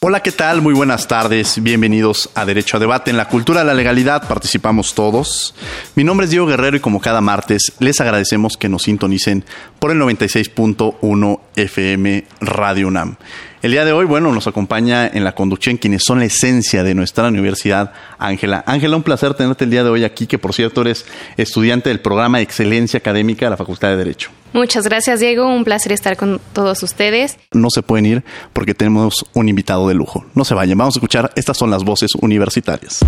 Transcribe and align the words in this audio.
Hola, 0.00 0.20
¿qué 0.20 0.30
tal? 0.30 0.62
Muy 0.62 0.74
buenas 0.74 1.08
tardes. 1.08 1.60
Bienvenidos 1.60 2.30
a 2.36 2.46
Derecho 2.46 2.76
a 2.76 2.80
Debate. 2.80 3.10
En 3.10 3.16
la 3.16 3.26
cultura 3.26 3.60
de 3.60 3.66
la 3.66 3.74
legalidad 3.74 4.28
participamos 4.28 4.94
todos. 4.94 5.56
Mi 5.96 6.04
nombre 6.04 6.26
es 6.26 6.30
Diego 6.30 6.46
Guerrero 6.46 6.76
y 6.76 6.80
como 6.80 7.00
cada 7.00 7.20
martes 7.20 7.72
les 7.80 8.00
agradecemos 8.00 8.56
que 8.56 8.68
nos 8.68 8.84
sintonicen 8.84 9.44
por 9.80 9.90
el 9.90 9.98
96.1 9.98 11.40
FM 11.56 12.24
Radio 12.40 12.86
UNAM. 12.86 13.16
El 13.60 13.72
día 13.72 13.84
de 13.84 13.90
hoy, 13.90 14.06
bueno, 14.06 14.30
nos 14.32 14.46
acompaña 14.46 15.04
en 15.08 15.24
la 15.24 15.34
conducción 15.34 15.78
quienes 15.78 16.04
son 16.04 16.20
la 16.20 16.26
esencia 16.26 16.84
de 16.84 16.94
nuestra 16.94 17.26
universidad, 17.26 17.92
Ángela. 18.20 18.62
Ángela, 18.68 18.94
un 18.94 19.02
placer 19.02 19.34
tenerte 19.34 19.64
el 19.64 19.70
día 19.70 19.82
de 19.82 19.90
hoy 19.90 20.04
aquí, 20.04 20.28
que 20.28 20.38
por 20.38 20.54
cierto 20.54 20.82
eres 20.82 21.06
estudiante 21.36 21.88
del 21.88 21.98
programa 21.98 22.38
de 22.38 22.44
Excelencia 22.44 22.98
Académica 22.98 23.46
de 23.46 23.50
la 23.50 23.56
Facultad 23.56 23.88
de 23.88 23.96
Derecho. 23.96 24.30
Muchas 24.52 24.84
gracias, 24.84 25.20
Diego. 25.20 25.46
Un 25.46 25.64
placer 25.64 25.92
estar 25.92 26.16
con 26.16 26.40
todos 26.52 26.82
ustedes. 26.82 27.36
No 27.52 27.68
se 27.70 27.82
pueden 27.82 28.06
ir 28.06 28.24
porque 28.52 28.74
tenemos 28.74 29.26
un 29.34 29.48
invitado 29.48 29.88
de 29.88 29.94
lujo. 29.94 30.24
No 30.34 30.44
se 30.44 30.54
vayan, 30.54 30.78
vamos 30.78 30.96
a 30.96 30.98
escuchar, 30.98 31.32
estas 31.36 31.56
son 31.56 31.70
las 31.70 31.84
voces 31.84 32.10
universitarias. 32.20 33.00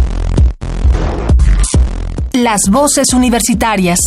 Las 2.32 2.62
voces 2.70 3.12
universitarias. 3.12 3.98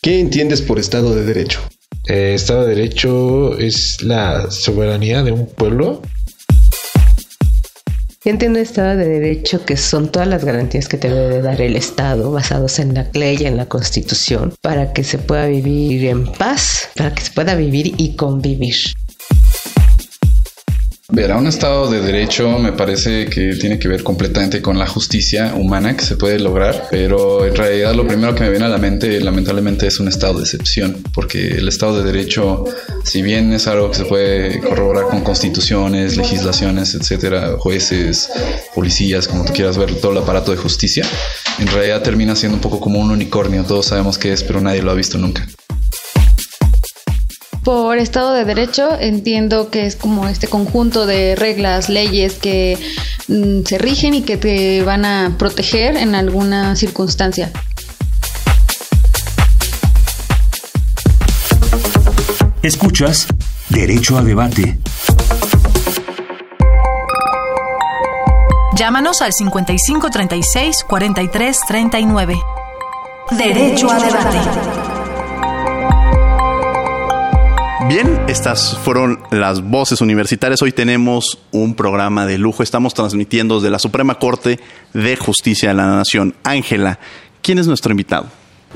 ¿Qué 0.00 0.20
entiendes 0.20 0.62
por 0.62 0.78
Estado 0.78 1.14
de 1.14 1.24
Derecho? 1.24 1.60
Eh, 2.06 2.32
Estado 2.34 2.64
de 2.64 2.74
Derecho 2.74 3.58
es 3.58 3.98
la 4.02 4.50
soberanía 4.50 5.22
de 5.22 5.32
un 5.32 5.46
pueblo. 5.46 6.00
Yo 8.28 8.32
entiendo 8.32 8.58
Estado 8.58 8.94
de 8.94 9.08
Derecho 9.08 9.64
que 9.64 9.78
son 9.78 10.12
todas 10.12 10.28
las 10.28 10.44
garantías 10.44 10.86
que 10.86 10.98
te 10.98 11.08
debe 11.08 11.40
dar 11.40 11.62
el 11.62 11.76
Estado 11.76 12.30
basados 12.30 12.78
en 12.78 12.92
la 12.92 13.06
ley 13.14 13.38
y 13.40 13.46
en 13.46 13.56
la 13.56 13.70
Constitución 13.70 14.52
para 14.60 14.92
que 14.92 15.02
se 15.02 15.16
pueda 15.16 15.46
vivir 15.46 16.04
en 16.04 16.30
paz, 16.30 16.90
para 16.94 17.14
que 17.14 17.22
se 17.22 17.32
pueda 17.32 17.54
vivir 17.54 17.94
y 17.96 18.16
convivir. 18.16 18.74
Ver, 21.10 21.32
a 21.32 21.38
un 21.38 21.46
Estado 21.46 21.88
de 21.90 22.02
Derecho 22.02 22.58
me 22.58 22.72
parece 22.72 23.30
que 23.30 23.54
tiene 23.54 23.78
que 23.78 23.88
ver 23.88 24.02
completamente 24.02 24.60
con 24.60 24.78
la 24.78 24.86
justicia 24.86 25.54
humana 25.54 25.96
que 25.96 26.04
se 26.04 26.16
puede 26.16 26.38
lograr, 26.38 26.88
pero 26.90 27.46
en 27.46 27.56
realidad 27.56 27.94
lo 27.94 28.06
primero 28.06 28.34
que 28.34 28.42
me 28.42 28.50
viene 28.50 28.66
a 28.66 28.68
la 28.68 28.76
mente 28.76 29.18
lamentablemente 29.18 29.86
es 29.86 30.00
un 30.00 30.08
Estado 30.08 30.34
de 30.34 30.44
excepción, 30.44 31.02
porque 31.14 31.56
el 31.56 31.66
Estado 31.66 31.96
de 31.96 32.12
Derecho, 32.12 32.64
si 33.04 33.22
bien 33.22 33.54
es 33.54 33.66
algo 33.66 33.90
que 33.90 33.96
se 33.96 34.04
puede 34.04 34.60
corroborar 34.60 35.04
con 35.04 35.22
constituciones, 35.22 36.18
legislaciones, 36.18 36.94
etcétera, 36.94 37.56
jueces, 37.58 38.28
policías, 38.74 39.28
como 39.28 39.46
tú 39.46 39.54
quieras 39.54 39.78
ver, 39.78 39.94
todo 39.94 40.12
el 40.12 40.18
aparato 40.18 40.50
de 40.50 40.58
justicia, 40.58 41.06
en 41.58 41.68
realidad 41.68 42.02
termina 42.02 42.36
siendo 42.36 42.56
un 42.56 42.60
poco 42.60 42.80
como 42.80 43.00
un 43.00 43.10
unicornio, 43.10 43.64
todos 43.64 43.86
sabemos 43.86 44.18
qué 44.18 44.34
es, 44.34 44.42
pero 44.42 44.60
nadie 44.60 44.82
lo 44.82 44.90
ha 44.90 44.94
visto 44.94 45.16
nunca. 45.16 45.48
Por 47.68 47.98
Estado 47.98 48.32
de 48.32 48.46
Derecho 48.46 48.98
entiendo 48.98 49.68
que 49.68 49.84
es 49.84 49.94
como 49.94 50.26
este 50.26 50.48
conjunto 50.48 51.04
de 51.04 51.36
reglas, 51.36 51.90
leyes 51.90 52.32
que 52.32 52.78
mm, 53.28 53.66
se 53.66 53.76
rigen 53.76 54.14
y 54.14 54.22
que 54.22 54.38
te 54.38 54.82
van 54.84 55.04
a 55.04 55.34
proteger 55.36 55.94
en 55.98 56.14
alguna 56.14 56.76
circunstancia. 56.76 57.52
Escuchas 62.62 63.26
Derecho 63.68 64.16
a 64.16 64.22
Debate. 64.22 64.78
Llámanos 68.76 69.20
al 69.20 69.34
5536 69.34 70.84
4339. 70.88 72.40
Derecho 73.32 73.90
a 73.90 73.98
Debate. 73.98 74.87
Bien, 77.88 78.20
estas 78.28 78.76
fueron 78.76 79.18
las 79.30 79.62
voces 79.62 80.02
universitarias. 80.02 80.60
Hoy 80.60 80.72
tenemos 80.72 81.38
un 81.52 81.74
programa 81.74 82.26
de 82.26 82.36
lujo. 82.36 82.62
Estamos 82.62 82.92
transmitiendo 82.92 83.54
desde 83.54 83.70
la 83.70 83.78
Suprema 83.78 84.18
Corte 84.18 84.60
de 84.92 85.16
Justicia 85.16 85.70
de 85.70 85.74
la 85.74 85.86
Nación. 85.86 86.34
Ángela, 86.44 86.98
¿quién 87.40 87.58
es 87.58 87.66
nuestro 87.66 87.90
invitado? 87.90 88.26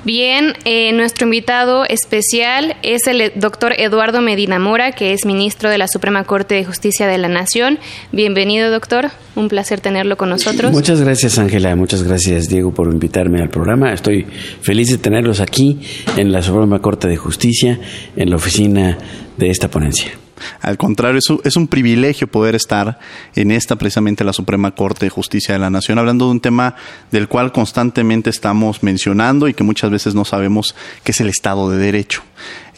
Bien, 0.04 0.54
eh, 0.64 0.92
nuestro 0.92 1.26
invitado 1.26 1.84
especial 1.84 2.74
es 2.82 3.06
el 3.06 3.32
doctor 3.36 3.72
Eduardo 3.78 4.20
Medina 4.20 4.58
Mora, 4.58 4.90
que 4.90 5.12
es 5.12 5.24
ministro 5.24 5.70
de 5.70 5.78
la 5.78 5.86
Suprema 5.86 6.24
Corte 6.24 6.56
de 6.56 6.64
Justicia 6.64 7.06
de 7.06 7.18
la 7.18 7.28
Nación. 7.28 7.78
Bienvenido, 8.10 8.70
doctor. 8.70 9.10
Un 9.36 9.48
placer 9.48 9.80
tenerlo 9.80 10.16
con 10.16 10.30
nosotros. 10.30 10.72
Muchas 10.72 11.00
gracias, 11.00 11.38
Ángela. 11.38 11.76
Muchas 11.76 12.02
gracias, 12.02 12.48
Diego, 12.48 12.74
por 12.74 12.92
invitarme 12.92 13.42
al 13.42 13.48
programa. 13.48 13.92
Estoy 13.92 14.26
feliz 14.60 14.90
de 14.90 14.98
tenerlos 14.98 15.40
aquí 15.40 15.78
en 16.16 16.32
la 16.32 16.42
Suprema 16.42 16.80
Corte 16.80 17.06
de 17.06 17.16
Justicia, 17.16 17.78
en 18.16 18.30
la 18.30 18.36
oficina 18.36 18.98
de 19.36 19.50
esta 19.50 19.70
ponencia. 19.70 20.12
Al 20.60 20.76
contrario, 20.78 21.18
es 21.44 21.56
un, 21.56 21.68
privilegio 21.68 22.26
poder 22.26 22.54
estar 22.54 22.98
en 23.34 23.50
esta 23.50 23.76
precisamente 23.76 24.24
la 24.24 24.32
Suprema 24.32 24.72
Corte 24.72 25.06
de 25.06 25.10
Justicia 25.10 25.54
de 25.54 25.58
la 25.58 25.70
Nación, 25.70 25.98
hablando 25.98 26.26
de 26.26 26.32
un 26.32 26.40
tema 26.40 26.74
del 27.10 27.28
cual 27.28 27.52
constantemente 27.52 28.30
estamos 28.30 28.82
mencionando 28.82 29.48
y 29.48 29.54
que 29.54 29.64
muchas 29.64 29.90
veces 29.90 30.14
no 30.14 30.24
sabemos 30.24 30.74
que 31.04 31.12
es 31.12 31.20
el 31.20 31.28
Estado 31.28 31.70
de 31.70 31.78
Derecho. 31.78 32.22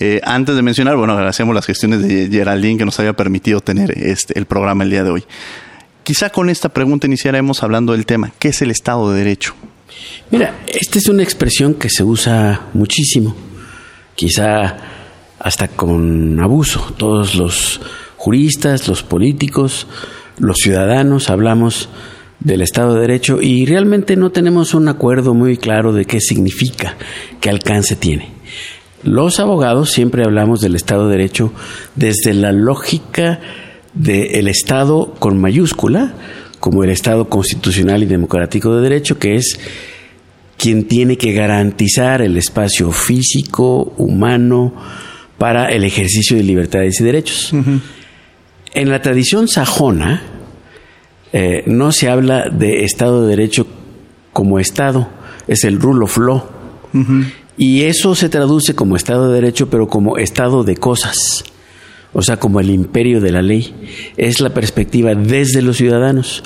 Eh, 0.00 0.20
antes 0.24 0.56
de 0.56 0.62
mencionar, 0.62 0.96
bueno, 0.96 1.14
agradecemos 1.14 1.54
las 1.54 1.66
gestiones 1.66 2.02
de 2.02 2.28
Geraldine 2.30 2.78
que 2.78 2.84
nos 2.84 2.98
haya 3.00 3.14
permitido 3.14 3.60
tener 3.60 3.96
este, 3.98 4.38
el 4.38 4.46
programa 4.46 4.84
el 4.84 4.90
día 4.90 5.04
de 5.04 5.10
hoy. 5.10 5.24
Quizá 6.02 6.30
con 6.30 6.50
esta 6.50 6.68
pregunta 6.68 7.06
iniciaremos 7.06 7.62
hablando 7.62 7.92
del 7.92 8.04
tema, 8.04 8.32
¿qué 8.38 8.48
es 8.48 8.60
el 8.60 8.70
Estado 8.70 9.10
de 9.10 9.18
Derecho? 9.18 9.54
Mira, 10.30 10.54
esta 10.66 10.98
es 10.98 11.08
una 11.08 11.22
expresión 11.22 11.74
que 11.74 11.88
se 11.88 12.04
usa 12.04 12.68
muchísimo. 12.74 13.34
Quizá 14.14 14.76
hasta 15.44 15.68
con 15.68 16.40
abuso. 16.40 16.94
Todos 16.96 17.34
los 17.34 17.80
juristas, 18.16 18.88
los 18.88 19.02
políticos, 19.02 19.86
los 20.38 20.56
ciudadanos 20.56 21.28
hablamos 21.28 21.90
del 22.40 22.62
Estado 22.62 22.94
de 22.94 23.02
Derecho 23.02 23.40
y 23.42 23.66
realmente 23.66 24.16
no 24.16 24.30
tenemos 24.30 24.72
un 24.72 24.88
acuerdo 24.88 25.34
muy 25.34 25.58
claro 25.58 25.92
de 25.92 26.06
qué 26.06 26.18
significa, 26.20 26.96
qué 27.42 27.50
alcance 27.50 27.94
tiene. 27.94 28.30
Los 29.02 29.38
abogados 29.38 29.90
siempre 29.90 30.24
hablamos 30.24 30.62
del 30.62 30.76
Estado 30.76 31.08
de 31.08 31.18
Derecho 31.18 31.52
desde 31.94 32.32
la 32.32 32.50
lógica 32.50 33.38
del 33.92 34.48
Estado 34.48 35.14
con 35.18 35.38
mayúscula, 35.38 36.14
como 36.58 36.84
el 36.84 36.90
Estado 36.90 37.28
constitucional 37.28 38.02
y 38.02 38.06
democrático 38.06 38.74
de 38.74 38.82
derecho, 38.82 39.18
que 39.18 39.34
es 39.34 39.60
quien 40.56 40.88
tiene 40.88 41.18
que 41.18 41.34
garantizar 41.34 42.22
el 42.22 42.38
espacio 42.38 42.90
físico, 42.92 43.92
humano, 43.98 44.72
para 45.38 45.68
el 45.68 45.84
ejercicio 45.84 46.36
de 46.36 46.42
libertades 46.42 47.00
y 47.00 47.04
derechos. 47.04 47.52
En 48.74 48.90
la 48.90 49.02
tradición 49.02 49.48
sajona 49.48 50.22
eh, 51.32 51.62
no 51.66 51.92
se 51.92 52.08
habla 52.08 52.48
de 52.48 52.84
Estado 52.84 53.22
de 53.22 53.36
Derecho 53.36 53.66
como 54.32 54.58
Estado, 54.58 55.08
es 55.46 55.64
el 55.64 55.80
rule 55.80 56.04
of 56.04 56.18
law. 56.18 56.44
Y 57.56 57.82
eso 57.82 58.14
se 58.14 58.28
traduce 58.28 58.74
como 58.74 58.96
Estado 58.96 59.28
de 59.28 59.34
Derecho, 59.34 59.70
pero 59.70 59.86
como 59.86 60.18
Estado 60.18 60.64
de 60.64 60.76
cosas, 60.76 61.16
o 62.12 62.22
sea, 62.22 62.36
como 62.36 62.60
el 62.60 62.70
imperio 62.70 63.20
de 63.20 63.32
la 63.32 63.42
ley. 63.42 63.74
Es 64.16 64.40
la 64.40 64.50
perspectiva 64.50 65.14
desde 65.14 65.62
los 65.62 65.76
ciudadanos. 65.76 66.42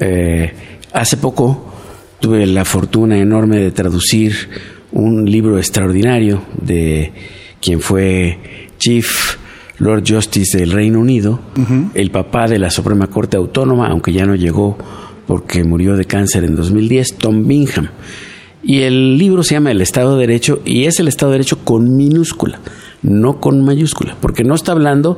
Eh, 0.00 0.52
Hace 0.92 1.18
poco 1.18 1.74
tuve 2.18 2.46
la 2.46 2.64
fortuna 2.64 3.18
enorme 3.18 3.58
de 3.58 3.70
traducir 3.70 4.34
un 4.92 5.30
libro 5.30 5.58
extraordinario 5.58 6.42
de 6.60 7.12
quien 7.60 7.80
fue 7.80 8.68
Chief 8.78 9.36
Lord 9.78 10.04
Justice 10.06 10.58
del 10.58 10.72
Reino 10.72 11.00
Unido, 11.00 11.40
el 11.94 12.10
papá 12.10 12.48
de 12.48 12.58
la 12.58 12.70
Suprema 12.70 13.06
Corte 13.06 13.36
Autónoma, 13.36 13.88
aunque 13.88 14.12
ya 14.12 14.26
no 14.26 14.34
llegó 14.34 14.76
porque 15.26 15.62
murió 15.62 15.96
de 15.96 16.04
cáncer 16.04 16.44
en 16.44 16.56
2010, 16.56 17.16
Tom 17.18 17.46
Bingham. 17.46 17.88
Y 18.62 18.80
el 18.80 19.16
libro 19.18 19.42
se 19.42 19.54
llama 19.54 19.70
El 19.70 19.80
Estado 19.80 20.16
de 20.16 20.26
Derecho 20.26 20.60
y 20.64 20.84
es 20.84 20.98
el 20.98 21.06
Estado 21.06 21.30
de 21.30 21.38
Derecho 21.38 21.58
con 21.64 21.96
minúscula, 21.96 22.58
no 23.02 23.40
con 23.40 23.64
mayúscula, 23.64 24.16
porque 24.20 24.42
no 24.42 24.54
está 24.54 24.72
hablando 24.72 25.16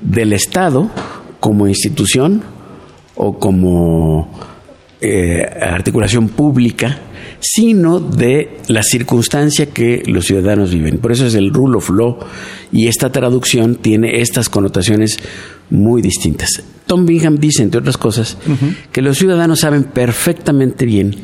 del 0.00 0.32
Estado 0.32 0.90
como 1.40 1.66
institución 1.66 2.42
o 3.14 3.38
como 3.38 4.30
eh, 5.00 5.42
articulación 5.60 6.28
pública, 6.28 6.98
sino 7.40 8.00
de 8.00 8.58
la 8.68 8.82
circunstancia 8.82 9.66
que 9.66 10.02
los 10.06 10.26
ciudadanos 10.26 10.72
viven. 10.72 10.98
Por 10.98 11.12
eso 11.12 11.26
es 11.26 11.34
el 11.34 11.52
rule 11.52 11.78
of 11.78 11.90
law 11.90 12.18
y 12.72 12.88
esta 12.88 13.10
traducción 13.10 13.76
tiene 13.76 14.20
estas 14.20 14.48
connotaciones 14.48 15.18
muy 15.70 16.02
distintas. 16.02 16.62
Tom 16.86 17.04
Bingham 17.04 17.36
dice, 17.36 17.62
entre 17.62 17.80
otras 17.80 17.98
cosas, 17.98 18.38
que 18.92 19.02
los 19.02 19.18
ciudadanos 19.18 19.60
saben 19.60 19.84
perfectamente 19.84 20.86
bien 20.86 21.14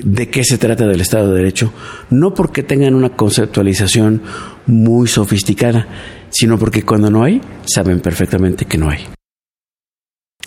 de 0.00 0.28
qué 0.28 0.42
se 0.42 0.58
trata 0.58 0.86
del 0.86 1.00
Estado 1.00 1.30
de 1.30 1.36
Derecho, 1.36 1.72
no 2.10 2.34
porque 2.34 2.64
tengan 2.64 2.94
una 2.94 3.10
conceptualización 3.10 4.22
muy 4.66 5.06
sofisticada, 5.06 5.86
sino 6.30 6.58
porque 6.58 6.82
cuando 6.82 7.10
no 7.10 7.22
hay, 7.22 7.40
saben 7.64 8.00
perfectamente 8.00 8.64
que 8.64 8.78
no 8.78 8.90
hay. 8.90 9.06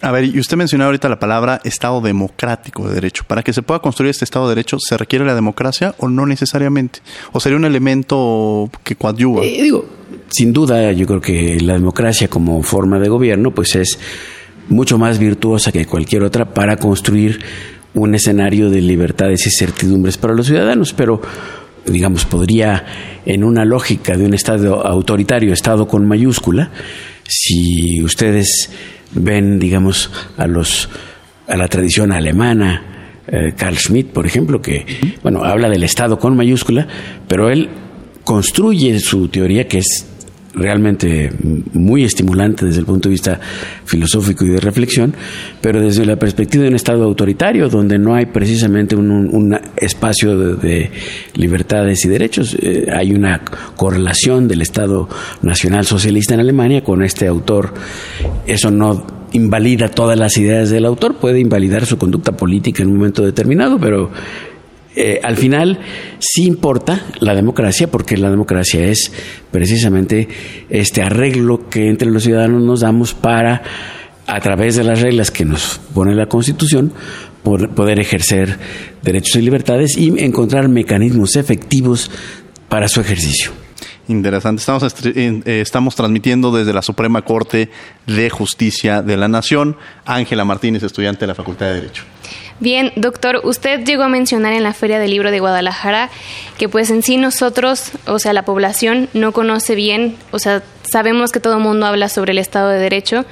A 0.02 0.12
ver, 0.12 0.26
y 0.26 0.40
usted 0.40 0.58
mencionó 0.58 0.86
ahorita 0.86 1.10
la 1.10 1.20
palabra 1.20 1.60
Estado 1.64 2.02
democrático 2.02 2.88
de 2.88 2.96
derecho. 2.96 3.24
Para 3.26 3.42
que 3.42 3.52
se 3.52 3.64
pueda 3.64 3.80
construir 3.80 4.12
este 4.12 4.26
Estado 4.26 4.48
de 4.48 4.56
derecho, 4.56 4.78
¿se 4.80 4.96
requiere 4.96 5.26
la 5.26 5.34
democracia 5.34 5.96
o 5.98 6.08
no 6.08 6.26
necesariamente? 6.28 7.00
¿O 7.32 7.40
sería 7.40 7.58
un 7.58 7.66
elemento 7.66 8.70
que 8.84 8.96
coadyuva? 8.96 9.44
Eh, 9.44 9.64
digo, 9.64 9.86
sin 10.30 10.54
duda, 10.54 10.92
yo 10.92 11.08
creo 11.08 11.22
que 11.22 11.60
la 11.60 11.74
democracia 11.74 12.28
como 12.28 12.62
forma 12.62 13.00
de 13.00 13.10
gobierno, 13.10 13.52
pues 13.52 13.76
es 13.76 13.98
mucho 14.70 15.00
más 15.00 15.18
virtuosa 15.18 15.72
que 15.72 15.86
cualquier 15.86 16.24
otra 16.24 16.54
para 16.54 16.78
construir 16.78 17.40
un 17.96 18.14
escenario 18.14 18.70
de 18.70 18.82
libertades 18.82 19.48
y 19.48 19.50
certidumbres 19.50 20.18
para 20.18 20.36
los 20.36 20.46
ciudadanos, 20.46 20.94
pero 20.94 21.22
digamos, 21.86 22.26
podría, 22.26 22.86
en 23.26 23.44
una 23.44 23.66
lógica 23.66 24.16
de 24.18 24.26
un 24.26 24.34
Estado 24.34 24.86
autoritario, 24.86 25.54
Estado 25.54 25.88
con 25.88 26.06
mayúscula, 26.06 26.70
si 27.28 28.04
ustedes 28.04 28.70
ven, 29.12 29.60
digamos, 29.60 30.12
a 30.38 30.48
los 30.48 30.90
a 31.48 31.56
la 31.56 31.68
tradición 31.70 32.12
alemana, 32.12 33.22
eh, 33.28 33.54
Carl 33.56 33.78
Schmitt, 33.78 34.08
por 34.08 34.26
ejemplo, 34.26 34.62
que 34.62 34.86
bueno 35.24 35.44
habla 35.44 35.70
del 35.70 35.84
Estado 35.84 36.20
con 36.20 36.36
mayúscula, 36.36 36.88
pero 37.28 37.50
él 37.50 37.70
construye 38.24 39.00
su 39.00 39.30
teoría 39.30 39.68
que 39.68 39.80
es 39.80 40.17
realmente 40.58 41.32
muy 41.74 42.04
estimulante 42.04 42.66
desde 42.66 42.80
el 42.80 42.86
punto 42.86 43.10
de 43.10 43.14
vista 43.14 43.40
filosófico 43.86 44.46
y 44.46 44.50
de 44.50 44.60
reflexión, 44.60 45.16
pero 45.62 45.80
desde 45.80 46.06
la 46.06 46.18
perspectiva 46.18 46.64
de 46.64 46.70
un 46.70 46.76
Estado 46.76 47.04
autoritario, 47.04 47.70
donde 47.70 47.98
no 47.98 48.16
hay 48.16 48.26
precisamente 48.26 48.96
un, 48.96 49.58
espacio 49.76 50.56
de, 50.56 50.92
libertades 51.36 52.04
y 52.06 52.10
derechos, 52.10 52.56
eh, 52.60 52.88
hay 52.94 53.14
una 53.14 53.42
correlación 53.76 54.48
del 54.48 54.62
Estado 54.62 55.08
nacional 55.42 55.86
socialista 55.86 56.34
en 56.34 56.42
Alemania 56.42 56.84
con 56.84 57.04
este 57.04 57.28
autor. 57.28 57.74
Eso 58.46 58.72
no 58.72 59.18
invalida 59.34 59.90
todas 59.90 60.18
las 60.18 60.38
ideas 60.38 60.70
del 60.70 60.86
autor, 60.86 61.16
puede 61.16 61.40
invalidar 61.40 61.86
su 61.86 61.98
conducta 61.98 62.32
política 62.32 62.84
en 62.84 62.90
un 62.90 62.98
momento 62.98 63.24
determinado, 63.24 63.80
pero 63.80 64.10
eh, 64.98 65.20
al 65.24 65.38
final 65.38 65.80
sí 66.20 66.46
importa 66.46 67.06
la 67.20 67.36
democracia 67.36 67.88
porque 67.88 68.18
la 68.18 68.32
democracia 68.32 68.86
es 68.88 69.12
precisamente 69.52 70.28
este 70.70 71.04
arreglo 71.04 71.70
que 71.70 71.88
entre 71.88 72.10
los 72.10 72.24
ciudadanos 72.24 72.64
nos 72.64 72.80
damos 72.80 73.14
para, 73.14 73.62
a 74.26 74.40
través 74.40 74.76
de 74.76 74.84
las 74.84 75.02
reglas 75.02 75.30
que 75.30 75.46
nos 75.46 75.80
pone 75.94 76.16
la 76.16 76.26
Constitución, 76.26 76.92
poder 77.44 78.00
ejercer 78.00 78.58
derechos 79.04 79.36
y 79.36 79.42
libertades 79.42 79.98
y 79.98 80.14
encontrar 80.24 80.68
mecanismos 80.68 81.36
efectivos 81.36 82.10
para 82.68 82.88
su 82.88 83.00
ejercicio. 83.00 83.52
Interesante. 84.08 84.62
Estamos, 84.62 84.96
eh, 85.06 85.42
estamos 85.46 85.96
transmitiendo 85.96 86.52
desde 86.52 86.74
la 86.74 86.82
Suprema 86.82 87.22
Corte 87.24 87.70
de 88.06 88.30
Justicia 88.30 89.02
de 89.02 89.16
la 89.18 89.28
Nación. 89.28 89.78
Ángela 90.06 90.44
Martínez, 90.46 90.82
estudiante 90.84 91.22
de 91.22 91.28
la 91.28 91.36
Facultad 91.36 91.68
de 91.68 91.74
Derecho. 91.76 92.04
Bien, 92.60 92.92
doctor, 92.96 93.42
usted 93.44 93.86
llegó 93.86 94.04
a 94.04 94.10
mencionar 94.10 94.54
en 94.54 94.64
la 94.64 94.74
Feria 94.74 94.98
del 94.98 95.12
Libro 95.12 95.30
de 95.30 95.40
Guadalajara 95.40 96.10
que 96.58 96.68
pues 96.68 96.90
en 96.90 97.04
sí 97.04 97.18
nosotros, 97.18 97.92
o 98.08 98.18
sea, 98.18 98.34
la 98.34 98.46
población 98.46 99.10
no 99.14 99.32
conoce 99.32 99.76
bien, 99.76 100.16
o 100.32 100.40
sea, 100.40 100.64
sabemos 100.82 101.32
que 101.32 101.40
todo 101.40 101.58
el 101.58 101.64
mundo 101.64 101.86
habla 101.86 102.10
sobre 102.10 102.32
el 102.32 102.40
Estado 102.40 102.70
de 102.70 102.80
Derecho, 102.80 103.26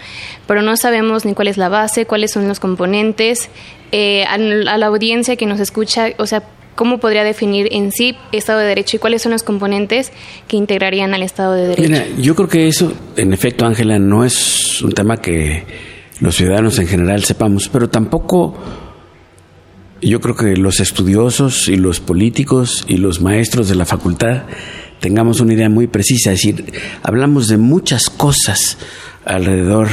pero 0.48 0.62
no 0.62 0.77
sabemos 0.77 1.25
ni 1.25 1.33
cuál 1.33 1.48
es 1.48 1.57
la 1.57 1.69
base, 1.69 2.06
cuáles 2.06 2.31
son 2.31 2.48
los 2.48 2.60
componentes. 2.60 3.50
Eh, 3.92 4.25
a, 4.25 4.38
la 4.38 4.86
audiencia 4.86 5.36
que 5.38 5.48
nos 5.48 5.60
escucha, 5.60 6.10
o 6.18 6.27
sea, 6.27 6.44
¿cómo 6.75 7.00
podría 7.00 7.24
definir 7.24 7.69
en 7.72 7.92
sí 7.92 8.16
Estado 8.31 8.60
de 8.60 8.68
Derecho 8.68 8.98
y 8.98 9.00
cuáles 9.00 9.24
son 9.24 9.31
los 9.31 9.42
componentes 9.42 10.12
que 10.48 10.57
integrarían 10.57 11.16
al 11.16 11.24
Estado 11.24 11.54
de 11.54 11.68
Derecho? 11.69 11.89
Mira, 11.89 12.06
yo 12.19 12.36
creo 12.36 12.48
que 12.48 12.68
eso, 12.68 12.94
en 13.16 13.33
efecto, 13.33 13.66
Ángela, 13.66 13.98
no 13.98 14.24
es 14.24 14.81
un 14.83 14.92
tema 14.92 15.18
que 15.18 15.63
los 16.19 16.36
ciudadanos 16.36 16.77
en 16.77 16.88
general 16.88 17.24
sepamos, 17.24 17.69
pero 17.69 17.89
tampoco 17.89 18.84
yo 20.09 20.21
creo 20.21 20.35
que 20.35 20.55
los 20.55 20.79
estudiosos 20.79 21.67
y 21.67 21.77
los 21.77 21.99
políticos 21.99 22.85
y 22.87 22.97
los 22.97 23.21
maestros 23.21 23.67
de 23.67 23.75
la 23.75 23.85
facultad 23.85 24.43
tengamos 24.99 25.39
una 25.39 25.53
idea 25.53 25.69
muy 25.69 25.87
precisa. 25.87 26.31
Es 26.31 26.41
decir, 26.41 26.65
hablamos 27.01 27.47
de 27.47 27.57
muchas 27.57 28.09
cosas 28.09 28.77
alrededor 29.25 29.87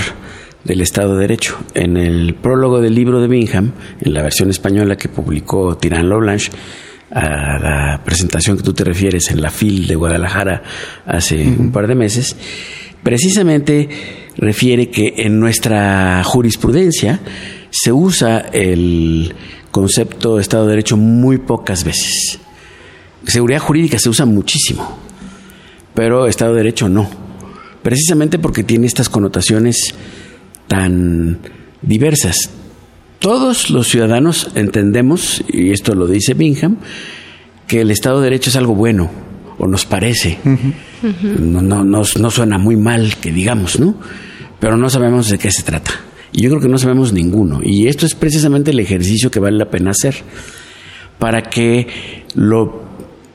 del 0.64 0.80
Estado 0.80 1.14
de 1.14 1.22
Derecho. 1.22 1.58
En 1.74 1.96
el 1.96 2.34
prólogo 2.34 2.80
del 2.80 2.94
libro 2.94 3.20
de 3.20 3.28
Bingham, 3.28 3.72
en 4.00 4.14
la 4.14 4.22
versión 4.22 4.50
española 4.50 4.96
que 4.96 5.08
publicó 5.08 5.76
Tirán 5.76 6.08
Loblanche, 6.08 6.50
a 7.10 7.58
la 7.58 8.02
presentación 8.04 8.56
que 8.56 8.62
tú 8.62 8.72
te 8.72 8.84
refieres 8.84 9.30
en 9.30 9.42
la 9.42 9.50
FIL 9.50 9.86
de 9.86 9.96
Guadalajara 9.96 10.62
hace 11.06 11.46
un 11.46 11.70
par 11.70 11.86
de 11.86 11.94
meses, 11.94 12.36
precisamente 13.02 13.88
refiere 14.36 14.88
que 14.90 15.14
en 15.18 15.38
nuestra 15.38 16.22
jurisprudencia 16.24 17.20
se 17.70 17.92
usa 17.92 18.46
el 18.52 19.34
concepto 19.72 20.36
de 20.36 20.42
Estado 20.42 20.66
de 20.66 20.70
Derecho 20.70 20.96
muy 20.96 21.38
pocas 21.38 21.82
veces. 21.82 22.38
Seguridad 23.26 23.58
jurídica 23.58 23.98
se 23.98 24.08
usa 24.08 24.26
muchísimo, 24.26 24.98
pero 25.94 26.28
Estado 26.28 26.52
de 26.52 26.58
Derecho 26.58 26.88
no. 26.88 27.10
Precisamente 27.82 28.38
porque 28.38 28.62
tiene 28.62 28.86
estas 28.86 29.08
connotaciones 29.08 29.94
tan 30.68 31.38
diversas. 31.80 32.50
Todos 33.18 33.70
los 33.70 33.88
ciudadanos 33.88 34.50
entendemos, 34.54 35.42
y 35.48 35.70
esto 35.70 35.94
lo 35.94 36.06
dice 36.06 36.34
Bingham, 36.34 36.76
que 37.66 37.80
el 37.80 37.90
Estado 37.90 38.20
de 38.20 38.24
Derecho 38.24 38.50
es 38.50 38.56
algo 38.56 38.74
bueno, 38.74 39.10
o 39.58 39.66
nos 39.66 39.86
parece. 39.86 40.38
no, 41.38 41.62
no, 41.62 41.84
no 41.84 42.30
suena 42.30 42.58
muy 42.58 42.76
mal 42.76 43.16
que 43.16 43.32
digamos, 43.32 43.80
¿no? 43.80 43.94
Pero 44.60 44.76
no 44.76 44.90
sabemos 44.90 45.28
de 45.28 45.38
qué 45.38 45.50
se 45.50 45.62
trata. 45.62 45.92
Yo 46.32 46.48
creo 46.48 46.60
que 46.60 46.68
no 46.68 46.78
sabemos 46.78 47.12
ninguno. 47.12 47.60
Y 47.62 47.88
esto 47.88 48.06
es 48.06 48.14
precisamente 48.14 48.70
el 48.70 48.80
ejercicio 48.80 49.30
que 49.30 49.40
vale 49.40 49.58
la 49.58 49.70
pena 49.70 49.90
hacer 49.90 50.14
para 51.18 51.42
que 51.42 51.86
lo 52.34 52.82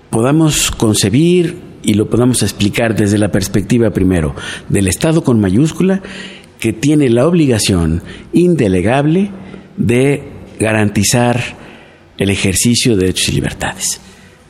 podamos 0.10 0.72
concebir 0.72 1.58
y 1.84 1.94
lo 1.94 2.10
podamos 2.10 2.42
explicar 2.42 2.96
desde 2.96 3.18
la 3.18 3.32
perspectiva 3.32 3.92
primero 3.92 4.36
del 4.68 4.88
Estado 4.88 5.24
con 5.24 5.40
mayúscula 5.40 6.02
que 6.60 6.74
tiene 6.74 7.10
la 7.10 7.28
obligación 7.28 8.02
indelegable 8.34 9.32
de 9.78 10.24
garantizar 10.60 11.40
el 12.18 12.30
ejercicio 12.30 12.96
de 12.96 13.02
derechos 13.02 13.30
y 13.30 13.34
libertades. 13.34 14.02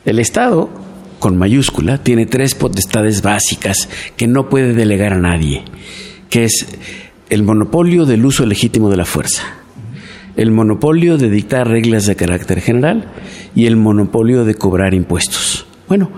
El 0.04 0.18
Estado 0.18 0.70
con 1.18 1.36
mayúscula 1.36 2.02
tiene 2.02 2.26
tres 2.26 2.54
potestades 2.54 3.22
básicas 3.22 3.88
que 4.16 4.26
no 4.26 4.48
puede 4.48 4.72
delegar 4.72 5.12
a 5.12 5.18
nadie, 5.18 5.64
que 6.30 6.44
es 6.44 6.66
el 7.30 7.42
monopolio 7.42 8.06
del 8.06 8.24
uso 8.24 8.46
legítimo 8.46 8.90
de 8.90 8.96
la 8.96 9.04
fuerza, 9.04 9.42
el 10.36 10.50
monopolio 10.50 11.18
de 11.18 11.30
dictar 11.30 11.68
reglas 11.68 12.06
de 12.06 12.16
carácter 12.16 12.60
general 12.60 13.12
y 13.54 13.66
el 13.66 13.76
monopolio 13.76 14.44
de 14.44 14.54
cobrar 14.54 14.94
impuestos. 14.94 15.66
Bueno, 15.88 16.10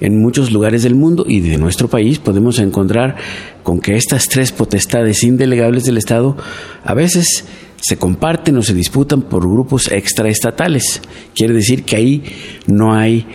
en 0.00 0.20
muchos 0.20 0.50
lugares 0.50 0.82
del 0.82 0.94
mundo 0.94 1.24
y 1.26 1.40
de 1.40 1.56
nuestro 1.58 1.88
país 1.88 2.18
podemos 2.18 2.58
encontrar 2.58 3.16
con 3.62 3.80
que 3.80 3.96
estas 3.96 4.28
tres 4.28 4.52
potestades 4.52 5.22
indelegables 5.22 5.84
del 5.84 5.98
Estado 5.98 6.36
a 6.84 6.94
veces 6.94 7.44
se 7.80 7.96
comparten 7.96 8.56
o 8.56 8.62
se 8.62 8.74
disputan 8.74 9.22
por 9.22 9.48
grupos 9.48 9.90
extraestatales. 9.90 11.00
Quiere 11.34 11.54
decir 11.54 11.84
que 11.84 11.96
ahí 11.96 12.22
no 12.66 12.94
hay 12.94 13.26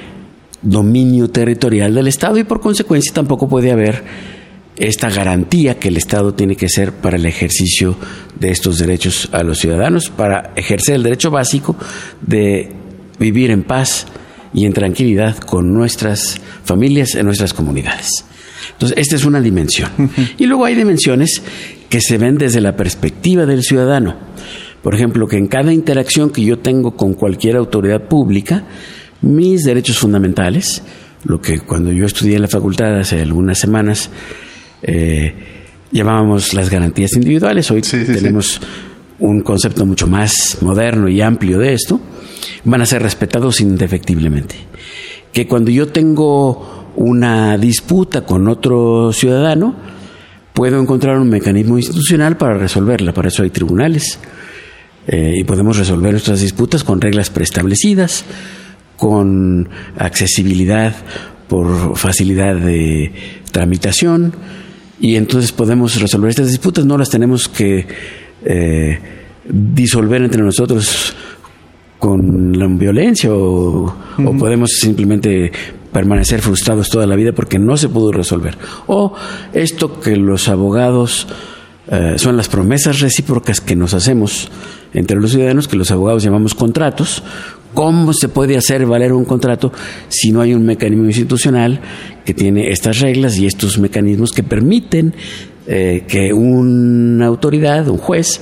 dominio 0.61 1.29
territorial 1.29 1.95
del 1.95 2.07
Estado 2.07 2.37
y 2.37 2.43
por 2.43 2.61
consecuencia 2.61 3.13
tampoco 3.13 3.47
puede 3.47 3.71
haber 3.71 4.03
esta 4.77 5.09
garantía 5.09 5.77
que 5.77 5.89
el 5.89 5.97
Estado 5.97 6.33
tiene 6.33 6.55
que 6.55 6.69
ser 6.69 6.93
para 6.93 7.17
el 7.17 7.25
ejercicio 7.25 7.95
de 8.39 8.51
estos 8.51 8.79
derechos 8.79 9.29
a 9.31 9.43
los 9.43 9.59
ciudadanos, 9.59 10.09
para 10.09 10.53
ejercer 10.55 10.95
el 10.95 11.03
derecho 11.03 11.29
básico 11.29 11.75
de 12.21 12.71
vivir 13.19 13.51
en 13.51 13.63
paz 13.63 14.07
y 14.53 14.65
en 14.65 14.73
tranquilidad 14.73 15.37
con 15.37 15.73
nuestras 15.73 16.39
familias, 16.63 17.15
en 17.15 17.25
nuestras 17.25 17.53
comunidades. 17.53 18.09
Entonces, 18.73 18.97
esta 18.97 19.15
es 19.15 19.25
una 19.25 19.41
dimensión. 19.41 19.91
Y 20.37 20.45
luego 20.45 20.65
hay 20.65 20.75
dimensiones 20.75 21.41
que 21.89 22.01
se 22.01 22.17
ven 22.17 22.37
desde 22.37 22.61
la 22.61 22.75
perspectiva 22.75 23.45
del 23.45 23.63
ciudadano. 23.63 24.15
Por 24.81 24.95
ejemplo, 24.95 25.27
que 25.27 25.37
en 25.37 25.47
cada 25.47 25.71
interacción 25.71 26.31
que 26.31 26.43
yo 26.43 26.59
tengo 26.59 26.95
con 26.95 27.13
cualquier 27.13 27.57
autoridad 27.57 28.07
pública, 28.07 28.63
mis 29.21 29.61
derechos 29.63 29.99
fundamentales, 29.99 30.81
lo 31.23 31.39
que 31.39 31.59
cuando 31.59 31.91
yo 31.91 32.05
estudié 32.05 32.37
en 32.37 32.41
la 32.41 32.47
facultad 32.47 32.99
hace 32.99 33.21
algunas 33.21 33.59
semanas, 33.59 34.09
eh, 34.83 35.33
llamábamos 35.91 36.53
las 36.53 36.69
garantías 36.69 37.13
individuales. 37.13 37.69
Hoy 37.71 37.81
tenemos 37.81 38.61
un 39.19 39.41
concepto 39.41 39.85
mucho 39.85 40.07
más 40.07 40.57
moderno 40.61 41.07
y 41.07 41.21
amplio 41.21 41.59
de 41.59 41.73
esto. 41.73 41.99
Van 42.63 42.81
a 42.81 42.85
ser 42.85 43.01
respetados 43.01 43.61
indefectiblemente. 43.61 44.55
Que 45.31 45.47
cuando 45.47 45.71
yo 45.71 45.87
tengo 45.87 46.91
una 46.95 47.57
disputa 47.57 48.25
con 48.25 48.47
otro 48.47 49.13
ciudadano, 49.13 49.75
puedo 50.53 50.79
encontrar 50.79 51.17
un 51.17 51.29
mecanismo 51.29 51.77
institucional 51.77 52.37
para 52.37 52.57
resolverla. 52.57 53.13
Para 53.13 53.29
eso 53.29 53.43
hay 53.43 53.49
tribunales. 53.49 54.19
Eh, 55.07 55.33
y 55.37 55.43
podemos 55.43 55.77
resolver 55.77 56.11
nuestras 56.11 56.41
disputas 56.41 56.83
con 56.83 57.01
reglas 57.01 57.29
preestablecidas, 57.29 58.23
con 58.97 59.67
accesibilidad 59.97 60.93
por 61.47 61.97
facilidad 61.97 62.55
de 62.55 63.11
tramitación, 63.51 64.33
y 65.01 65.15
entonces 65.15 65.51
podemos 65.51 65.99
resolver 65.99 66.29
estas 66.29 66.49
disputas, 66.49 66.85
no 66.85 66.97
las 66.97 67.09
tenemos 67.09 67.49
que 67.49 67.87
eh, 68.45 68.99
disolver 69.49 70.21
entre 70.21 70.43
nosotros 70.43 71.15
con 71.97 72.57
la 72.57 72.67
violencia 72.67 73.31
o, 73.33 73.93
podemos 74.39 74.71
simplemente 74.79 75.51
permanecer 75.91 76.41
frustrados 76.41 76.89
toda 76.89 77.05
la 77.07 77.15
vida 77.15 77.31
porque 77.33 77.59
no 77.59 77.77
se 77.77 77.89
pudo 77.89 78.11
resolver. 78.11 78.57
O 78.87 79.13
esto 79.53 79.99
que 79.99 80.15
los 80.15 80.47
abogados 80.47 81.27
eh, 81.87 82.13
son 82.17 82.37
las 82.37 82.47
promesas 82.47 82.99
recíprocas 82.99 83.59
que 83.59 83.75
nos 83.75 83.95
hacemos 83.95 84.49
entre 84.93 85.19
los 85.19 85.31
ciudadanos, 85.31 85.67
que 85.67 85.77
los 85.77 85.89
abogados 85.89 86.23
llamamos 86.23 86.53
contratos, 86.53 87.23
¿Cómo 87.73 88.13
se 88.13 88.29
puede 88.29 88.57
hacer 88.57 88.85
valer 88.85 89.13
un 89.13 89.25
contrato 89.25 89.71
si 90.09 90.31
no 90.31 90.41
hay 90.41 90.53
un 90.53 90.65
mecanismo 90.65 91.05
institucional 91.05 91.79
que 92.25 92.33
tiene 92.33 92.71
estas 92.71 92.99
reglas 92.99 93.37
y 93.37 93.45
estos 93.45 93.79
mecanismos 93.79 94.31
que 94.31 94.43
permiten 94.43 95.13
eh, 95.67 96.03
que 96.07 96.33
una 96.33 97.27
autoridad, 97.27 97.87
un 97.87 97.97
juez, 97.97 98.41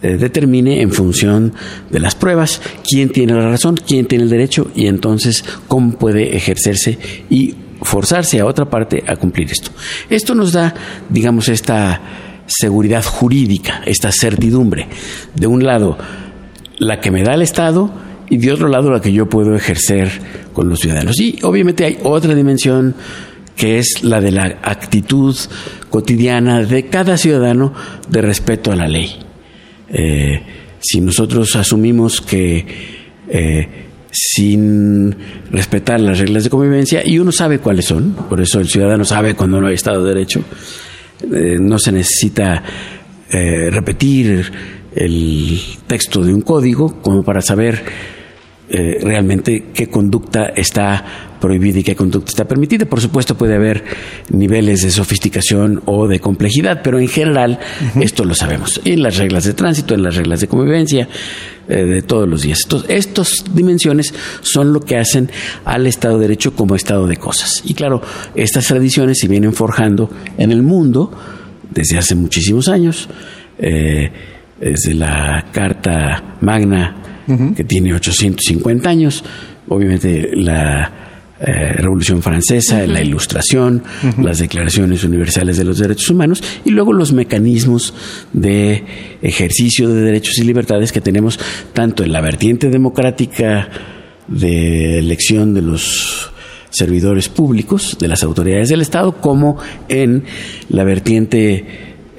eh, 0.00 0.16
determine 0.16 0.80
en 0.80 0.92
función 0.92 1.52
de 1.90 1.98
las 1.98 2.14
pruebas 2.14 2.60
quién 2.88 3.10
tiene 3.10 3.34
la 3.34 3.50
razón, 3.50 3.76
quién 3.76 4.06
tiene 4.06 4.24
el 4.24 4.30
derecho 4.30 4.70
y 4.74 4.86
entonces 4.86 5.44
cómo 5.66 5.98
puede 5.98 6.36
ejercerse 6.36 6.98
y 7.28 7.54
forzarse 7.82 8.40
a 8.40 8.46
otra 8.46 8.70
parte 8.70 9.02
a 9.06 9.16
cumplir 9.16 9.50
esto. 9.50 9.70
Esto 10.08 10.34
nos 10.34 10.52
da, 10.52 10.74
digamos, 11.08 11.48
esta 11.48 12.00
seguridad 12.46 13.04
jurídica, 13.04 13.82
esta 13.86 14.10
certidumbre. 14.12 14.88
De 15.34 15.46
un 15.46 15.64
lado, 15.64 15.98
la 16.78 17.00
que 17.00 17.10
me 17.10 17.22
da 17.22 17.34
el 17.34 17.42
Estado, 17.42 17.90
y 18.30 18.36
de 18.36 18.52
otro 18.52 18.68
lado 18.68 18.90
la 18.90 19.00
que 19.00 19.12
yo 19.12 19.28
puedo 19.28 19.54
ejercer 19.54 20.10
con 20.52 20.68
los 20.68 20.80
ciudadanos. 20.80 21.18
Y 21.20 21.38
obviamente 21.42 21.84
hay 21.84 21.98
otra 22.02 22.34
dimensión 22.34 22.94
que 23.58 23.78
es 23.78 24.04
la 24.04 24.20
de 24.20 24.30
la 24.30 24.58
actitud 24.62 25.36
cotidiana 25.90 26.62
de 26.62 26.86
cada 26.86 27.16
ciudadano 27.16 27.74
de 28.08 28.22
respeto 28.22 28.70
a 28.70 28.76
la 28.76 28.86
ley. 28.86 29.16
Eh, 29.90 30.40
si 30.80 31.00
nosotros 31.00 31.56
asumimos 31.56 32.20
que 32.20 32.64
eh, 33.28 33.68
sin 34.12 35.14
respetar 35.50 36.00
las 36.00 36.20
reglas 36.20 36.44
de 36.44 36.50
convivencia, 36.50 37.02
y 37.04 37.18
uno 37.18 37.32
sabe 37.32 37.58
cuáles 37.58 37.86
son, 37.86 38.12
por 38.28 38.40
eso 38.40 38.60
el 38.60 38.68
ciudadano 38.68 39.04
sabe 39.04 39.34
cuando 39.34 39.60
no 39.60 39.66
hay 39.66 39.74
Estado 39.74 40.04
de 40.04 40.14
Derecho, 40.14 40.40
eh, 41.22 41.56
no 41.60 41.78
se 41.78 41.92
necesita 41.92 42.62
repetir 43.30 44.50
el 44.96 45.60
texto 45.86 46.24
de 46.24 46.32
un 46.32 46.40
código 46.40 47.02
como 47.02 47.22
para 47.22 47.42
saber 47.42 47.84
eh, 48.70 48.98
realmente 49.00 49.66
qué 49.72 49.88
conducta 49.88 50.46
está 50.54 51.04
prohibida 51.40 51.78
y 51.78 51.82
qué 51.82 51.96
conducta 51.96 52.30
está 52.30 52.44
permitida. 52.46 52.84
Por 52.84 53.00
supuesto 53.00 53.36
puede 53.36 53.54
haber 53.54 53.84
niveles 54.30 54.82
de 54.82 54.90
sofisticación 54.90 55.82
o 55.86 56.06
de 56.06 56.20
complejidad, 56.20 56.82
pero 56.82 56.98
en 56.98 57.08
general 57.08 57.58
esto 58.00 58.24
lo 58.24 58.34
sabemos. 58.34 58.80
En 58.84 59.02
las 59.02 59.16
reglas 59.16 59.44
de 59.44 59.54
tránsito, 59.54 59.94
en 59.94 60.02
las 60.02 60.16
reglas 60.16 60.40
de 60.40 60.48
convivencia, 60.48 61.08
eh, 61.68 61.84
de 61.84 62.02
todos 62.02 62.28
los 62.28 62.42
días. 62.42 62.60
estas 62.88 63.44
dimensiones 63.54 64.12
son 64.42 64.72
lo 64.72 64.80
que 64.80 64.96
hacen 64.96 65.30
al 65.64 65.86
Estado 65.86 66.16
de 66.16 66.22
Derecho 66.22 66.54
como 66.54 66.74
Estado 66.74 67.06
de 67.06 67.16
cosas. 67.16 67.62
Y 67.64 67.74
claro, 67.74 68.02
estas 68.34 68.66
tradiciones 68.66 69.18
se 69.18 69.28
vienen 69.28 69.52
forjando 69.52 70.10
en 70.36 70.50
el 70.50 70.62
mundo 70.62 71.12
desde 71.70 71.98
hace 71.98 72.14
muchísimos 72.14 72.68
años. 72.68 73.08
Eh, 73.58 74.10
desde 74.60 74.94
la 74.94 75.46
Carta 75.52 76.36
Magna 76.40 77.07
que 77.54 77.64
tiene 77.64 77.94
850 77.94 78.88
años. 78.88 79.24
Obviamente 79.68 80.30
la 80.34 81.08
eh, 81.40 81.72
Revolución 81.72 82.20
Francesa, 82.20 82.84
la 82.86 83.00
Ilustración, 83.00 83.84
las 84.20 84.38
Declaraciones 84.38 85.04
Universales 85.04 85.56
de 85.56 85.62
los 85.62 85.78
Derechos 85.78 86.10
Humanos 86.10 86.42
y 86.64 86.70
luego 86.70 86.92
los 86.92 87.12
mecanismos 87.12 87.94
de 88.32 88.84
ejercicio 89.22 89.88
de 89.88 90.02
derechos 90.02 90.38
y 90.38 90.44
libertades 90.44 90.90
que 90.90 91.00
tenemos 91.00 91.38
tanto 91.74 92.02
en 92.02 92.12
la 92.12 92.20
vertiente 92.20 92.70
democrática 92.70 93.68
de 94.26 94.98
elección 94.98 95.54
de 95.54 95.62
los 95.62 96.32
servidores 96.70 97.28
públicos, 97.28 97.96
de 98.00 98.08
las 98.08 98.24
autoridades 98.24 98.68
del 98.68 98.80
Estado, 98.80 99.20
como 99.20 99.58
en 99.88 100.24
la 100.70 100.82
vertiente 100.82 101.64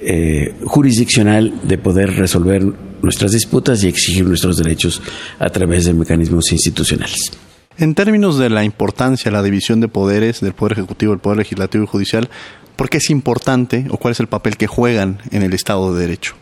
eh, 0.01 0.55
jurisdiccional 0.63 1.53
de 1.63 1.77
poder 1.77 2.15
resolver 2.15 2.63
nuestras 3.01 3.31
disputas 3.31 3.83
y 3.83 3.87
exigir 3.87 4.25
nuestros 4.25 4.57
derechos 4.57 5.01
a 5.39 5.49
través 5.49 5.85
de 5.85 5.93
mecanismos 5.93 6.51
institucionales. 6.51 7.31
En 7.77 7.95
términos 7.95 8.37
de 8.37 8.49
la 8.49 8.65
importancia, 8.65 9.31
la 9.31 9.41
división 9.41 9.79
de 9.79 9.87
poderes 9.87 10.41
del 10.41 10.53
Poder 10.53 10.73
Ejecutivo, 10.73 11.13
el 11.13 11.19
Poder 11.19 11.37
Legislativo 11.37 11.85
y 11.85 11.87
Judicial, 11.87 12.29
¿por 12.75 12.89
qué 12.89 12.97
es 12.97 13.09
importante 13.09 13.85
o 13.89 13.97
cuál 13.97 14.11
es 14.11 14.19
el 14.19 14.27
papel 14.27 14.57
que 14.57 14.67
juegan 14.67 15.19
en 15.31 15.43
el 15.43 15.53
Estado 15.53 15.93
de 15.93 16.01
Derecho? 16.01 16.35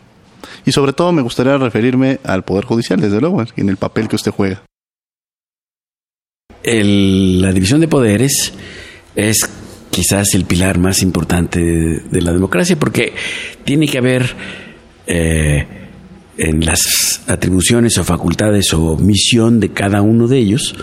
Y 0.66 0.72
sobre 0.72 0.92
todo 0.92 1.12
me 1.12 1.22
gustaría 1.22 1.56
referirme 1.56 2.18
al 2.24 2.44
Poder 2.44 2.64
Judicial, 2.64 3.00
desde 3.00 3.20
luego, 3.20 3.44
en 3.56 3.68
el 3.68 3.76
papel 3.76 4.08
que 4.08 4.16
usted 4.16 4.32
juega. 4.32 4.64
la 6.64 7.52
división 7.52 7.80
de 7.80 7.88
poderes 7.88 8.52
es 9.14 9.48
quizás 9.90 10.34
el 10.34 10.44
pilar 10.44 10.78
más 10.78 11.02
importante 11.02 11.60
de, 11.60 12.20
la 12.20 12.32
democracia 12.32 12.76
porque 12.76 13.14
tiene 13.64 13.88
que 13.88 13.98
haber 13.98 14.34
eh, 15.06 15.66
en 16.38 16.64
las 16.64 17.22
atribuciones 17.26 17.98
o 17.98 18.04
facultades 18.04 18.72
o 18.72 18.96
misión 18.96 19.60
de 19.60 19.70
cada 19.70 20.02
uno 20.02 20.28
de 20.28 20.38
ellos, 20.38 20.74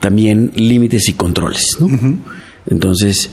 también 0.00 0.52
límites 0.54 1.08
y 1.08 1.14
controles. 1.14 1.76
Entonces, 2.66 3.30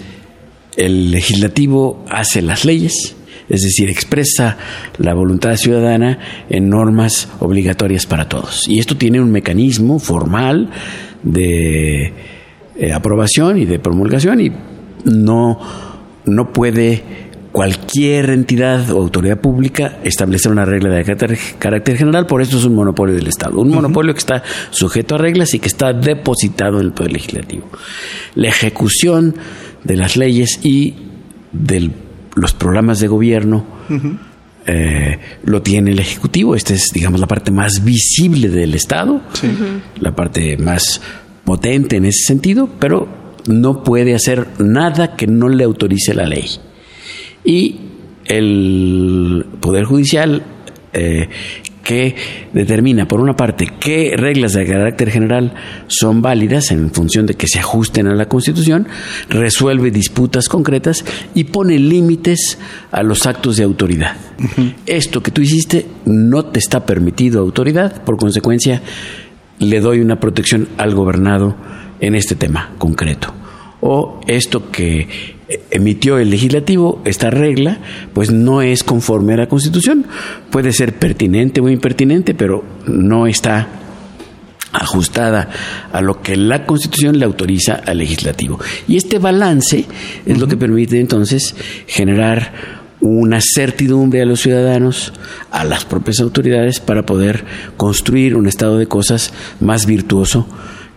el 0.76 1.12
legislativo 1.12 2.04
hace 2.10 2.42
las 2.42 2.66
leyes, 2.66 3.16
es 3.48 3.62
decir, 3.62 3.90
expresa 3.90 4.58
la 4.98 5.14
voluntad 5.14 5.56
ciudadana 5.56 6.20
en 6.50 6.70
normas 6.70 7.30
obligatorias 7.40 8.06
para 8.08 8.28
todos. 8.28 8.68
Y 8.68 8.80
esto 8.80 8.98
tiene 8.98 9.22
un 9.22 9.32
mecanismo 9.32 10.00
formal 10.00 10.72
de 11.22 12.14
eh, 12.78 12.92
aprobación 12.92 13.58
y 13.60 13.66
de 13.66 13.80
promulgación 13.80 14.42
y 14.42 14.52
no, 15.06 15.60
no 16.26 16.52
puede 16.52 17.25
cualquier 17.56 18.32
entidad 18.32 18.92
o 18.92 18.98
autoridad 18.98 19.40
pública 19.40 20.00
establecer 20.04 20.52
una 20.52 20.66
regla 20.66 20.94
de 20.94 21.06
carácter, 21.58 21.96
general, 21.96 22.28
por 22.28 22.42
eso 22.42 22.58
es 22.58 22.66
un 22.66 22.76
monopolio 22.76 23.16
del 23.16 23.28
Estado. 23.28 23.62
Un 23.62 23.70
monopolio 23.70 24.14
que 24.14 24.20
está 24.20 24.44
sujeto 24.72 25.16
a 25.16 25.20
reglas 25.20 25.54
y 25.54 25.60
que 25.60 25.70
está 25.70 25.94
depositado 25.94 26.82
en 26.82 26.88
el 26.88 26.92
Poder 26.92 27.14
Legislativo. 27.14 27.70
La 28.36 28.50
ejecución 28.50 29.36
de 29.86 29.96
las 29.96 30.18
leyes 30.18 30.60
y 30.64 30.96
de 31.54 31.92
los 32.36 32.52
programas 32.52 33.00
de 33.00 33.08
gobierno 33.08 33.64
eh, 34.66 35.18
lo 35.46 35.62
tiene 35.62 35.92
el 35.92 36.00
Ejecutivo. 36.00 36.58
Esta 36.58 36.74
es, 36.74 36.90
digamos, 36.94 37.22
la 37.22 37.28
parte 37.28 37.52
más 37.52 37.86
visible 37.86 38.50
del 38.50 38.74
Estado, 38.74 39.22
la 40.02 40.14
parte 40.14 40.58
más 40.58 41.00
potente 41.46 41.96
en 41.96 42.04
ese 42.04 42.26
sentido, 42.26 42.68
pero 42.82 43.08
no 43.48 43.82
puede 43.82 44.14
hacer 44.14 44.46
nada 44.60 45.16
que 45.16 45.26
no 45.26 45.48
le 45.48 45.64
autorice 45.64 46.14
la 46.14 46.26
ley. 46.26 46.50
Y 47.46 47.80
el 48.26 49.46
Poder 49.60 49.86
Judicial, 49.86 50.44
eh, 50.94 51.30
que 51.86 52.16
determina, 52.52 53.08
por 53.08 53.22
una 53.22 53.38
parte, 53.38 53.68
qué 53.80 54.16
reglas 54.18 54.54
de 54.54 54.66
carácter 54.66 55.12
general 55.12 55.54
son 55.88 56.22
válidas 56.22 56.72
en 56.72 56.90
función 56.90 57.28
de 57.28 57.36
que 57.36 57.48
se 57.48 57.60
ajusten 57.60 58.08
a 58.08 58.16
la 58.16 58.28
Constitución, 58.28 58.88
resuelve 59.30 59.92
disputas 59.92 60.50
concretas 60.50 61.06
y 61.36 61.44
pone 61.44 61.78
límites 61.78 62.58
a 62.92 63.04
los 63.04 63.28
actos 63.28 63.58
de 63.58 63.64
autoridad. 63.64 64.18
Esto 64.88 65.22
que 65.22 65.30
tú 65.30 65.42
hiciste 65.42 65.86
no 66.06 66.46
te 66.46 66.58
está 66.58 66.88
permitido 66.88 67.40
autoridad, 67.40 68.04
por 68.04 68.18
consecuencia, 68.18 68.82
le 69.60 69.80
doy 69.80 70.00
una 70.00 70.20
protección 70.20 70.68
al 70.78 70.96
gobernado 70.96 71.56
en 72.00 72.16
este 72.16 72.34
tema 72.36 72.72
concreto. 72.80 73.45
O 73.88 74.20
esto 74.26 74.72
que 74.72 75.08
emitió 75.70 76.18
el 76.18 76.32
legislativo, 76.32 77.04
esta 77.06 77.30
regla, 77.30 77.78
pues 78.14 78.32
no 78.32 78.64
es 78.64 78.84
conforme 78.84 79.34
a 79.34 79.38
la 79.38 79.48
Constitución. 79.48 80.08
Puede 80.50 80.74
ser 80.74 80.98
pertinente 80.98 81.62
o 81.62 81.70
impertinente, 81.70 82.34
pero 82.34 82.66
no 82.88 83.28
está 83.28 83.68
ajustada 84.72 85.50
a 85.94 86.02
lo 86.02 86.20
que 86.24 86.36
la 86.36 86.66
Constitución 86.66 87.20
le 87.20 87.26
autoriza 87.26 87.76
al 87.76 88.00
legislativo. 88.00 88.60
Y 88.88 88.98
este 88.98 89.20
balance 89.20 89.86
es 90.26 90.40
lo 90.40 90.48
que 90.48 90.58
permite 90.58 91.00
entonces 91.00 91.56
generar 91.86 92.54
una 93.02 93.40
certidumbre 93.40 94.24
a 94.24 94.26
los 94.26 94.42
ciudadanos, 94.42 95.14
a 95.52 95.64
las 95.64 95.86
propias 95.86 96.22
autoridades, 96.22 96.80
para 96.80 97.06
poder 97.06 97.46
construir 97.78 98.36
un 98.36 98.48
estado 98.48 98.80
de 98.80 98.88
cosas 98.88 99.32
más 99.60 99.86
virtuoso 99.86 100.48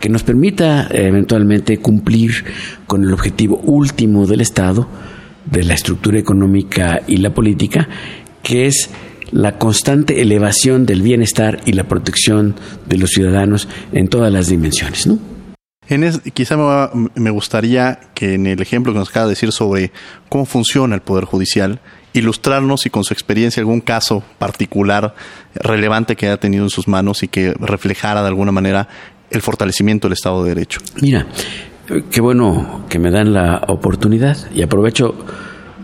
que 0.00 0.08
nos 0.08 0.22
permita 0.22 0.86
eh, 0.86 1.08
eventualmente 1.08 1.78
cumplir 1.78 2.44
con 2.86 3.04
el 3.04 3.12
objetivo 3.12 3.58
último 3.58 4.26
del 4.26 4.40
Estado, 4.40 4.88
de 5.46 5.64
la 5.64 5.74
estructura 5.74 6.18
económica 6.18 7.02
y 7.06 7.18
la 7.18 7.34
política, 7.34 7.88
que 8.42 8.66
es 8.66 8.90
la 9.30 9.58
constante 9.58 10.22
elevación 10.22 10.86
del 10.86 11.02
bienestar 11.02 11.60
y 11.66 11.72
la 11.72 11.84
protección 11.84 12.54
de 12.86 12.98
los 12.98 13.10
ciudadanos 13.10 13.68
en 13.92 14.08
todas 14.08 14.32
las 14.32 14.48
dimensiones. 14.48 15.06
¿no? 15.06 15.18
En 15.88 16.10
quizá 16.34 16.56
me, 16.56 17.10
me, 17.14 17.30
gustaría 17.30 17.98
que 18.14 18.34
en 18.34 18.46
el 18.46 18.60
ejemplo 18.60 18.92
que 18.92 18.98
nos 18.98 19.10
acaba 19.10 19.26
de 19.26 19.30
decir 19.30 19.52
sobre 19.52 19.90
cómo 20.28 20.44
funciona 20.44 20.94
el 20.94 21.00
Poder 21.00 21.24
Judicial, 21.24 21.80
ilustrarnos 22.12 22.86
y 22.86 22.90
con 22.90 23.04
su 23.04 23.14
experiencia 23.14 23.60
algún 23.60 23.80
caso 23.80 24.22
particular 24.38 25.14
relevante 25.54 26.16
que 26.16 26.26
haya 26.26 26.38
tenido 26.38 26.64
en 26.64 26.70
sus 26.70 26.88
manos 26.88 27.22
y 27.22 27.28
que 27.28 27.54
reflejara 27.58 28.22
de 28.22 28.28
alguna 28.28 28.52
manera 28.52 28.88
el 29.30 29.42
fortalecimiento 29.42 30.08
del 30.08 30.14
Estado 30.14 30.42
de 30.44 30.54
Derecho. 30.54 30.80
Mira, 31.00 31.26
qué 32.10 32.20
bueno 32.20 32.84
que 32.88 32.98
me 32.98 33.10
dan 33.10 33.32
la 33.32 33.62
oportunidad 33.68 34.36
y 34.54 34.62
aprovecho, 34.62 35.14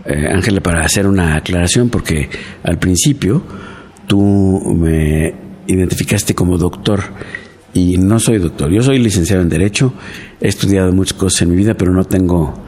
eh, 0.05 0.27
Ángela, 0.31 0.61
para 0.61 0.81
hacer 0.81 1.07
una 1.07 1.35
aclaración 1.35 1.89
porque 1.89 2.29
al 2.63 2.77
principio 2.77 3.43
tú 4.07 4.61
me 4.75 5.33
identificaste 5.67 6.35
como 6.35 6.57
doctor 6.57 7.01
y 7.73 7.97
no 7.97 8.19
soy 8.19 8.37
doctor. 8.37 8.71
Yo 8.71 8.81
soy 8.81 8.99
licenciado 8.99 9.41
en 9.41 9.49
Derecho, 9.49 9.93
he 10.39 10.47
estudiado 10.47 10.91
muchas 10.91 11.17
cosas 11.17 11.43
en 11.43 11.49
mi 11.51 11.55
vida, 11.55 11.73
pero 11.73 11.91
no 11.91 12.03
tengo 12.05 12.64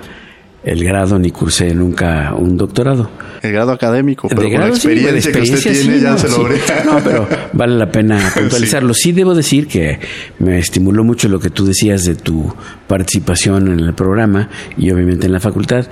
el 0.63 0.83
grado 0.83 1.17
ni 1.19 1.31
cursé 1.31 1.73
nunca 1.73 2.33
un 2.35 2.57
doctorado. 2.57 3.09
El 3.41 3.51
grado 3.51 3.71
académico, 3.71 4.27
pero 4.27 4.49
con 4.49 4.59
la 4.59 4.67
experiencia, 4.67 5.31
que 5.31 5.41
usted 5.41 5.71
tiene 5.71 5.99
ya 5.99 6.17
se 6.17 6.27
lo 6.27 6.39
No, 6.43 7.03
pero 7.03 7.27
vale 7.53 7.77
la 7.77 7.91
pena 7.91 8.31
puntualizarlo. 8.37 8.93
Sí. 8.93 9.11
debo 9.11 9.33
decir 9.35 9.67
que 9.67 9.99
me 10.39 10.59
estimuló 10.59 11.03
mucho 11.03 11.29
lo 11.29 11.39
que 11.39 11.49
tú 11.49 11.65
decías 11.65 12.03
de 12.03 12.15
tu 12.15 12.53
participación 12.87 13.67
en 13.67 13.79
el 13.79 13.93
programa 13.93 14.49
y 14.77 14.91
obviamente 14.91 15.27
en 15.27 15.33
la 15.33 15.39
facultad. 15.39 15.87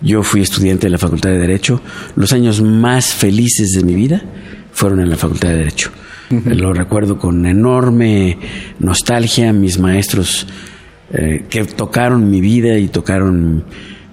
Yo 0.00 0.22
fui 0.22 0.42
estudiante 0.42 0.86
de 0.86 0.90
la 0.90 0.98
Facultad 0.98 1.30
de 1.30 1.38
Derecho. 1.38 1.80
Los 2.16 2.32
años 2.34 2.60
más 2.60 3.14
felices 3.14 3.70
de 3.72 3.82
mi 3.82 3.94
vida 3.94 4.22
fueron 4.72 5.00
en 5.00 5.08
la 5.08 5.16
Facultad 5.16 5.48
de 5.48 5.56
Derecho. 5.56 5.90
Lo 6.44 6.74
recuerdo 6.74 7.18
con 7.18 7.46
enorme 7.46 8.38
nostalgia. 8.78 9.52
Mis 9.54 9.78
maestros 9.78 10.46
eh, 11.12 11.46
que 11.48 11.64
tocaron 11.64 12.30
mi 12.30 12.40
vida 12.40 12.78
y 12.78 12.88
tocaron 12.88 13.64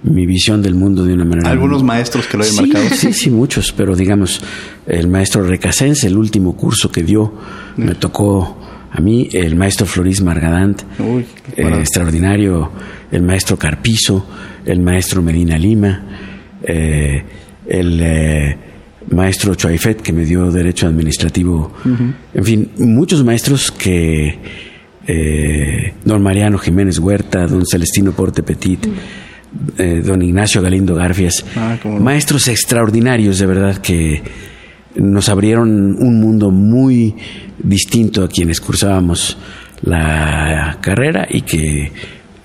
mi 0.04 0.26
visión 0.26 0.62
del 0.62 0.76
mundo 0.76 1.06
de 1.06 1.14
una 1.14 1.26
manera. 1.26 1.50
¿Algunos 1.50 1.84
maestros 1.84 2.28
que 2.28 2.38
lo 2.38 2.44
hayan 2.44 2.68
marcado? 2.68 2.96
Sí, 2.96 3.14
sí, 3.14 3.30
muchos, 3.30 3.72
pero 3.72 3.96
digamos, 3.96 4.42
el 4.86 5.08
maestro 5.08 5.44
Recasense, 5.44 6.08
el 6.08 6.18
último 6.18 6.56
curso 6.56 6.92
que 6.92 7.04
dio, 7.04 7.34
me 7.78 7.96
tocó 7.96 8.58
a 8.92 9.02
mí, 9.02 9.28
el 9.34 9.56
maestro 9.56 9.88
Floris 9.88 10.22
Margadant, 10.22 10.82
eh, 11.56 11.68
extraordinario, 11.80 12.72
el 13.12 13.24
maestro 13.24 13.58
Carpizo, 13.58 14.28
el 14.66 14.82
maestro 14.82 15.22
Medina 15.22 15.58
Lima, 15.58 16.04
eh, 16.62 17.24
el 17.66 18.00
eh, 18.02 18.58
maestro 19.10 19.56
Chuaifet, 19.56 20.02
que 20.02 20.14
me 20.14 20.26
dio 20.26 20.52
Derecho 20.52 20.86
Administrativo, 20.88 21.74
en 22.34 22.44
fin, 22.44 22.72
muchos 22.78 23.24
maestros 23.24 23.72
que. 23.72 24.38
don 26.06 26.22
Mariano 26.22 26.58
Jiménez 26.60 27.00
Huerta, 27.00 27.48
don 27.48 27.66
Celestino 27.66 28.12
Porte 28.12 28.44
Petit. 28.44 28.88
Eh, 29.78 30.02
don 30.04 30.22
Ignacio 30.22 30.62
Galindo 30.62 30.96
Garfias, 30.96 31.46
ah, 31.56 31.78
maestros 32.00 32.48
extraordinarios 32.48 33.38
de 33.38 33.46
verdad 33.46 33.78
que 33.78 34.22
nos 34.96 35.30
abrieron 35.30 35.70
un 35.70 36.20
mundo 36.20 36.50
muy 36.50 37.16
distinto 37.60 38.24
a 38.24 38.30
quienes 38.30 38.60
cursábamos 38.60 39.38
la 39.82 40.78
carrera 40.82 41.28
y 41.30 41.42
que 41.42 41.92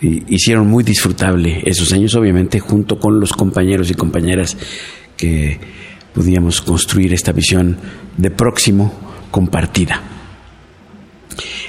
hicieron 0.00 0.68
muy 0.68 0.84
disfrutable 0.84 1.62
esos 1.64 1.92
años, 1.92 2.14
obviamente, 2.14 2.60
junto 2.60 2.98
con 2.98 3.18
los 3.18 3.32
compañeros 3.32 3.90
y 3.90 3.94
compañeras 3.94 4.56
que 5.16 5.58
podíamos 6.14 6.60
construir 6.60 7.12
esta 7.12 7.32
visión 7.32 7.76
de 8.16 8.30
próximo 8.30 8.92
compartida. 9.30 10.00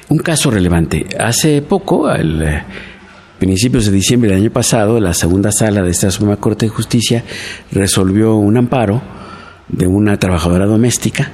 Un 0.09 0.17
caso 0.19 0.49
relevante. 0.51 1.05
Hace 1.19 1.61
poco, 1.61 2.11
el 2.11 2.43
principios 3.39 3.85
de 3.85 3.91
diciembre 3.91 4.29
del 4.29 4.41
año 4.41 4.51
pasado, 4.51 4.99
la 4.99 5.13
segunda 5.13 5.51
sala 5.51 5.81
de 5.81 5.91
esta 5.91 6.11
Suprema 6.11 6.37
Corte 6.37 6.65
de 6.65 6.69
Justicia 6.69 7.23
resolvió 7.71 8.35
un 8.35 8.57
amparo 8.57 9.01
de 9.69 9.87
una 9.87 10.17
trabajadora 10.17 10.65
doméstica 10.65 11.31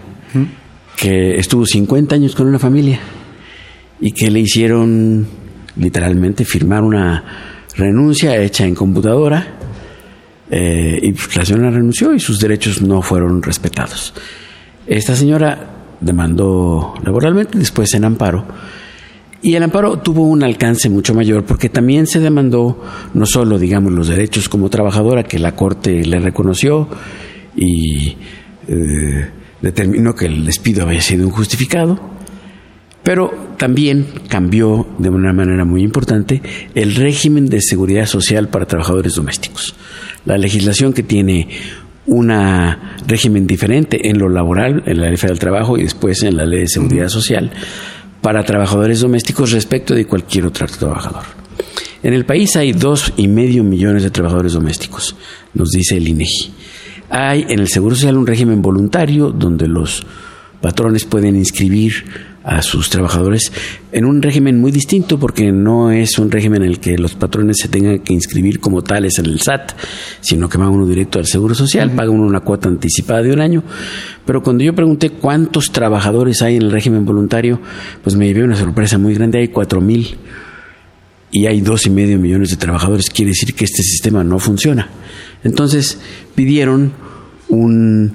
que 0.95 1.37
estuvo 1.37 1.65
50 1.65 2.15
años 2.15 2.35
con 2.35 2.47
una 2.47 2.59
familia 2.59 2.99
y 3.99 4.11
que 4.11 4.29
le 4.29 4.41
hicieron 4.41 5.27
literalmente 5.77 6.45
firmar 6.45 6.83
una 6.83 7.23
renuncia 7.75 8.37
hecha 8.37 8.65
en 8.65 8.75
computadora 8.75 9.57
eh, 10.49 10.99
y 11.01 11.37
la 11.37 11.45
señora 11.45 11.71
renunció 11.71 12.13
y 12.13 12.19
sus 12.19 12.39
derechos 12.39 12.81
no 12.81 13.01
fueron 13.01 13.41
respetados. 13.41 14.13
Esta 14.85 15.15
señora 15.15 15.71
demandó 15.99 16.93
laboralmente, 17.03 17.57
después 17.57 17.93
en 17.95 18.05
amparo, 18.05 18.45
y 19.45 19.53
el 19.53 19.61
amparo 19.61 19.99
tuvo 19.99 20.23
un 20.23 20.41
alcance 20.41 20.89
mucho 20.89 21.13
mayor 21.13 21.45
porque 21.45 21.69
también 21.69 22.07
se 22.07 22.19
demandó 22.19 22.81
no 23.13 23.27
solo, 23.27 23.59
digamos, 23.59 23.93
los 23.93 24.07
derechos 24.07 24.49
como 24.49 24.71
trabajadora 24.71 25.21
que 25.21 25.37
la 25.37 25.55
Corte 25.55 26.03
le 26.03 26.17
reconoció 26.17 26.89
y 27.55 28.17
eh, 28.67 29.29
determinó 29.61 30.15
que 30.15 30.25
el 30.25 30.47
despido 30.47 30.81
había 30.81 30.99
sido 30.99 31.27
injustificado, 31.27 31.99
pero 33.03 33.53
también 33.59 34.07
cambió 34.27 34.87
de 34.97 35.09
una 35.09 35.31
manera 35.31 35.63
muy 35.63 35.83
importante 35.83 36.41
el 36.73 36.95
régimen 36.95 37.45
de 37.45 37.61
seguridad 37.61 38.07
social 38.07 38.47
para 38.47 38.65
trabajadores 38.65 39.13
domésticos. 39.13 39.75
La 40.25 40.39
legislación 40.39 40.91
que 40.91 41.03
tiene 41.03 41.49
un 42.07 42.31
régimen 43.07 43.45
diferente 43.45 44.09
en 44.09 44.17
lo 44.17 44.27
laboral, 44.27 44.81
en 44.87 45.01
la 45.01 45.09
ley 45.09 45.17
del 45.21 45.37
trabajo 45.37 45.77
y 45.77 45.83
después 45.83 46.23
en 46.23 46.35
la 46.35 46.47
ley 46.47 46.61
de 46.61 46.67
seguridad 46.67 47.09
social, 47.09 47.51
para 48.25 48.43
trabajadores 48.43 49.01
domésticos 49.01 49.51
respecto 49.51 49.93
de 49.93 50.07
cualquier 50.07 50.47
otro 50.47 50.65
trabajador. 50.65 51.25
En 52.01 52.11
el 52.11 52.25
país 52.25 52.55
hay 52.55 52.73
dos 52.73 53.13
y 53.17 53.27
medio 53.27 53.63
millones 53.63 54.01
de 54.01 54.09
trabajadores 54.09 54.53
domésticos, 54.53 55.15
nos 55.53 55.69
dice 55.69 55.97
el 55.97 56.07
INEGI. 56.07 56.51
Hay 57.11 57.45
en 57.47 57.59
el 57.59 57.67
Seguro 57.67 57.93
Social 57.93 58.17
un 58.17 58.25
régimen 58.25 58.63
voluntario 58.63 59.29
donde 59.29 59.67
los 59.67 60.03
patrones 60.59 61.05
pueden 61.05 61.35
inscribir 61.35 62.03
a 62.45 62.61
sus 62.61 62.91
trabajadores 62.91 63.51
en 63.91 64.05
un 64.05 64.21
régimen 64.21 64.61
muy 64.61 64.71
distinto 64.71 65.17
porque 65.17 65.51
no 65.51 65.91
es 65.91 66.19
un 66.19 66.29
régimen 66.29 66.61
en 66.61 66.69
el 66.69 66.79
que 66.79 66.95
los 66.95 67.15
patrones 67.15 67.57
se 67.57 67.69
tengan 67.69 67.99
que 67.99 68.13
inscribir 68.13 68.59
como 68.59 68.83
tales 68.83 69.17
en 69.17 69.25
el 69.25 69.41
SAT, 69.41 69.71
sino 70.21 70.47
que 70.47 70.59
van 70.59 70.69
uno 70.69 70.85
directo 70.85 71.17
al 71.17 71.25
Seguro 71.25 71.55
Social, 71.55 71.89
paga 71.91 72.11
uno 72.11 72.23
una 72.23 72.41
cuota 72.41 72.69
anticipada 72.69 73.23
de 73.23 73.33
un 73.33 73.41
año. 73.41 73.63
Pero 74.25 74.43
cuando 74.43 74.63
yo 74.63 74.75
pregunté 74.75 75.09
cuántos 75.09 75.71
trabajadores 75.71 76.43
hay 76.43 76.57
en 76.57 76.61
el 76.61 76.71
régimen 76.71 77.03
voluntario, 77.03 77.59
pues 78.03 78.15
me 78.15 78.27
llevé 78.27 78.43
una 78.43 78.55
sorpresa 78.55 78.99
muy 78.99 79.15
grande, 79.15 79.39
hay 79.39 79.47
cuatro 79.47 79.81
mil 79.81 80.15
y 81.31 81.47
hay 81.47 81.61
dos 81.61 81.87
y 81.87 81.89
medio 81.89 82.19
millones 82.19 82.51
de 82.51 82.57
trabajadores, 82.57 83.09
quiere 83.09 83.31
decir 83.31 83.55
que 83.55 83.65
este 83.65 83.81
sistema 83.81 84.23
no 84.23 84.37
funciona. 84.37 84.87
Entonces 85.43 85.99
pidieron 86.35 86.93
un, 87.49 88.13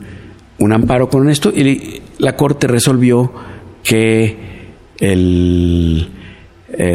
un 0.59 0.73
amparo 0.73 1.09
con 1.09 1.29
esto 1.29 1.51
y 1.51 2.01
la 2.19 2.37
Corte 2.37 2.69
resolvió 2.69 3.50
que 3.83 4.37
el, 4.99 6.09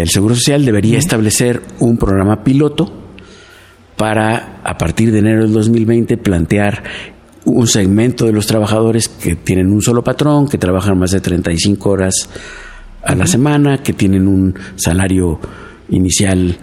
Seguro 0.06 0.36
Social 0.36 0.66
debería 0.66 0.98
establecer 0.98 1.62
un 1.80 1.98
programa 1.98 2.44
piloto 2.44 2.92
para, 3.98 4.62
a 4.64 4.78
partir 4.78 5.12
de 5.12 5.20
enero 5.20 5.44
del 5.44 5.54
2020, 5.54 6.18
plantear 6.18 6.84
un 7.46 7.68
segmento 7.68 8.26
de 8.26 8.32
los 8.32 8.48
trabajadores 8.48 9.08
que 9.08 9.36
tienen 9.36 9.72
un 9.72 9.82
solo 9.82 10.04
patrón, 10.04 10.48
que 10.48 10.58
trabajan 10.58 10.98
más 10.98 11.12
de 11.12 11.22
35 11.22 11.90
horas 11.90 12.14
a 13.04 13.16
la 13.16 13.28
semana, 13.28 13.78
que 13.84 13.94
tienen 13.94 14.28
un 14.28 14.56
salario 14.76 15.40
inicial 15.90 16.58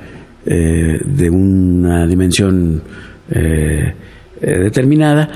eh, 0.45 0.99
de 1.05 1.31
una 1.31 2.07
dimensión 2.07 2.83
eh, 3.31 3.95
eh, 4.41 4.59
determinada, 4.59 5.29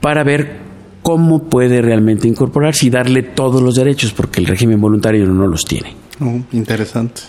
para 0.00 0.24
ver 0.24 0.69
cómo 1.02 1.44
puede 1.44 1.82
realmente 1.82 2.28
incorporarse 2.28 2.86
y 2.86 2.90
darle 2.90 3.22
todos 3.22 3.62
los 3.62 3.74
derechos, 3.74 4.12
porque 4.12 4.40
el 4.40 4.46
régimen 4.46 4.80
voluntario 4.80 5.26
no 5.26 5.46
los 5.46 5.64
tiene. 5.64 5.94
Oh, 6.20 6.40
interesante. 6.52 7.22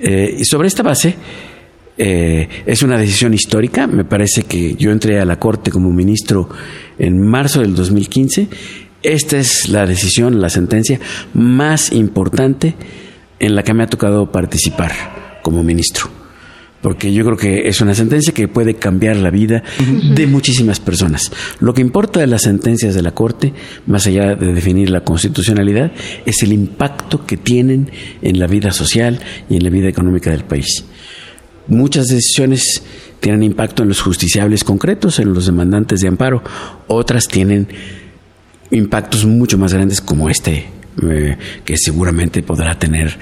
y 0.00 0.44
sobre 0.44 0.68
esta 0.68 0.82
base, 0.82 1.14
es 1.96 2.82
una 2.82 2.98
decisión 2.98 3.32
histórica. 3.34 3.86
Me 3.86 4.04
parece 4.04 4.42
que 4.42 4.74
yo 4.74 4.90
entré 4.90 5.20
a 5.20 5.24
la 5.24 5.38
Corte 5.38 5.70
como 5.70 5.90
ministro 5.90 6.48
en 6.98 7.20
marzo 7.20 7.60
del 7.60 7.74
2015 7.74 8.48
esta 9.02 9.36
es 9.36 9.68
la 9.68 9.84
decisión, 9.84 10.40
la 10.40 10.48
sentencia 10.48 11.00
más 11.34 11.92
importante 11.92 12.74
en 13.40 13.56
la 13.56 13.64
que 13.64 13.74
me 13.74 13.82
ha 13.82 13.88
tocado 13.88 14.30
participar 14.30 14.92
como 15.42 15.64
ministro. 15.64 16.21
Porque 16.82 17.12
yo 17.12 17.24
creo 17.24 17.36
que 17.36 17.68
es 17.68 17.80
una 17.80 17.94
sentencia 17.94 18.34
que 18.34 18.48
puede 18.48 18.74
cambiar 18.74 19.16
la 19.16 19.30
vida 19.30 19.62
de 19.78 20.26
muchísimas 20.26 20.80
personas. 20.80 21.30
Lo 21.60 21.72
que 21.72 21.80
importa 21.80 22.18
de 22.20 22.26
las 22.26 22.42
sentencias 22.42 22.94
de 22.94 23.02
la 23.02 23.12
Corte, 23.12 23.52
más 23.86 24.06
allá 24.08 24.34
de 24.34 24.52
definir 24.52 24.90
la 24.90 25.02
constitucionalidad, 25.04 25.92
es 26.26 26.42
el 26.42 26.52
impacto 26.52 27.24
que 27.24 27.36
tienen 27.36 27.90
en 28.20 28.38
la 28.40 28.48
vida 28.48 28.72
social 28.72 29.20
y 29.48 29.56
en 29.56 29.64
la 29.64 29.70
vida 29.70 29.88
económica 29.88 30.30
del 30.30 30.44
país. 30.44 30.84
Muchas 31.68 32.08
decisiones 32.08 32.82
tienen 33.20 33.44
impacto 33.44 33.84
en 33.84 33.88
los 33.88 34.00
justiciables 34.00 34.64
concretos, 34.64 35.20
en 35.20 35.32
los 35.32 35.46
demandantes 35.46 36.00
de 36.00 36.08
amparo, 36.08 36.42
otras 36.88 37.28
tienen 37.28 37.68
impactos 38.72 39.24
mucho 39.24 39.56
más 39.58 39.72
grandes 39.72 40.00
como 40.00 40.28
este, 40.28 40.66
eh, 41.08 41.36
que 41.64 41.76
seguramente 41.76 42.42
podrá 42.42 42.76
tener 42.76 43.16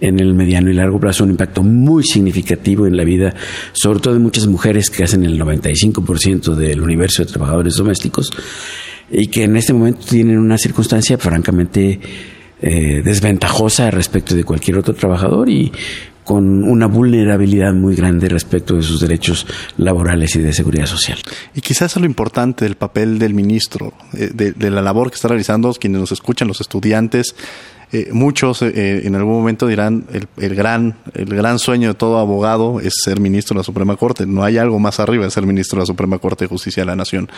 en 0.00 0.20
el 0.20 0.34
mediano 0.34 0.70
y 0.70 0.74
largo 0.74 1.00
plazo 1.00 1.24
un 1.24 1.30
impacto 1.30 1.62
muy 1.62 2.04
significativo 2.04 2.86
en 2.86 2.96
la 2.96 3.04
vida, 3.04 3.34
sobre 3.72 4.00
todo 4.00 4.14
de 4.14 4.20
muchas 4.20 4.46
mujeres 4.46 4.90
que 4.90 5.04
hacen 5.04 5.24
el 5.24 5.40
95% 5.40 6.54
del 6.54 6.82
universo 6.82 7.24
de 7.24 7.32
trabajadores 7.32 7.76
domésticos 7.76 8.30
y 9.10 9.28
que 9.28 9.44
en 9.44 9.56
este 9.56 9.72
momento 9.72 10.00
tienen 10.08 10.38
una 10.38 10.58
circunstancia 10.58 11.16
francamente 11.18 12.00
eh, 12.60 13.02
desventajosa 13.04 13.90
respecto 13.90 14.34
de 14.34 14.44
cualquier 14.44 14.78
otro 14.78 14.94
trabajador 14.94 15.48
y 15.48 15.72
con 16.26 16.64
una 16.64 16.86
vulnerabilidad 16.86 17.72
muy 17.72 17.94
grande 17.94 18.28
respecto 18.28 18.74
de 18.74 18.82
sus 18.82 19.00
derechos 19.00 19.46
laborales 19.76 20.34
y 20.34 20.40
de 20.40 20.52
seguridad 20.52 20.86
social. 20.86 21.18
Y 21.54 21.60
quizás 21.60 21.96
lo 21.96 22.04
importante 22.04 22.64
del 22.64 22.74
papel 22.74 23.20
del 23.20 23.32
ministro, 23.32 23.92
eh, 24.12 24.30
de, 24.34 24.70
la 24.70 24.82
labor 24.82 25.10
que 25.10 25.14
está 25.14 25.28
realizando 25.28 25.72
quienes 25.74 26.00
nos 26.00 26.10
escuchan, 26.10 26.48
los 26.48 26.60
estudiantes. 26.60 27.36
Eh, 27.92 28.08
muchos 28.12 28.62
eh, 28.62 29.06
en 29.06 29.14
algún 29.14 29.34
momento 29.34 29.68
dirán 29.68 30.06
el, 30.12 30.26
el, 30.38 30.56
gran 30.56 30.96
el 31.14 31.26
gran 31.26 31.60
sueño 31.60 31.88
de 31.88 31.94
todo 31.94 32.18
abogado 32.18 32.80
es 32.80 32.94
ser 33.04 33.20
ministro 33.20 33.54
de 33.54 33.60
la 33.60 33.64
Suprema 33.64 33.96
Corte. 33.96 34.26
No 34.26 34.42
hay 34.42 34.58
algo 34.58 34.78
más 34.80 34.98
arriba 34.98 35.24
de 35.24 35.30
ser 35.30 35.46
ministro 35.46 35.76
de 35.76 35.82
la 35.82 35.86
Suprema 35.86 36.18
Corte 36.18 36.44
de 36.44 36.48
Justicia 36.48 36.82
de 36.82 36.86
la 36.86 36.96
Nación. 36.96 37.28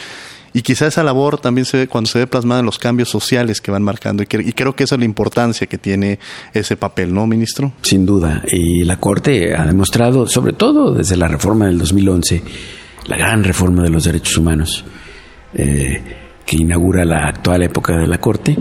Y 0.55 0.63
quizá 0.63 0.87
esa 0.87 1.03
labor 1.03 1.39
también 1.39 1.67
se 1.67 1.77
ve 1.77 1.89
cuando 1.89 2.09
se 2.09 2.21
ve 2.21 2.27
plasmada 2.27 2.61
en 2.61 2.67
los 2.67 2.79
cambios 2.79 3.11
sociales 3.11 3.61
que 3.61 3.71
van 3.71 3.83
marcando. 3.83 4.23
Y, 4.23 4.27
creo 4.27 4.75
que 4.75 4.85
esa 4.85 4.95
es 4.95 4.99
la 4.99 5.05
importancia 5.05 5.67
que 5.67 5.77
tiene 5.77 6.19
ese 6.55 6.77
papel, 6.77 7.13
¿no, 7.13 7.27
ministro? 7.27 7.73
Sin 7.83 8.07
duda. 8.07 8.43
Y 8.51 8.85
la 8.85 8.99
Corte 8.99 9.55
ha 9.55 9.67
demostrado, 9.67 10.27
sobre 10.27 10.55
todo 10.55 10.93
desde 10.93 11.17
la 11.17 11.29
reforma 11.29 11.67
del 11.67 11.79
2011, 11.79 12.43
la 13.07 13.17
gran 13.17 13.45
reforma 13.45 13.83
de 13.83 13.91
los 13.91 14.05
derechos 14.05 14.39
humanos, 14.39 14.85
eh, 15.55 16.03
que 16.47 16.57
inaugura 16.57 17.05
la 17.05 17.29
actual 17.29 17.63
época 17.63 17.99
de 17.99 18.07
la 18.07 18.19
Corte, 18.19 18.57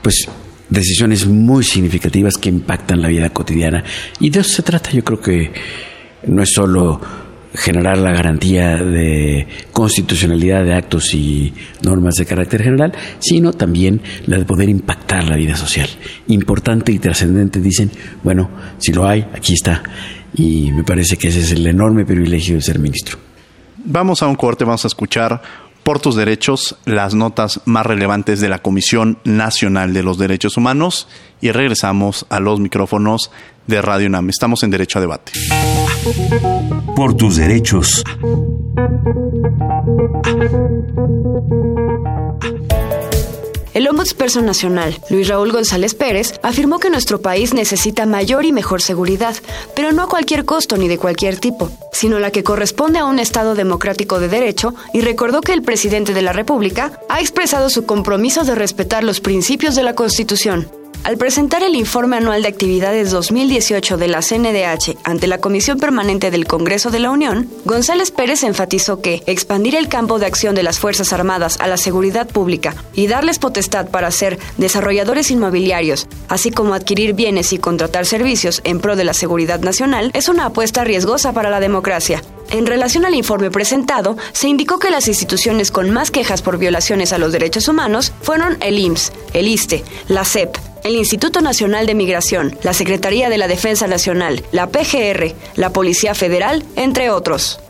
pues 0.00 0.28
decisiones 0.72 1.26
muy 1.26 1.64
significativas 1.64 2.36
que 2.36 2.48
impactan 2.48 3.02
la 3.02 3.08
vida 3.08 3.30
cotidiana. 3.30 3.84
Y 4.20 4.30
de 4.30 4.40
eso 4.40 4.50
se 4.50 4.62
trata. 4.62 4.90
Yo 4.90 5.04
creo 5.04 5.20
que 5.20 5.52
no 6.26 6.42
es 6.42 6.50
solo 6.52 7.00
generar 7.54 7.98
la 7.98 8.12
garantía 8.12 8.76
de 8.76 9.46
constitucionalidad 9.72 10.64
de 10.64 10.74
actos 10.74 11.12
y 11.12 11.52
normas 11.82 12.14
de 12.14 12.24
carácter 12.24 12.62
general, 12.62 12.92
sino 13.18 13.52
también 13.52 14.00
la 14.26 14.38
de 14.38 14.44
poder 14.46 14.68
impactar 14.70 15.24
la 15.24 15.36
vida 15.36 15.54
social. 15.54 15.88
Importante 16.28 16.92
y 16.92 16.98
trascendente, 16.98 17.60
dicen, 17.60 17.90
bueno, 18.22 18.50
si 18.78 18.92
lo 18.92 19.06
hay, 19.06 19.26
aquí 19.34 19.52
está. 19.52 19.82
Y 20.34 20.72
me 20.72 20.82
parece 20.82 21.18
que 21.18 21.28
ese 21.28 21.40
es 21.40 21.52
el 21.52 21.66
enorme 21.66 22.06
privilegio 22.06 22.54
de 22.54 22.62
ser 22.62 22.78
ministro. 22.78 23.18
Vamos 23.84 24.22
a 24.22 24.28
un 24.28 24.36
corte, 24.36 24.64
vamos 24.64 24.84
a 24.84 24.88
escuchar 24.88 25.42
por 25.82 26.00
tus 26.00 26.16
derechos 26.16 26.76
las 26.84 27.14
notas 27.14 27.60
más 27.64 27.86
relevantes 27.86 28.40
de 28.40 28.48
la 28.48 28.60
Comisión 28.60 29.18
Nacional 29.24 29.92
de 29.92 30.02
los 30.02 30.18
Derechos 30.18 30.56
Humanos 30.56 31.08
y 31.40 31.50
regresamos 31.50 32.26
a 32.30 32.40
los 32.40 32.60
micrófonos 32.60 33.30
de 33.66 33.82
Radio 33.82 34.06
UNAM. 34.08 34.30
Estamos 34.30 34.62
en 34.62 34.70
Derecho 34.70 34.98
a 34.98 35.00
Debate. 35.02 35.32
Por 36.94 37.14
tus 37.14 37.36
derechos. 37.36 38.02
El 43.74 43.88
ombudsperson 43.88 44.44
nacional, 44.44 44.98
Luis 45.08 45.28
Raúl 45.28 45.50
González 45.50 45.94
Pérez, 45.94 46.38
afirmó 46.42 46.78
que 46.78 46.90
nuestro 46.90 47.22
país 47.22 47.54
necesita 47.54 48.04
mayor 48.04 48.44
y 48.44 48.52
mejor 48.52 48.82
seguridad, 48.82 49.34
pero 49.74 49.92
no 49.92 50.02
a 50.02 50.08
cualquier 50.08 50.44
costo 50.44 50.76
ni 50.76 50.88
de 50.88 50.98
cualquier 50.98 51.38
tipo, 51.38 51.70
sino 51.90 52.18
la 52.18 52.30
que 52.30 52.44
corresponde 52.44 52.98
a 52.98 53.06
un 53.06 53.18
Estado 53.18 53.54
democrático 53.54 54.20
de 54.20 54.28
derecho 54.28 54.74
y 54.92 55.00
recordó 55.00 55.40
que 55.40 55.54
el 55.54 55.62
presidente 55.62 56.12
de 56.12 56.22
la 56.22 56.34
República 56.34 57.00
ha 57.08 57.20
expresado 57.20 57.70
su 57.70 57.86
compromiso 57.86 58.44
de 58.44 58.54
respetar 58.54 59.04
los 59.04 59.20
principios 59.20 59.74
de 59.74 59.84
la 59.84 59.94
Constitución. 59.94 60.81
Al 61.04 61.18
presentar 61.18 61.64
el 61.64 61.74
informe 61.74 62.16
anual 62.16 62.42
de 62.42 62.48
actividades 62.48 63.10
2018 63.10 63.96
de 63.96 64.06
la 64.06 64.22
CNDH 64.22 64.98
ante 65.02 65.26
la 65.26 65.38
Comisión 65.38 65.80
Permanente 65.80 66.30
del 66.30 66.46
Congreso 66.46 66.92
de 66.92 67.00
la 67.00 67.10
Unión, 67.10 67.50
González 67.64 68.12
Pérez 68.12 68.44
enfatizó 68.44 69.00
que 69.00 69.20
expandir 69.26 69.74
el 69.74 69.88
campo 69.88 70.20
de 70.20 70.26
acción 70.26 70.54
de 70.54 70.62
las 70.62 70.78
Fuerzas 70.78 71.12
Armadas 71.12 71.58
a 71.58 71.66
la 71.66 71.76
seguridad 71.76 72.28
pública 72.28 72.76
y 72.94 73.08
darles 73.08 73.40
potestad 73.40 73.88
para 73.88 74.12
ser 74.12 74.38
desarrolladores 74.58 75.32
inmobiliarios, 75.32 76.06
así 76.28 76.52
como 76.52 76.72
adquirir 76.72 77.14
bienes 77.14 77.52
y 77.52 77.58
contratar 77.58 78.06
servicios 78.06 78.60
en 78.62 78.78
pro 78.78 78.94
de 78.94 79.02
la 79.02 79.12
seguridad 79.12 79.58
nacional, 79.58 80.12
es 80.14 80.28
una 80.28 80.46
apuesta 80.46 80.84
riesgosa 80.84 81.32
para 81.32 81.50
la 81.50 81.58
democracia. 81.58 82.22
En 82.50 82.64
relación 82.64 83.04
al 83.04 83.16
informe 83.16 83.50
presentado, 83.50 84.16
se 84.32 84.46
indicó 84.46 84.78
que 84.78 84.90
las 84.90 85.08
instituciones 85.08 85.72
con 85.72 85.90
más 85.90 86.12
quejas 86.12 86.42
por 86.42 86.58
violaciones 86.58 87.12
a 87.12 87.18
los 87.18 87.32
derechos 87.32 87.66
humanos 87.66 88.12
fueron 88.22 88.56
el 88.60 88.78
IMSS, 88.78 89.12
el 89.32 89.48
ISTE, 89.48 89.82
la 90.06 90.24
CEP, 90.24 90.56
el 90.84 90.96
Instituto 90.96 91.40
Nacional 91.40 91.86
de 91.86 91.94
Migración, 91.94 92.56
la 92.62 92.72
Secretaría 92.72 93.28
de 93.28 93.38
la 93.38 93.48
Defensa 93.48 93.86
Nacional, 93.86 94.44
la 94.52 94.68
PGR, 94.68 95.34
la 95.56 95.70
Policía 95.70 96.14
Federal, 96.14 96.64
entre 96.76 97.10
otros. 97.10 97.60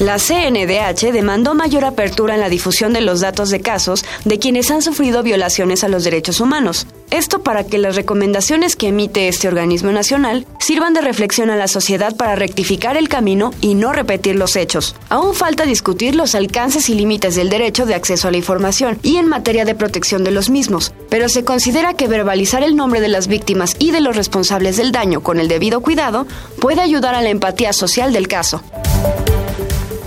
La 0.00 0.18
CNDH 0.18 1.12
demandó 1.12 1.56
mayor 1.56 1.84
apertura 1.84 2.34
en 2.34 2.40
la 2.40 2.48
difusión 2.48 2.92
de 2.92 3.00
los 3.00 3.18
datos 3.20 3.50
de 3.50 3.60
casos 3.60 4.04
de 4.24 4.38
quienes 4.38 4.70
han 4.70 4.80
sufrido 4.80 5.24
violaciones 5.24 5.82
a 5.82 5.88
los 5.88 6.04
derechos 6.04 6.40
humanos. 6.40 6.86
Esto 7.10 7.42
para 7.42 7.64
que 7.64 7.78
las 7.78 7.96
recomendaciones 7.96 8.76
que 8.76 8.88
emite 8.88 9.26
este 9.26 9.48
organismo 9.48 9.90
nacional 9.90 10.46
sirvan 10.60 10.94
de 10.94 11.00
reflexión 11.00 11.50
a 11.50 11.56
la 11.56 11.66
sociedad 11.66 12.14
para 12.14 12.36
rectificar 12.36 12.96
el 12.96 13.08
camino 13.08 13.50
y 13.60 13.74
no 13.74 13.92
repetir 13.92 14.36
los 14.36 14.54
hechos. 14.54 14.94
Aún 15.08 15.34
falta 15.34 15.64
discutir 15.64 16.14
los 16.14 16.36
alcances 16.36 16.88
y 16.90 16.94
límites 16.94 17.34
del 17.34 17.48
derecho 17.48 17.84
de 17.84 17.96
acceso 17.96 18.28
a 18.28 18.30
la 18.30 18.36
información 18.36 19.00
y 19.02 19.16
en 19.16 19.26
materia 19.26 19.64
de 19.64 19.74
protección 19.74 20.22
de 20.22 20.30
los 20.30 20.48
mismos, 20.48 20.92
pero 21.10 21.28
se 21.28 21.42
considera 21.42 21.94
que 21.94 22.06
verbalizar 22.06 22.62
el 22.62 22.76
nombre 22.76 23.00
de 23.00 23.08
las 23.08 23.26
víctimas 23.26 23.74
y 23.80 23.90
de 23.90 24.00
los 24.00 24.14
responsables 24.14 24.76
del 24.76 24.92
daño 24.92 25.24
con 25.24 25.40
el 25.40 25.48
debido 25.48 25.80
cuidado 25.80 26.28
puede 26.60 26.82
ayudar 26.82 27.16
a 27.16 27.22
la 27.22 27.30
empatía 27.30 27.72
social 27.72 28.12
del 28.12 28.28
caso. 28.28 28.62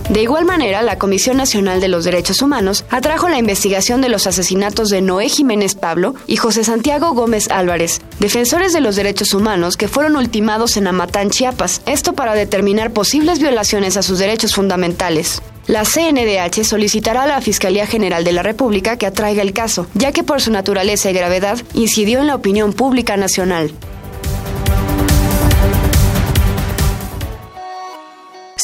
De 0.08 0.20
igual 0.22 0.44
manera, 0.44 0.82
la 0.82 0.98
Comisión 0.98 1.36
Nacional 1.36 1.80
de 1.80 1.88
los 1.88 2.04
Derechos 2.04 2.42
Humanos 2.42 2.84
atrajo 2.90 3.28
la 3.28 3.38
investigación 3.38 4.00
de 4.00 4.08
los 4.08 4.26
asesinatos 4.26 4.90
de 4.90 5.00
Noé 5.00 5.28
Jiménez 5.28 5.74
Pablo 5.74 6.14
y 6.26 6.36
José 6.36 6.64
Santiago 6.64 7.14
Gómez 7.14 7.48
Álvarez, 7.50 8.00
defensores 8.18 8.72
de 8.72 8.80
los 8.80 8.96
derechos 8.96 9.32
humanos 9.32 9.76
que 9.76 9.88
fueron 9.88 10.16
ultimados 10.16 10.76
en 10.76 10.88
Amatán, 10.88 11.30
Chiapas, 11.30 11.82
esto 11.86 12.12
para 12.14 12.34
determinar 12.34 12.92
posibles 12.92 13.38
violaciones 13.38 13.96
a 13.96 14.02
sus 14.02 14.18
derechos 14.18 14.54
fundamentales. 14.54 15.40
La 15.68 15.84
CNDH 15.84 16.64
solicitará 16.64 17.22
a 17.22 17.28
la 17.28 17.40
Fiscalía 17.40 17.86
General 17.86 18.24
de 18.24 18.32
la 18.32 18.42
República 18.42 18.96
que 18.96 19.06
atraiga 19.06 19.42
el 19.42 19.52
caso, 19.52 19.86
ya 19.94 20.10
que 20.10 20.24
por 20.24 20.40
su 20.40 20.50
naturaleza 20.50 21.10
y 21.10 21.14
gravedad 21.14 21.58
incidió 21.74 22.20
en 22.20 22.26
la 22.26 22.34
opinión 22.34 22.72
pública 22.72 23.16
nacional. 23.16 23.72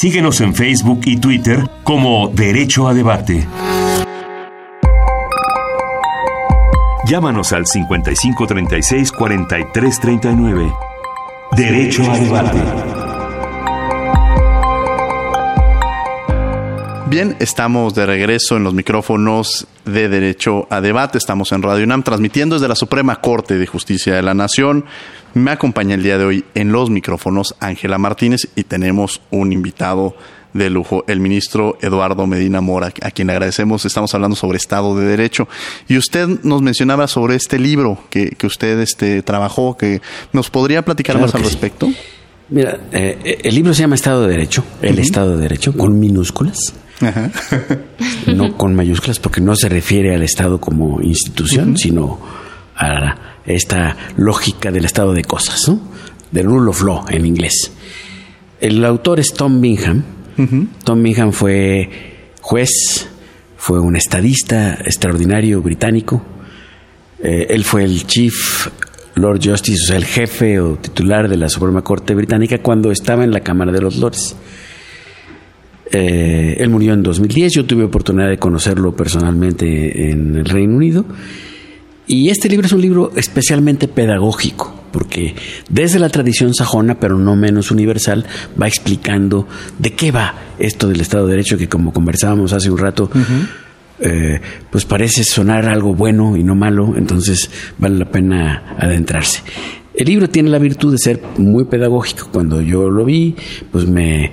Síguenos 0.01 0.41
en 0.43 0.55
Facebook 0.55 1.01
y 1.07 1.17
Twitter 1.17 1.69
como 1.83 2.29
Derecho 2.29 2.87
a 2.87 2.95
Debate. 2.95 3.49
Llámanos 7.05 7.53
al 7.53 7.67
5536 7.67 9.11
4339. 9.11 10.73
Derecho 11.57 12.09
a 12.09 12.17
Debate. 12.17 12.98
Bien, 17.09 17.37
estamos 17.41 17.95
de 17.95 18.05
regreso 18.05 18.59
en 18.59 18.65
los 18.65 18.75
micrófonos 18.75 19.67
de 19.87 20.11
Derecho 20.11 20.67
a 20.69 20.83
Debate. 20.83 21.17
Estamos 21.17 21.53
en 21.53 21.63
Radio 21.63 21.85
UNAM 21.85 22.03
transmitiendo 22.03 22.57
desde 22.57 22.69
la 22.69 22.75
Suprema 22.75 23.23
Corte 23.23 23.57
de 23.57 23.67
Justicia 23.67 24.15
de 24.15 24.21
la 24.21 24.35
Nación. 24.35 24.85
Me 25.33 25.51
acompaña 25.51 25.95
el 25.95 26.03
día 26.03 26.19
de 26.19 26.25
hoy 26.27 26.45
en 26.55 26.71
los 26.71 26.91
micrófonos 26.91 27.55
Ángela 27.61 27.97
Martínez 27.97 28.49
y 28.57 28.65
tenemos 28.65 29.23
un 29.31 29.55
invitado 29.55 30.17
de 30.53 30.69
lujo, 30.69 31.05
el 31.09 31.21
ministro 31.21 31.79
Eduardo 31.81 32.27
Medina 32.27 32.61
Mora, 32.61 32.93
a 33.01 33.11
quien 33.11 33.29
le 33.29 33.33
agradecemos. 33.33 33.87
Estamos 33.87 34.15
hablando 34.15 34.37
sobre 34.37 34.59
Estado 34.59 34.95
de 34.95 35.07
Derecho. 35.07 35.49
Y 35.89 35.97
usted 35.97 36.29
nos 36.43 36.61
mencionaba 36.61 37.09
sobre 37.09 37.37
este 37.37 37.59
libro 37.59 37.99
que, 38.11 38.31
que 38.31 38.47
usted 38.47 38.81
este, 38.81 39.23
trabajó, 39.23 39.79
que 39.79 40.03
nos 40.35 40.51
podría 40.51 40.85
platicar 40.85 41.17
Claro 41.17 41.27
más 41.27 41.35
al 41.35 41.41
sí. 41.41 41.47
respecto. 41.47 41.89
Mira, 42.51 42.79
eh, 42.93 43.39
el 43.45 43.55
libro 43.55 43.75
se 43.75 43.81
llama 43.83 43.95
Estado 43.95 44.23
de 44.23 44.29
Derecho, 44.29 44.65
el. 44.81 44.99
Estado 44.99 45.37
de 45.37 45.43
Derecho, 45.43 45.75
con 45.75 45.99
minúsculas, 45.99 46.75
Ajá. 47.01 47.31
no 48.35 48.57
con 48.57 48.75
mayúsculas, 48.75 49.19
porque 49.19 49.41
no 49.41 49.57
se 49.57 49.69
refiere 49.69 50.15
al 50.15 50.23
Estado 50.23 50.61
como 50.61 51.01
institución, 51.01 51.77
sino 51.77 52.19
a 52.77 53.17
esta 53.45 53.97
lógica 54.17 54.71
del 54.71 54.85
estado 54.85 55.13
de 55.13 55.25
cosas, 55.25 55.69
¿no? 55.69 55.81
Del 56.31 56.47
rule 56.47 56.71
of 56.71 56.83
law 56.83 57.05
en 57.09 57.27
inglés. 57.27 57.73
El 58.61 58.85
autor 58.85 59.21
es 59.21 59.33
Tom 59.33 59.61
Bingham. 59.61 60.05
Tom 60.85 61.03
Bingham 61.03 61.33
fue 61.33 61.89
juez, 62.41 63.09
fue 63.57 63.81
un 63.81 63.97
estadista 63.97 64.75
extraordinario 64.75 65.61
británico. 65.63 66.23
Eh, 67.21 67.47
él 67.51 67.65
fue 67.65 67.83
el 67.83 68.07
chief 68.07 68.69
Lord 69.17 69.41
Justice, 69.43 69.83
o 69.83 69.87
sea, 69.89 69.97
el 69.97 70.05
jefe 70.05 70.61
o 70.61 70.77
titular 70.77 71.29
de 71.29 71.37
la 71.37 71.49
Suprema 71.49 71.83
Corte 71.83 72.15
Británica 72.15 72.59
cuando 72.59 72.93
estaba 72.93 73.25
en 73.25 73.33
la 73.33 73.41
Cámara 73.41 73.73
de 73.73 73.81
los 73.81 73.97
Lores. 73.97 74.37
Eh, 75.91 76.57
él 76.59 76.69
murió 76.69 76.93
en 76.93 77.03
2010, 77.03 77.53
yo 77.55 77.65
tuve 77.65 77.85
oportunidad 77.85 78.29
de 78.29 78.39
conocerlo 78.39 78.95
personalmente 78.95 80.11
en 80.11 80.37
el 80.37 80.45
Reino 80.45 80.77
Unido. 80.77 81.05
Y 82.07 82.31
este 82.31 82.49
libro 82.49 82.67
es 82.67 82.73
un 82.73 82.81
libro 82.81 83.13
especialmente 83.17 83.87
pedagógico, 83.87 84.75
porque 84.93 85.35
desde 85.69 85.99
la 85.99 86.09
tradición 86.09 86.55
sajona, 86.55 86.99
pero 86.99 87.19
no 87.19 87.37
menos 87.37 87.71
universal, 87.71 88.25
va 88.61 88.67
explicando 88.67 89.47
de 89.79 89.93
qué 89.93 90.11
va 90.11 90.35
esto 90.59 90.89
del 90.89 91.03
Estado 91.03 91.27
de 91.27 91.33
Derecho, 91.33 91.59
que 91.59 91.69
como 91.69 91.93
conversábamos 91.93 92.55
hace 92.55 92.71
un 92.71 92.79
rato, 92.79 93.11
eh, 94.01 94.41
pues 94.71 94.87
parece 94.87 95.23
sonar 95.23 95.67
algo 95.67 95.95
bueno 95.95 96.37
y 96.37 96.45
no 96.45 96.55
malo, 96.55 96.95
entonces 96.97 97.51
vale 97.77 97.99
la 97.99 98.11
pena 98.11 98.77
adentrarse. 98.79 99.43
El 99.95 100.07
libro 100.07 100.31
tiene 100.31 100.49
la 100.49 100.59
virtud 100.59 100.93
de 100.93 100.99
ser 100.99 101.21
muy 101.39 101.65
pedagógico. 101.65 102.29
Cuando 102.33 102.63
yo 102.63 102.89
lo 102.89 103.05
vi, 103.05 103.35
pues 103.73 103.87
me, 103.87 104.33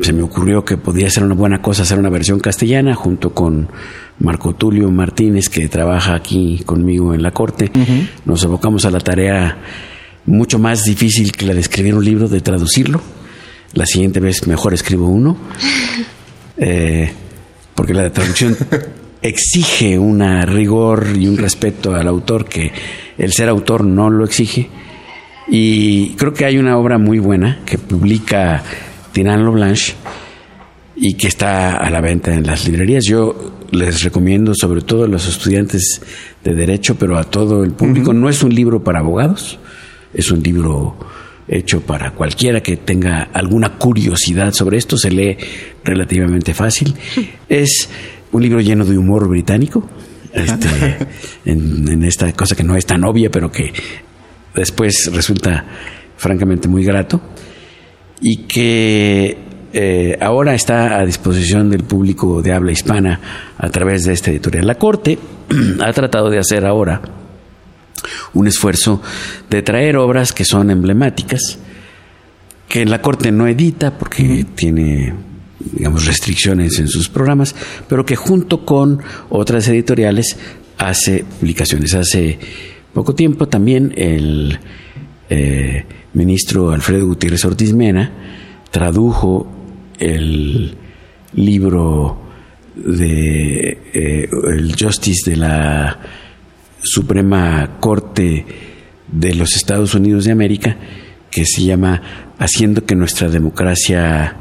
se 0.00 0.12
me 0.12 0.22
ocurrió 0.22 0.64
que 0.64 0.76
podía 0.76 1.08
ser 1.10 1.22
una 1.22 1.34
buena 1.34 1.62
cosa 1.62 1.82
hacer 1.82 1.98
una 1.98 2.10
versión 2.10 2.40
castellana 2.40 2.94
junto 2.94 3.32
con 3.32 3.68
Marco 4.18 4.54
Tulio 4.54 4.90
Martínez, 4.90 5.48
que 5.48 5.68
trabaja 5.68 6.14
aquí 6.14 6.62
conmigo 6.66 7.14
en 7.14 7.22
la 7.22 7.30
corte. 7.30 7.70
Nos 8.24 8.44
abocamos 8.44 8.84
a 8.84 8.90
la 8.90 9.00
tarea 9.00 9.58
mucho 10.26 10.58
más 10.58 10.84
difícil 10.84 11.32
que 11.32 11.46
la 11.46 11.54
de 11.54 11.60
escribir 11.60 11.94
un 11.94 12.04
libro, 12.04 12.28
de 12.28 12.40
traducirlo. 12.40 13.00
La 13.74 13.86
siguiente 13.86 14.20
vez 14.20 14.46
mejor 14.46 14.74
escribo 14.74 15.08
uno. 15.08 15.36
Eh, 16.58 17.12
porque 17.74 17.92
la 17.92 18.10
traducción 18.10 18.56
exige 19.22 19.98
una 19.98 20.46
rigor 20.46 21.08
y 21.14 21.28
un 21.28 21.36
respeto 21.36 21.94
al 21.94 22.08
autor 22.08 22.46
que 22.46 22.72
el 23.18 23.34
ser 23.34 23.50
autor 23.50 23.84
no 23.84 24.08
lo 24.08 24.24
exige. 24.24 24.70
Y 25.48 26.14
creo 26.14 26.32
que 26.32 26.46
hay 26.46 26.56
una 26.56 26.78
obra 26.78 26.96
muy 26.96 27.18
buena 27.18 27.60
que 27.66 27.76
publica 27.76 28.62
Tinan 29.16 29.50
Blanche 29.50 29.94
y 30.94 31.14
que 31.14 31.28
está 31.28 31.78
a 31.78 31.88
la 31.88 32.02
venta 32.02 32.34
en 32.34 32.46
las 32.46 32.68
librerías. 32.68 33.06
Yo 33.06 33.64
les 33.70 34.02
recomiendo, 34.02 34.54
sobre 34.54 34.82
todo 34.82 35.04
a 35.04 35.08
los 35.08 35.26
estudiantes 35.26 36.02
de 36.44 36.54
Derecho, 36.54 36.96
pero 36.96 37.16
a 37.16 37.24
todo 37.24 37.64
el 37.64 37.72
público, 37.72 38.12
no 38.12 38.28
es 38.28 38.42
un 38.42 38.54
libro 38.54 38.84
para 38.84 38.98
abogados, 38.98 39.58
es 40.12 40.30
un 40.30 40.42
libro 40.42 40.98
hecho 41.48 41.80
para 41.80 42.10
cualquiera 42.10 42.62
que 42.62 42.76
tenga 42.76 43.30
alguna 43.32 43.78
curiosidad 43.78 44.52
sobre 44.52 44.76
esto, 44.76 44.98
se 44.98 45.10
lee 45.10 45.38
relativamente 45.82 46.52
fácil. 46.52 46.94
Es 47.48 47.88
un 48.32 48.42
libro 48.42 48.60
lleno 48.60 48.84
de 48.84 48.98
humor 48.98 49.26
británico, 49.28 49.88
este, 50.34 50.68
en, 51.46 51.88
en 51.88 52.04
esta 52.04 52.30
cosa 52.34 52.54
que 52.54 52.64
no 52.64 52.76
es 52.76 52.84
tan 52.84 53.02
obvia, 53.02 53.30
pero 53.30 53.50
que 53.50 53.72
después 54.54 55.10
resulta 55.10 55.64
francamente 56.18 56.68
muy 56.68 56.84
grato, 56.84 57.22
y 58.20 58.38
que 58.44 59.36
eh, 59.72 60.16
ahora 60.20 60.54
está 60.54 60.98
a 60.98 61.04
disposición 61.04 61.70
del 61.70 61.84
público 61.84 62.40
de 62.42 62.52
habla 62.52 62.72
hispana 62.72 63.20
a 63.58 63.68
través 63.68 64.04
de 64.04 64.12
esta 64.12 64.30
editorial. 64.30 64.66
La 64.66 64.76
Corte 64.76 65.18
ha 65.80 65.92
tratado 65.92 66.30
de 66.30 66.38
hacer 66.38 66.64
ahora 66.64 67.02
un 68.34 68.46
esfuerzo 68.46 69.02
de 69.50 69.62
traer 69.62 69.96
obras 69.96 70.32
que 70.32 70.44
son 70.44 70.70
emblemáticas, 70.70 71.58
que 72.68 72.84
la 72.86 73.02
Corte 73.02 73.32
no 73.32 73.46
edita 73.46 73.98
porque 73.98 74.46
tiene 74.54 75.14
digamos 75.58 76.06
restricciones 76.06 76.78
en 76.78 76.88
sus 76.88 77.08
programas, 77.08 77.54
pero 77.88 78.04
que 78.04 78.16
junto 78.16 78.64
con 78.64 79.02
otras 79.30 79.68
editoriales 79.68 80.36
hace 80.78 81.24
publicaciones. 81.40 81.94
Hace 81.94 82.38
poco 82.92 83.14
tiempo 83.14 83.48
también 83.48 83.92
el 83.96 84.58
eh, 85.28 85.84
ministro 86.14 86.70
Alfredo 86.70 87.06
Gutiérrez 87.06 87.44
Ortiz 87.44 87.72
Mena 87.72 88.12
tradujo 88.70 89.46
el 89.98 90.76
libro 91.34 92.18
de 92.76 93.78
eh, 93.92 94.28
el 94.48 94.74
Justice 94.78 95.30
de 95.30 95.36
la 95.36 95.98
Suprema 96.82 97.78
Corte 97.80 98.46
de 99.08 99.34
los 99.34 99.56
Estados 99.56 99.94
Unidos 99.94 100.24
de 100.24 100.32
América 100.32 100.76
que 101.30 101.44
se 101.44 101.64
llama 101.64 102.02
Haciendo 102.38 102.84
que 102.84 102.94
nuestra 102.94 103.28
democracia 103.28 104.36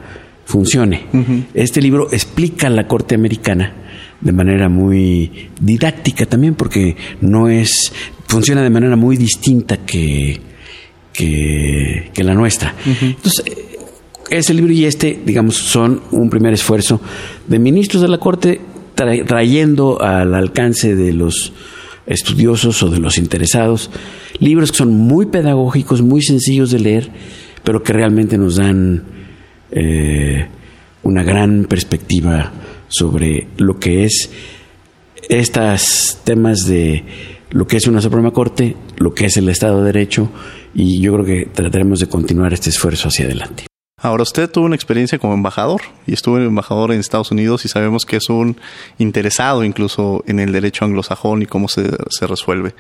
funcione. 0.46 1.06
Este 1.54 1.82
libro 1.82 2.12
explica 2.12 2.70
la 2.70 2.88
Corte 2.88 3.16
Americana 3.16 3.74
de 4.22 4.32
manera 4.32 4.70
muy 4.70 5.50
didáctica 5.60 6.26
también 6.26 6.56
porque 6.56 6.96
no 7.22 7.50
es 7.50 7.92
funciona 8.28 8.62
de 8.62 8.70
manera 8.70 8.96
muy 8.96 9.18
distinta 9.18 9.78
que 9.78 10.40
que, 11.16 12.12
que 12.14 12.24
la 12.24 12.34
nuestra. 12.34 12.76
Entonces, 13.02 13.44
ese 14.30 14.54
libro 14.54 14.74
y 14.74 14.86
este, 14.86 15.20
digamos, 15.26 15.56
son 15.56 16.02
un 16.12 16.30
primer 16.30 16.54
esfuerzo 16.54 17.00
de 17.48 17.60
ministros 17.60 18.02
de 18.02 18.08
la 18.08 18.18
Corte 18.18 18.60
tra- 18.96 19.26
trayendo 19.26 20.02
al 20.02 20.34
alcance 20.34 20.96
de 20.96 21.14
los 21.14 21.54
estudiosos 22.08 22.82
o 22.84 22.90
de 22.90 23.00
los 23.00 23.18
interesados 23.18 23.90
libros 24.40 24.72
que 24.72 24.78
son 24.78 24.94
muy 24.94 25.28
pedagógicos, 25.28 26.02
muy 26.02 26.22
sencillos 26.22 26.70
de 26.72 26.80
leer, 26.80 27.10
pero 27.64 27.82
que 27.82 27.94
realmente 27.94 28.38
nos 28.38 28.58
dan 28.58 29.04
eh, 29.72 30.48
una 31.04 31.24
gran 31.24 31.66
perspectiva 31.66 32.52
sobre 32.88 33.48
lo 33.58 33.80
que 33.80 34.06
es 34.06 34.30
estos 35.30 36.20
temas 36.24 36.60
de 36.68 37.04
lo 37.56 37.66
que 37.68 37.78
es 37.78 37.88
una 37.88 38.02
Suprema 38.02 38.32
Corte, 38.32 38.76
lo 38.98 39.14
que 39.14 39.28
es 39.28 39.38
el 39.38 39.48
Estado 39.48 39.78
de 39.80 39.86
Derecho, 39.86 40.30
y 40.74 41.00
yo 41.00 41.14
creo 41.14 41.26
que 41.26 41.46
trataremos 41.46 42.00
de 42.00 42.10
continuar 42.10 42.52
este 42.52 42.70
esfuerzo 42.70 43.08
hacia 43.08 43.24
adelante. 43.24 43.66
Ahora, 43.98 44.24
usted 44.24 44.52
tuvo 44.52 44.66
una 44.66 44.76
experiencia 44.76 45.20
como 45.20 45.36
embajador 45.36 45.82
y 46.06 46.14
estuvo 46.14 46.38
embajador 46.38 46.92
en 46.92 47.00
Estados 47.00 47.32
Unidos 47.32 47.64
y 47.64 47.70
sabemos 47.70 48.06
que 48.06 48.18
es 48.18 48.28
un 48.28 48.58
interesado 48.98 49.64
incluso 49.64 50.22
en 50.28 50.42
el 50.42 50.52
derecho 50.52 50.84
anglosajón 50.84 51.44
y 51.44 51.46
cómo 51.46 51.70
se, 51.70 51.90
se 52.10 52.28
resuelve. 52.28 52.76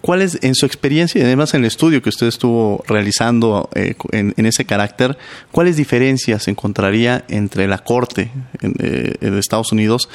¿Cuál 0.00 0.22
es, 0.22 0.38
en 0.42 0.54
su 0.54 0.64
experiencia 0.64 1.20
y 1.20 1.24
además 1.24 1.52
en 1.52 1.60
el 1.60 1.66
estudio 1.66 2.00
que 2.00 2.08
usted 2.08 2.26
estuvo 2.26 2.82
realizando 2.88 3.68
eh, 3.74 3.94
en, 4.12 4.32
en, 4.38 4.46
ese 4.46 4.64
carácter, 4.64 5.18
cuáles 5.52 5.76
diferencias 5.76 6.48
encontraría 6.48 7.26
entre 7.28 7.68
la 7.68 7.78
Corte 7.78 8.30
en, 8.62 8.74
eh, 8.78 9.16
de 9.20 9.38
Estados 9.38 9.70
Unidos 9.70 10.08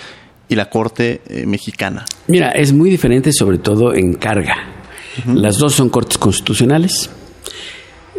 y 0.50 0.56
la 0.56 0.70
Corte 0.70 1.22
eh, 1.30 1.46
mexicana? 1.46 2.06
Mira, 2.28 2.50
es 2.52 2.74
muy 2.74 2.90
diferente 2.90 3.32
sobre 3.32 3.60
todo 3.60 3.94
en 3.94 4.16
carga. 4.16 4.58
Uh 5.26 5.32
-huh. 5.32 5.36
Las 5.36 5.58
dos 5.58 5.74
son 5.76 5.90
cortes 5.90 6.18
constitucionales. 6.18 7.10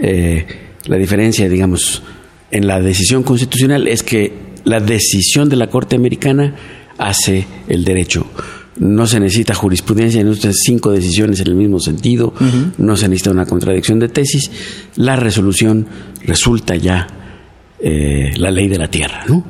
Eh, 0.00 0.46
la 0.86 0.96
diferencia, 0.96 1.48
digamos, 1.48 2.02
en 2.50 2.66
la 2.66 2.80
decisión 2.80 3.22
constitucional 3.22 3.86
es 3.86 4.02
que 4.02 4.32
la 4.64 4.80
decisión 4.80 5.48
de 5.48 5.56
la 5.56 5.66
Corte 5.66 5.96
Americana 5.96 6.54
hace 6.98 7.46
el 7.68 7.84
derecho. 7.84 8.26
No 8.78 9.06
se 9.06 9.20
necesita 9.20 9.54
jurisprudencia, 9.54 10.22
no 10.22 10.30
necesita 10.30 10.54
cinco 10.54 10.90
decisiones 10.92 11.40
en 11.40 11.48
el 11.48 11.54
mismo 11.54 11.80
sentido, 11.80 12.28
uh 12.28 12.42
-huh. 12.42 12.72
no 12.78 12.96
se 12.96 13.08
necesita 13.08 13.30
una 13.30 13.44
contradicción 13.44 13.98
de 13.98 14.08
tesis. 14.08 14.50
La 14.96 15.16
resolución 15.16 15.86
resulta 16.24 16.76
ya 16.76 17.06
eh, 17.80 18.32
la 18.36 18.50
ley 18.50 18.68
de 18.68 18.78
la 18.78 18.88
tierra, 18.88 19.24
¿no? 19.28 19.44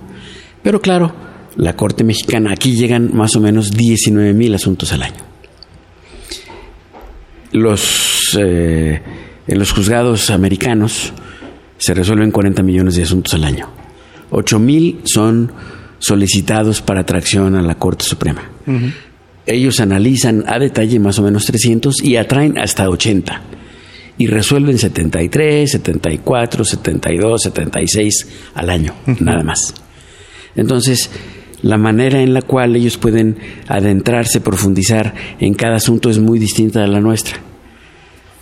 Pero 0.62 0.80
claro, 0.80 1.12
la 1.56 1.76
Corte 1.76 2.04
Mexicana, 2.04 2.52
aquí 2.52 2.76
llegan 2.76 3.10
más 3.14 3.36
o 3.36 3.40
menos 3.40 3.72
19 3.72 4.32
mil 4.32 4.54
asuntos 4.54 4.92
al 4.92 5.02
año. 5.02 5.22
Los, 7.52 8.38
eh, 8.38 9.02
en 9.46 9.58
los 9.58 9.72
juzgados 9.72 10.30
americanos 10.30 11.12
se 11.78 11.94
resuelven 11.94 12.30
40 12.30 12.62
millones 12.62 12.94
de 12.94 13.02
asuntos 13.02 13.34
al 13.34 13.44
año. 13.44 13.68
8 14.30 14.58
mil 14.58 15.00
son 15.04 15.52
solicitados 15.98 16.80
para 16.82 17.00
atracción 17.00 17.56
a 17.56 17.62
la 17.62 17.76
Corte 17.76 18.04
Suprema. 18.04 18.42
Ellos 19.46 19.80
analizan 19.80 20.44
a 20.46 20.58
detalle 20.58 21.00
más 21.00 21.18
o 21.18 21.22
menos 21.22 21.44
300 21.46 22.02
y 22.04 22.16
atraen 22.16 22.58
hasta 22.58 22.88
80. 22.88 23.42
Y 24.18 24.26
resuelven 24.26 24.78
73, 24.78 25.70
74, 25.70 26.64
72, 26.64 27.42
76 27.42 28.28
al 28.54 28.70
año, 28.70 28.94
nada 29.20 29.42
más. 29.42 29.74
Entonces, 30.54 31.10
la 31.62 31.76
manera 31.76 32.20
en 32.20 32.34
la 32.34 32.42
cual 32.42 32.76
ellos 32.76 32.96
pueden 32.96 33.36
adentrarse, 33.68 34.40
profundizar 34.40 35.14
en 35.38 35.54
cada 35.54 35.76
asunto 35.76 36.10
es 36.10 36.18
muy 36.18 36.38
distinta 36.38 36.82
a 36.84 36.86
la 36.86 37.00
nuestra. 37.00 37.38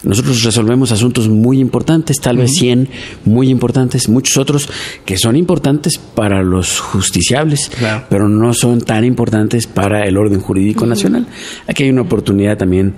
Nosotros 0.05 0.45
resolvemos 0.45 0.93
asuntos 0.93 1.29
muy 1.29 1.59
importantes, 1.59 2.21
tal 2.21 2.37
vez 2.37 2.53
100 2.53 2.89
muy 3.25 3.49
importantes, 3.49 4.09
muchos 4.09 4.37
otros 4.37 4.69
que 5.05 5.19
son 5.19 5.35
importantes 5.35 5.99
para 5.99 6.43
los 6.43 6.79
justiciables, 6.79 7.73
pero 8.09 8.29
no 8.29 8.55
son 8.55 8.81
tan 8.81 9.05
importantes 9.05 9.67
para 9.67 10.07
el 10.07 10.17
orden 10.17 10.41
jurídico 10.41 10.87
nacional. 10.87 11.27
Aquí 11.67 11.83
hay 11.83 11.91
una 11.91 12.03
oportunidad 12.03 12.57
también 12.57 12.95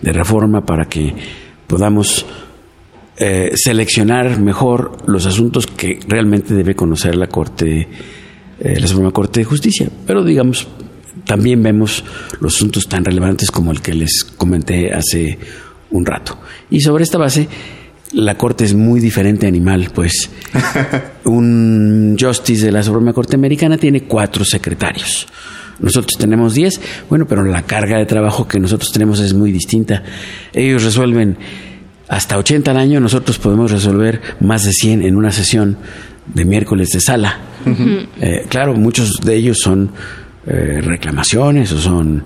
de 0.00 0.12
reforma 0.12 0.64
para 0.64 0.84
que 0.84 1.12
podamos 1.66 2.24
eh, 3.16 3.50
seleccionar 3.56 4.38
mejor 4.38 4.98
los 5.06 5.26
asuntos 5.26 5.66
que 5.66 5.98
realmente 6.06 6.54
debe 6.54 6.76
conocer 6.76 7.16
la 7.16 7.26
Corte, 7.26 7.88
eh, 8.60 8.78
la 8.80 8.86
Suprema 8.86 9.10
Corte 9.10 9.40
de 9.40 9.44
Justicia. 9.44 9.88
Pero 10.06 10.24
digamos, 10.24 10.66
también 11.24 11.62
vemos 11.62 12.04
los 12.40 12.56
asuntos 12.56 12.88
tan 12.88 13.04
relevantes 13.04 13.50
como 13.50 13.72
el 13.72 13.80
que 13.80 13.94
les 13.94 14.24
comenté 14.24 14.92
hace 14.92 15.38
un 15.90 16.04
rato. 16.04 16.38
Y 16.70 16.80
sobre 16.80 17.04
esta 17.04 17.18
base, 17.18 17.48
la 18.12 18.36
Corte 18.36 18.64
es 18.64 18.74
muy 18.74 19.00
diferente 19.00 19.46
animal, 19.46 19.90
pues 19.94 20.30
un 21.24 22.16
Justice 22.18 22.66
de 22.66 22.72
la 22.72 22.82
Suprema 22.82 23.12
Corte 23.12 23.36
Americana 23.36 23.78
tiene 23.78 24.02
cuatro 24.02 24.44
secretarios. 24.44 25.26
Nosotros 25.80 26.16
tenemos 26.18 26.54
diez, 26.54 26.80
bueno, 27.08 27.26
pero 27.26 27.42
la 27.44 27.62
carga 27.62 27.98
de 27.98 28.06
trabajo 28.06 28.46
que 28.46 28.60
nosotros 28.60 28.92
tenemos 28.92 29.18
es 29.20 29.34
muy 29.34 29.50
distinta. 29.50 30.04
Ellos 30.52 30.84
resuelven 30.84 31.36
hasta 32.08 32.38
80 32.38 32.70
al 32.70 32.76
año, 32.76 33.00
nosotros 33.00 33.38
podemos 33.38 33.70
resolver 33.70 34.20
más 34.40 34.64
de 34.64 34.72
100 34.72 35.02
en 35.02 35.16
una 35.16 35.32
sesión 35.32 35.78
de 36.26 36.44
miércoles 36.44 36.90
de 36.90 37.00
sala. 37.00 37.38
Eh, 38.20 38.46
claro, 38.48 38.74
muchos 38.74 39.20
de 39.24 39.36
ellos 39.36 39.58
son 39.58 39.90
eh, 40.46 40.80
reclamaciones 40.82 41.72
o 41.72 41.78
son 41.78 42.22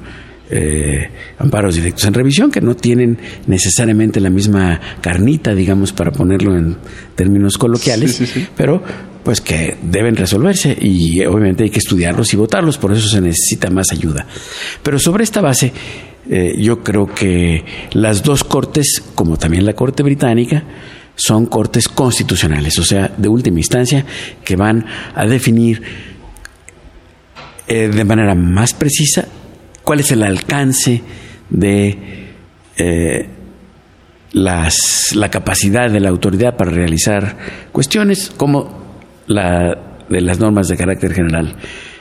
eh, 0.51 1.11
amparos 1.39 1.75
directos 1.75 2.05
en 2.07 2.15
revisión 2.15 2.51
que 2.51 2.61
no 2.61 2.75
tienen 2.75 3.19
necesariamente 3.47 4.21
la 4.21 4.31
misma 4.31 4.81
carnita, 5.01 5.55
digamos, 5.55 5.93
para 5.93 6.11
ponerlo 6.11 6.57
en 6.57 6.77
términos 7.15 7.59
coloquiales, 7.59 8.23
pero 8.57 8.83
pues 9.23 9.43
que 9.43 9.77
deben 9.83 10.17
resolverse 10.17 10.75
y 10.81 11.23
obviamente 11.27 11.65
hay 11.65 11.71
que 11.71 11.81
estudiarlos 11.81 12.33
y 12.33 12.37
votarlos, 12.37 12.79
por 12.79 12.93
eso 12.93 13.09
se 13.09 13.21
necesita 13.21 13.69
más 13.69 13.93
ayuda. 13.93 14.27
Pero 14.83 14.99
sobre 14.99 15.25
esta 15.25 15.43
base, 15.43 15.71
eh, 16.31 16.55
yo 16.59 16.83
creo 16.83 17.07
que 17.07 17.65
las 17.93 18.23
dos 18.23 18.43
cortes, 18.43 19.03
como 19.15 19.37
también 19.37 19.67
la 19.67 19.75
Corte 19.75 20.03
Británica, 20.03 20.63
son 21.19 21.47
cortes 21.47 21.89
constitucionales, 21.89 22.79
o 22.79 22.85
sea, 22.85 23.13
de 23.17 23.29
última 23.29 23.59
instancia, 23.59 24.05
que 24.45 24.55
van 24.55 24.87
a 25.15 25.27
definir 25.27 25.83
eh, 27.67 27.89
de 27.89 28.05
manera 28.05 28.35
más 28.37 28.73
precisa 28.73 29.27
cuál 29.83 30.01
es 30.01 30.13
el 30.13 30.23
alcance 30.23 31.03
de 31.51 31.99
eh, 32.77 33.29
las, 34.33 35.15
la 35.15 35.29
capacidad 35.29 35.91
de 35.91 36.01
la 36.01 36.09
autoridad 36.09 36.57
para 36.57 36.71
realizar 36.71 37.37
cuestiones 37.73 38.31
como 38.37 39.03
la 39.27 39.77
de 40.09 40.21
las 40.21 40.39
normas 40.39 40.69
de 40.69 40.77
carácter 40.77 41.13
general 41.13 41.57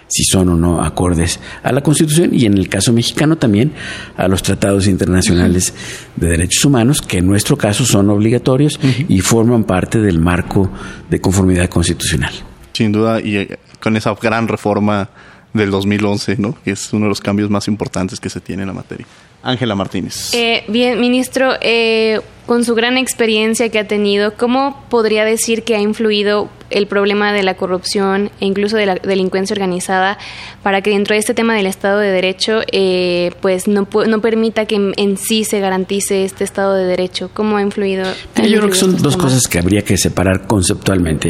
si 0.07 0.23
son 0.23 0.49
o 0.49 0.55
no 0.55 0.81
acordes 0.81 1.39
a 1.63 1.71
la 1.71 1.81
Constitución 1.81 2.33
y 2.33 2.45
en 2.45 2.57
el 2.57 2.69
caso 2.69 2.93
mexicano 2.93 3.37
también 3.37 3.73
a 4.15 4.27
los 4.27 4.41
tratados 4.43 4.87
internacionales 4.87 5.73
de 6.15 6.27
derechos 6.27 6.65
humanos, 6.65 7.01
que 7.01 7.19
en 7.19 7.27
nuestro 7.27 7.57
caso 7.57 7.85
son 7.85 8.09
obligatorios 8.09 8.79
y 9.07 9.19
forman 9.21 9.63
parte 9.63 9.99
del 9.99 10.19
marco 10.19 10.71
de 11.09 11.19
conformidad 11.19 11.69
constitucional. 11.69 12.33
Sin 12.73 12.91
duda, 12.91 13.19
y 13.21 13.37
eh, 13.37 13.59
con 13.79 13.97
esa 13.97 14.13
gran 14.21 14.47
reforma 14.47 15.09
del 15.53 15.71
2011, 15.71 16.37
¿no? 16.37 16.57
que 16.63 16.71
es 16.71 16.93
uno 16.93 17.05
de 17.05 17.09
los 17.09 17.21
cambios 17.21 17.49
más 17.49 17.67
importantes 17.67 18.19
que 18.19 18.29
se 18.29 18.39
tiene 18.39 18.63
en 18.63 18.67
la 18.67 18.73
materia. 18.73 19.05
Ángela 19.47 19.75
Martínez. 19.75 20.33
Eh, 20.33 20.65
bien, 20.67 20.99
ministro, 20.99 21.53
eh, 21.61 22.19
con 22.45 22.65
su 22.65 22.75
gran 22.75 22.97
experiencia 22.97 23.69
que 23.69 23.79
ha 23.79 23.87
tenido, 23.87 24.33
¿cómo 24.35 24.83
podría 24.89 25.23
decir 25.23 25.63
que 25.63 25.75
ha 25.75 25.79
influido 25.79 26.49
el 26.69 26.85
problema 26.87 27.31
de 27.31 27.43
la 27.43 27.55
corrupción 27.55 28.29
e 28.41 28.45
incluso 28.45 28.75
de 28.75 28.85
la 28.85 28.95
delincuencia 28.95 29.53
organizada 29.53 30.17
para 30.63 30.81
que 30.81 30.89
dentro 30.89 31.13
de 31.13 31.19
este 31.19 31.33
tema 31.33 31.55
del 31.55 31.65
Estado 31.65 31.99
de 31.99 32.11
Derecho, 32.11 32.59
eh, 32.73 33.31
pues 33.39 33.69
no, 33.69 33.87
no 34.07 34.21
permita 34.21 34.65
que 34.65 34.75
en, 34.75 35.17
sí 35.17 35.45
se 35.45 35.61
garantice 35.61 36.25
este 36.25 36.43
Estado 36.43 36.75
de 36.75 36.83
Derecho? 36.83 37.31
¿Cómo 37.33 37.55
ha 37.55 37.61
influido? 37.61 38.03
Yo 38.35 38.59
creo 38.59 38.69
que 38.69 38.75
son 38.75 39.01
dos 39.01 39.15
cosas 39.15 39.47
que 39.47 39.59
habría 39.59 39.81
que 39.81 39.97
separar 39.97 40.45
conceptualmente. 40.45 41.29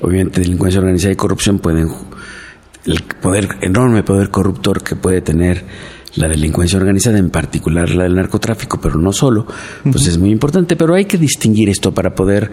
Obviamente, 0.00 0.40
delincuencia 0.40 0.78
organizada 0.78 1.12
y 1.12 1.16
corrupción 1.16 1.58
pueden 1.58 1.88
el 2.86 3.02
poder, 3.20 3.56
enorme 3.60 4.04
poder 4.04 4.30
corruptor 4.30 4.82
que 4.84 4.94
puede 4.94 5.20
tener 5.20 5.64
la 6.16 6.28
delincuencia 6.28 6.78
organizada, 6.78 7.18
en 7.18 7.30
particular 7.30 7.90
la 7.90 8.04
del 8.04 8.14
narcotráfico, 8.14 8.80
pero 8.80 8.96
no 8.96 9.12
solo, 9.12 9.46
pues 9.90 10.06
es 10.06 10.18
muy 10.18 10.30
importante. 10.30 10.76
Pero 10.76 10.94
hay 10.94 11.04
que 11.04 11.18
distinguir 11.18 11.68
esto 11.68 11.92
para 11.92 12.14
poder 12.14 12.50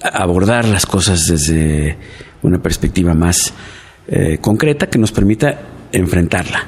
abordar 0.00 0.66
las 0.66 0.86
cosas 0.86 1.26
desde 1.26 1.98
una 2.42 2.60
perspectiva 2.60 3.14
más 3.14 3.52
eh, 4.06 4.38
concreta 4.40 4.88
que 4.88 4.98
nos 4.98 5.12
permita 5.12 5.60
enfrentarla. 5.92 6.66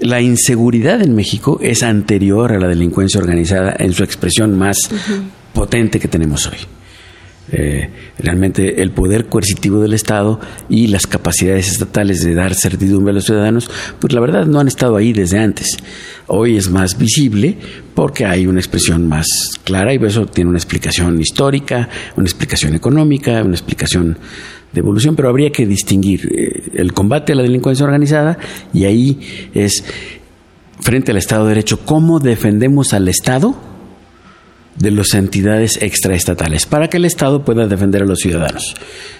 La 0.00 0.20
inseguridad 0.20 1.02
en 1.02 1.14
México 1.14 1.58
es 1.60 1.82
anterior 1.82 2.52
a 2.52 2.58
la 2.58 2.68
delincuencia 2.68 3.20
organizada 3.20 3.74
en 3.78 3.92
su 3.92 4.04
expresión 4.04 4.56
más 4.56 4.76
potente 5.52 5.98
que 5.98 6.08
tenemos 6.08 6.46
hoy. 6.46 6.77
Eh, 7.50 7.88
realmente 8.18 8.82
el 8.82 8.90
poder 8.90 9.26
coercitivo 9.26 9.80
del 9.80 9.94
Estado 9.94 10.38
y 10.68 10.88
las 10.88 11.06
capacidades 11.06 11.70
estatales 11.70 12.22
de 12.22 12.34
dar 12.34 12.54
certidumbre 12.54 13.12
a 13.12 13.14
los 13.14 13.24
ciudadanos, 13.24 13.70
pues 13.98 14.12
la 14.12 14.20
verdad 14.20 14.44
no 14.44 14.60
han 14.60 14.68
estado 14.68 14.96
ahí 14.96 15.14
desde 15.14 15.38
antes. 15.38 15.78
Hoy 16.26 16.58
es 16.58 16.68
más 16.68 16.98
visible 16.98 17.56
porque 17.94 18.26
hay 18.26 18.46
una 18.46 18.60
expresión 18.60 19.08
más 19.08 19.26
clara 19.64 19.94
y 19.94 19.96
eso 20.04 20.26
tiene 20.26 20.50
una 20.50 20.58
explicación 20.58 21.18
histórica, 21.20 21.88
una 22.16 22.26
explicación 22.26 22.74
económica, 22.74 23.42
una 23.42 23.54
explicación 23.54 24.18
de 24.72 24.80
evolución, 24.80 25.16
pero 25.16 25.30
habría 25.30 25.50
que 25.50 25.66
distinguir 25.66 26.30
eh, 26.30 26.70
el 26.74 26.92
combate 26.92 27.32
a 27.32 27.36
la 27.36 27.42
delincuencia 27.42 27.86
organizada 27.86 28.38
y 28.74 28.84
ahí 28.84 29.18
es 29.54 29.82
frente 30.80 31.12
al 31.12 31.16
Estado 31.16 31.44
de 31.44 31.50
Derecho, 31.50 31.80
cómo 31.86 32.18
defendemos 32.18 32.92
al 32.92 33.08
Estado 33.08 33.67
de 34.78 34.90
las 34.90 35.14
entidades 35.14 35.78
extraestatales 35.80 36.66
para 36.66 36.88
que 36.88 36.98
el 36.98 37.04
Estado 37.04 37.44
pueda 37.44 37.66
defender 37.66 38.02
a 38.02 38.06
los 38.06 38.20
ciudadanos. 38.20 38.74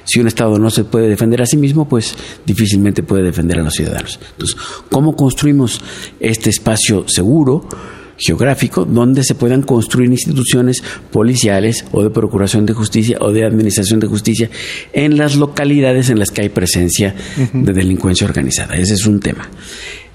Si 0.05 0.21
un 0.21 0.27
Estado 0.27 0.59
no 0.59 0.71
se 0.71 0.85
puede 0.85 1.09
defender 1.09 1.43
a 1.43 1.47
sí 1.47 1.57
mismo, 1.57 1.89
pues 1.89 2.15
difícilmente 2.47 3.03
puede 3.03 3.25
defender 3.25 3.59
a 3.59 3.63
los 3.63 3.75
ciudadanos. 3.75 4.19
Entonces, 4.33 4.57
¿cómo 4.91 5.17
construimos 5.17 5.81
este 6.21 6.51
espacio 6.51 7.05
seguro? 7.09 7.69
geográfico 8.19 8.85
donde 8.85 9.23
se 9.23 9.35
puedan 9.35 9.63
construir 9.63 10.11
instituciones 10.11 10.83
policiales 11.13 11.85
o 11.93 12.03
de 12.03 12.11
procuración 12.11 12.67
de 12.67 12.75
justicia 12.75 13.17
o 13.21 13.33
de 13.33 13.45
administración 13.45 14.01
de 14.01 14.09
justicia 14.09 14.51
en 14.93 15.17
las 15.17 15.37
localidades 15.37 16.11
en 16.11 16.19
las 16.19 16.31
que 16.31 16.43
hay 16.43 16.49
presencia 16.49 17.15
de 17.53 17.73
delincuencia 17.73 18.27
organizada. 18.27 18.75
Ese 18.75 18.95
es 18.95 19.07
un 19.07 19.21
tema. 19.21 19.49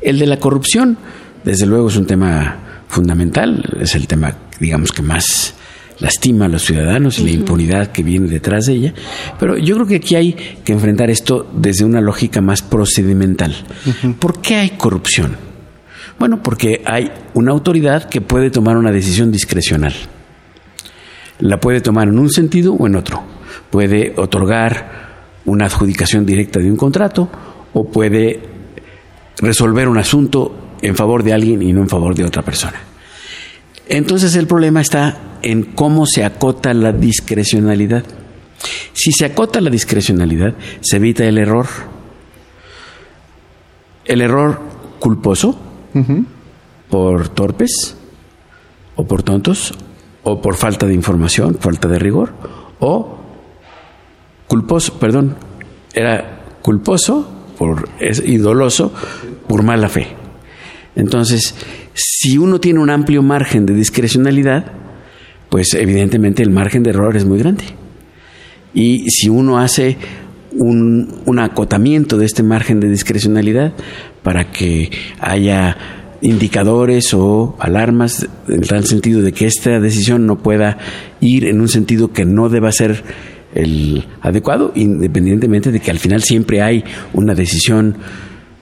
El 0.01 0.19
de 0.19 0.27
la 0.27 0.37
corrupción, 0.37 0.97
desde 1.45 1.65
luego, 1.65 1.87
es 1.87 1.95
un 1.95 2.05
tema 2.05 2.83
fundamental, 2.89 3.63
es 3.79 3.95
el 3.95 4.05
tema, 4.05 4.35
digamos, 4.59 4.91
que 4.91 5.01
más 5.01 5.55
lastima 5.99 6.45
a 6.45 6.49
los 6.49 6.63
ciudadanos 6.63 7.19
y 7.19 7.23
la 7.23 7.31
impunidad 7.31 7.91
que 7.91 8.03
viene 8.03 8.27
detrás 8.27 8.65
de 8.65 8.73
ella. 8.73 8.93
Pero 9.39 9.57
yo 9.57 9.75
creo 9.75 9.87
que 9.87 9.95
aquí 9.95 10.15
hay 10.15 10.33
que 10.33 10.73
enfrentar 10.73 11.09
esto 11.09 11.49
desde 11.55 11.85
una 11.85 12.01
lógica 12.01 12.41
más 12.41 12.61
procedimental. 12.61 13.55
¿Por 14.19 14.41
qué 14.41 14.55
hay 14.55 14.69
corrupción? 14.71 15.37
Bueno, 16.19 16.41
porque 16.41 16.81
hay 16.85 17.11
una 17.33 17.51
autoridad 17.51 18.09
que 18.09 18.21
puede 18.21 18.49
tomar 18.49 18.77
una 18.77 18.91
decisión 18.91 19.31
discrecional. 19.31 19.93
La 21.39 21.59
puede 21.59 21.81
tomar 21.81 22.07
en 22.07 22.19
un 22.19 22.29
sentido 22.29 22.73
o 22.73 22.87
en 22.87 22.95
otro. 22.95 23.23
Puede 23.69 24.13
otorgar 24.17 25.03
una 25.45 25.65
adjudicación 25.65 26.25
directa 26.25 26.59
de 26.59 26.69
un 26.69 26.77
contrato 26.77 27.29
o 27.73 27.85
puede 27.89 28.39
resolver 29.37 29.87
un 29.87 29.97
asunto 29.97 30.75
en 30.81 30.95
favor 30.95 31.23
de 31.23 31.33
alguien 31.33 31.61
y 31.61 31.73
no 31.73 31.81
en 31.81 31.89
favor 31.89 32.13
de 32.13 32.23
otra 32.23 32.43
persona. 32.43 32.92
Entonces 33.87 34.35
el 34.35 34.47
problema 34.47 34.81
está 34.81 35.37
en 35.41 35.63
cómo 35.63 36.05
se 36.05 36.23
acota 36.23 36.73
la 36.73 36.91
discrecionalidad. 36.91 38.03
Si 38.93 39.11
se 39.11 39.25
acota 39.25 39.59
la 39.61 39.69
discrecionalidad, 39.69 40.55
se 40.81 40.97
evita 40.97 41.25
el 41.25 41.37
error. 41.37 41.67
El 44.05 44.21
error 44.21 44.61
culposo 44.99 45.57
por 46.89 47.29
torpes 47.29 47.95
o 48.95 49.05
por 49.05 49.23
tontos 49.23 49.73
o 50.23 50.41
por 50.41 50.55
falta 50.55 50.85
de 50.85 50.93
información, 50.93 51.57
falta 51.59 51.87
de 51.87 51.99
rigor 51.99 52.33
o 52.79 53.17
culposo, 54.47 54.99
perdón, 54.99 55.35
era 55.93 56.45
culposo 56.61 57.27
por 57.57 57.89
es, 57.99 58.21
y 58.25 58.37
doloso 58.37 58.93
por 59.47 59.63
mala 59.63 59.89
fe. 59.89 60.07
Entonces, 60.95 61.55
si 61.93 62.37
uno 62.37 62.59
tiene 62.59 62.79
un 62.79 62.89
amplio 62.89 63.21
margen 63.21 63.65
de 63.65 63.73
discrecionalidad, 63.73 64.65
pues 65.49 65.73
evidentemente 65.73 66.41
el 66.41 66.49
margen 66.49 66.83
de 66.83 66.89
error 66.89 67.15
es 67.15 67.25
muy 67.25 67.39
grande. 67.39 67.63
Y 68.73 69.09
si 69.09 69.29
uno 69.29 69.59
hace 69.59 69.97
un, 70.57 71.39
acotamiento 71.39 72.17
de 72.17 72.25
este 72.25 72.43
margen 72.43 72.79
de 72.79 72.89
discrecionalidad 72.89 73.73
para 74.23 74.51
que 74.51 74.89
haya 75.19 75.77
indicadores 76.21 77.13
o 77.13 77.55
alarmas 77.59 78.27
en 78.47 78.61
tal 78.61 78.85
sentido 78.85 79.21
de 79.21 79.33
que 79.33 79.45
esta 79.45 79.79
decisión 79.79 80.25
no 80.25 80.41
pueda 80.41 80.77
ir 81.19 81.45
en 81.45 81.59
un 81.59 81.67
sentido 81.67 82.13
que 82.13 82.25
no 82.25 82.49
deba 82.49 82.71
ser 82.71 83.03
el 83.53 84.05
adecuado, 84.21 84.71
independientemente 84.73 85.71
de 85.71 85.79
que 85.79 85.91
al 85.91 85.99
final 85.99 86.23
siempre 86.23 86.61
hay 86.61 86.83
una 87.13 87.35
decisión 87.35 87.97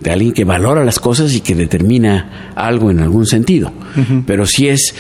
de 0.02 0.12
alguien 0.12 0.34
que 0.34 0.43
valora 0.43 0.84
las 0.84 0.99
cosas 0.99 1.34
y 1.36 1.41
que 1.41 1.56
determina 1.56 2.52
algo 2.56 2.91
en 2.91 2.99
algún 2.99 3.26
sentido. 3.26 3.72
Pero 4.26 4.45
si 4.45 4.68
es 4.68 4.93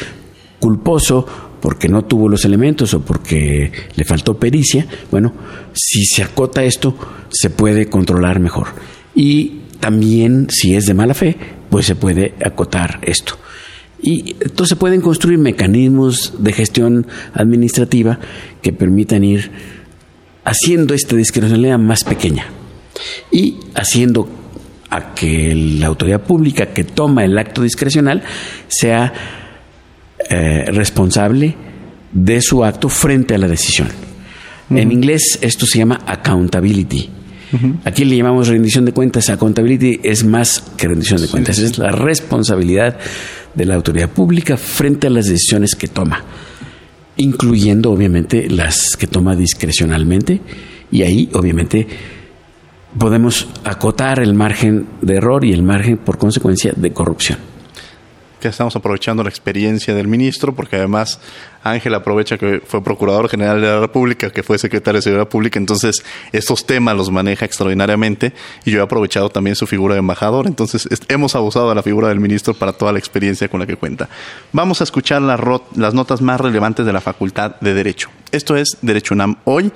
culposo 0.59 1.25
porque 1.61 1.87
no 1.87 2.03
tuvo 2.05 2.27
los 2.27 2.45
elementos 2.45 2.93
o 2.93 3.01
porque 3.01 3.71
le 3.95 4.03
faltó 4.03 4.37
pericia, 4.37 4.85
bueno, 5.11 5.33
si 5.73 6.05
se 6.05 6.23
acota 6.23 6.63
esto, 6.63 6.95
se 7.29 7.49
puede 7.49 7.87
controlar 7.87 8.39
mejor. 8.39 8.67
Y 9.15 9.61
también, 9.79 10.47
si 10.49 10.75
es 10.75 10.85
de 10.85 10.93
mala 10.93 11.13
fe, 11.13 11.35
pues 11.69 11.85
se 11.85 11.95
puede 11.95 12.33
acotar 12.43 12.99
esto. 13.03 13.37
Y 14.01 14.35
entonces 14.39 14.69
se 14.69 14.75
pueden 14.75 15.01
construir 15.01 15.37
mecanismos 15.37 16.33
de 16.39 16.53
gestión 16.53 17.07
administrativa 17.33 18.19
que 18.61 18.73
permitan 18.73 19.23
ir 19.23 19.51
haciendo 20.43 20.95
esta 20.95 21.15
discrecionalidad 21.15 21.77
más 21.77 22.03
pequeña 22.03 22.45
y 23.31 23.57
haciendo 23.75 24.27
a 24.91 25.15
que 25.15 25.55
la 25.79 25.87
autoridad 25.87 26.21
pública 26.21 26.67
que 26.67 26.83
toma 26.83 27.23
el 27.23 27.37
acto 27.37 27.63
discrecional 27.63 28.21
sea 28.67 29.11
eh, 30.29 30.65
responsable 30.67 31.55
de 32.11 32.41
su 32.41 32.63
acto 32.63 32.89
frente 32.89 33.33
a 33.33 33.37
la 33.37 33.47
decisión. 33.47 33.87
En 34.69 34.91
inglés 34.91 35.39
esto 35.41 35.65
se 35.65 35.79
llama 35.79 36.01
accountability. 36.05 37.09
Aquí 37.83 38.05
le 38.05 38.15
llamamos 38.15 38.47
rendición 38.47 38.85
de 38.85 38.93
cuentas. 38.93 39.29
Accountability 39.29 39.99
es 40.03 40.23
más 40.23 40.63
que 40.77 40.87
rendición 40.87 41.21
de 41.21 41.27
cuentas, 41.27 41.59
es 41.59 41.77
la 41.77 41.91
responsabilidad 41.91 42.97
de 43.53 43.65
la 43.65 43.75
autoridad 43.75 44.09
pública 44.09 44.55
frente 44.55 45.07
a 45.07 45.09
las 45.09 45.25
decisiones 45.25 45.75
que 45.75 45.89
toma, 45.89 46.23
incluyendo 47.17 47.91
obviamente 47.91 48.49
las 48.49 48.95
que 48.95 49.07
toma 49.07 49.35
discrecionalmente 49.35 50.39
y 50.91 51.03
ahí 51.03 51.29
obviamente 51.33 51.87
podemos 52.97 53.49
acotar 53.63 54.19
el 54.19 54.33
margen 54.33 54.87
de 55.01 55.15
error 55.15 55.45
y 55.45 55.53
el 55.53 55.63
margen 55.63 55.97
por 55.97 56.17
consecuencia 56.17 56.73
de 56.75 56.91
corrupción 56.93 57.51
que 58.41 58.49
estamos 58.49 58.75
aprovechando 58.75 59.23
la 59.23 59.29
experiencia 59.29 59.93
del 59.93 60.07
ministro, 60.07 60.53
porque 60.53 60.75
además 60.75 61.19
Ángel 61.63 61.93
aprovecha 61.93 62.37
que 62.37 62.61
fue 62.65 62.83
Procurador 62.83 63.29
General 63.29 63.61
de 63.61 63.67
la 63.67 63.79
República, 63.79 64.31
que 64.31 64.43
fue 64.43 64.57
Secretario 64.57 64.97
de 64.97 65.03
Seguridad 65.03 65.29
Pública, 65.29 65.59
entonces 65.59 66.03
estos 66.33 66.65
temas 66.65 66.97
los 66.97 67.11
maneja 67.11 67.45
extraordinariamente 67.45 68.33
y 68.65 68.71
yo 68.71 68.79
he 68.79 68.83
aprovechado 68.83 69.29
también 69.29 69.55
su 69.55 69.67
figura 69.67 69.93
de 69.93 69.99
embajador, 69.99 70.47
entonces 70.47 70.89
hemos 71.07 71.35
abusado 71.35 71.69
de 71.69 71.75
la 71.75 71.83
figura 71.83 72.09
del 72.09 72.19
ministro 72.19 72.53
para 72.55 72.73
toda 72.73 72.91
la 72.91 72.99
experiencia 72.99 73.47
con 73.47 73.59
la 73.59 73.67
que 73.67 73.77
cuenta. 73.77 74.09
Vamos 74.51 74.81
a 74.81 74.83
escuchar 74.83 75.21
las, 75.21 75.39
las 75.75 75.93
notas 75.93 76.21
más 76.21 76.41
relevantes 76.41 76.85
de 76.85 76.93
la 76.93 76.99
Facultad 76.99 77.55
de 77.61 77.73
Derecho. 77.73 78.09
Esto 78.31 78.55
es 78.55 78.77
Derecho 78.81 79.13
UNAM 79.13 79.37
hoy 79.43 79.71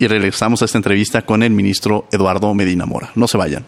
y 0.00 0.08
regresamos 0.08 0.62
a 0.62 0.64
esta 0.64 0.78
entrevista 0.78 1.22
con 1.22 1.42
el 1.42 1.52
ministro 1.52 2.08
Eduardo 2.10 2.52
Medina 2.54 2.86
Mora. 2.86 3.10
No 3.14 3.28
se 3.28 3.36
vayan. 3.36 3.64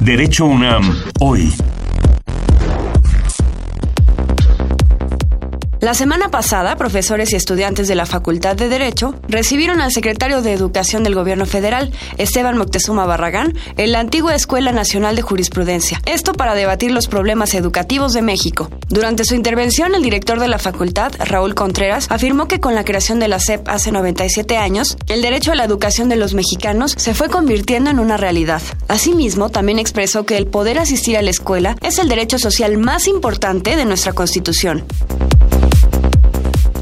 Derecho 0.00 0.46
UNAM 0.46 0.82
hoy. 1.20 1.52
La 5.80 5.94
semana 5.94 6.30
pasada, 6.30 6.76
profesores 6.76 7.32
y 7.32 7.36
estudiantes 7.36 7.88
de 7.88 7.94
la 7.94 8.04
Facultad 8.04 8.54
de 8.54 8.68
Derecho 8.68 9.14
recibieron 9.28 9.80
al 9.80 9.92
secretario 9.92 10.42
de 10.42 10.52
Educación 10.52 11.04
del 11.04 11.14
Gobierno 11.14 11.46
Federal, 11.46 11.90
Esteban 12.18 12.58
Moctezuma 12.58 13.06
Barragán, 13.06 13.54
en 13.78 13.92
la 13.92 14.00
antigua 14.00 14.34
Escuela 14.34 14.72
Nacional 14.72 15.16
de 15.16 15.22
Jurisprudencia. 15.22 16.02
Esto 16.04 16.34
para 16.34 16.54
debatir 16.54 16.90
los 16.90 17.06
problemas 17.06 17.54
educativos 17.54 18.12
de 18.12 18.20
México. 18.20 18.68
Durante 18.90 19.24
su 19.24 19.34
intervención, 19.34 19.94
el 19.94 20.02
director 20.02 20.38
de 20.38 20.48
la 20.48 20.58
facultad, 20.58 21.12
Raúl 21.18 21.54
Contreras, 21.54 22.08
afirmó 22.10 22.46
que 22.46 22.60
con 22.60 22.74
la 22.74 22.84
creación 22.84 23.18
de 23.18 23.28
la 23.28 23.40
SEP 23.40 23.66
hace 23.66 23.90
97 23.90 24.58
años, 24.58 24.98
el 25.08 25.22
derecho 25.22 25.52
a 25.52 25.54
la 25.54 25.64
educación 25.64 26.10
de 26.10 26.16
los 26.16 26.34
mexicanos 26.34 26.92
se 26.98 27.14
fue 27.14 27.30
convirtiendo 27.30 27.88
en 27.88 28.00
una 28.00 28.18
realidad. 28.18 28.60
Asimismo, 28.88 29.48
también 29.48 29.78
expresó 29.78 30.26
que 30.26 30.36
el 30.36 30.46
poder 30.46 30.78
asistir 30.78 31.16
a 31.16 31.22
la 31.22 31.30
escuela 31.30 31.76
es 31.80 31.98
el 31.98 32.10
derecho 32.10 32.38
social 32.38 32.76
más 32.76 33.08
importante 33.08 33.76
de 33.76 33.86
nuestra 33.86 34.12
Constitución. 34.12 34.84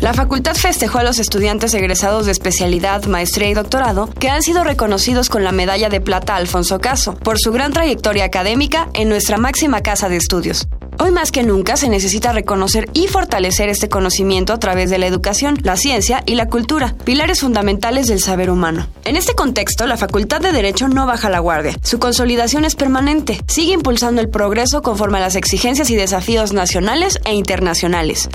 La 0.01 0.15
facultad 0.15 0.55
festejó 0.55 0.99
a 0.99 1.03
los 1.03 1.19
estudiantes 1.19 1.75
egresados 1.75 2.27
de 2.27 2.33
especialidad, 2.33 3.05
maestría 3.07 3.51
y 3.51 3.55
doctorado 3.55 4.09
que 4.09 4.31
han 4.31 4.43
sido 4.43 4.63
reconocidos 4.63 5.29
con 5.29 5.43
la 5.43 5.51
medalla 5.51 5.89
de 5.89 6.01
plata 6.01 6.37
Alfonso 6.37 6.79
Caso 6.79 7.15
por 7.17 7.39
su 7.41 7.51
gran 7.51 7.73
trayectoria 7.73 8.25
académica 8.25 8.89
en 8.95 9.09
nuestra 9.09 9.39
máxima 9.39 9.81
casa 9.81 10.09
de 10.09 10.17
estudios. 10.17 10.69
Hoy 11.01 11.11
más 11.11 11.33
que 11.33 11.43
nunca 11.43 11.77
se 11.77 11.89
necesita 11.89 12.33
reconocer 12.33 12.89
y 12.93 13.09
fortalecer 13.09 13.69
este 13.69 13.89
conocimiento 13.89 14.53
a 14.53 14.59
través 14.59 14.89
de 14.91 14.99
la 14.99 15.07
educación, 15.07 15.57
la 15.63 15.77
ciencia 15.77 16.23
y 16.27 16.35
la 16.35 16.47
cultura, 16.47 16.95
pilares 17.05 17.41
fundamentales 17.41 18.07
del 18.07 18.21
saber 18.21 18.51
humano. 18.51 18.89
En 19.05 19.17
este 19.17 19.35
contexto, 19.35 19.87
la 19.87 19.97
Facultad 19.97 20.41
de 20.41 20.53
Derecho 20.53 20.89
no 20.89 21.07
baja 21.07 21.29
la 21.29 21.39
guardia. 21.41 21.77
Su 21.83 21.99
consolidación 21.99 22.65
es 22.65 22.75
permanente, 22.75 23.41
sigue 23.47 23.75
impulsando 23.75 24.21
el 24.21 24.29
progreso 24.29 24.83
conforme 24.83 25.19
a 25.19 25.23
las 25.23 25.37
exigencias 25.37 25.91
y 25.91 25.97
desafíos 25.97 26.53
nacionales 26.53 27.19
e 27.25 27.35
internacionales. 27.35 28.29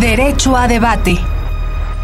Derecho 0.00 0.56
a 0.56 0.68
debate. 0.68 1.18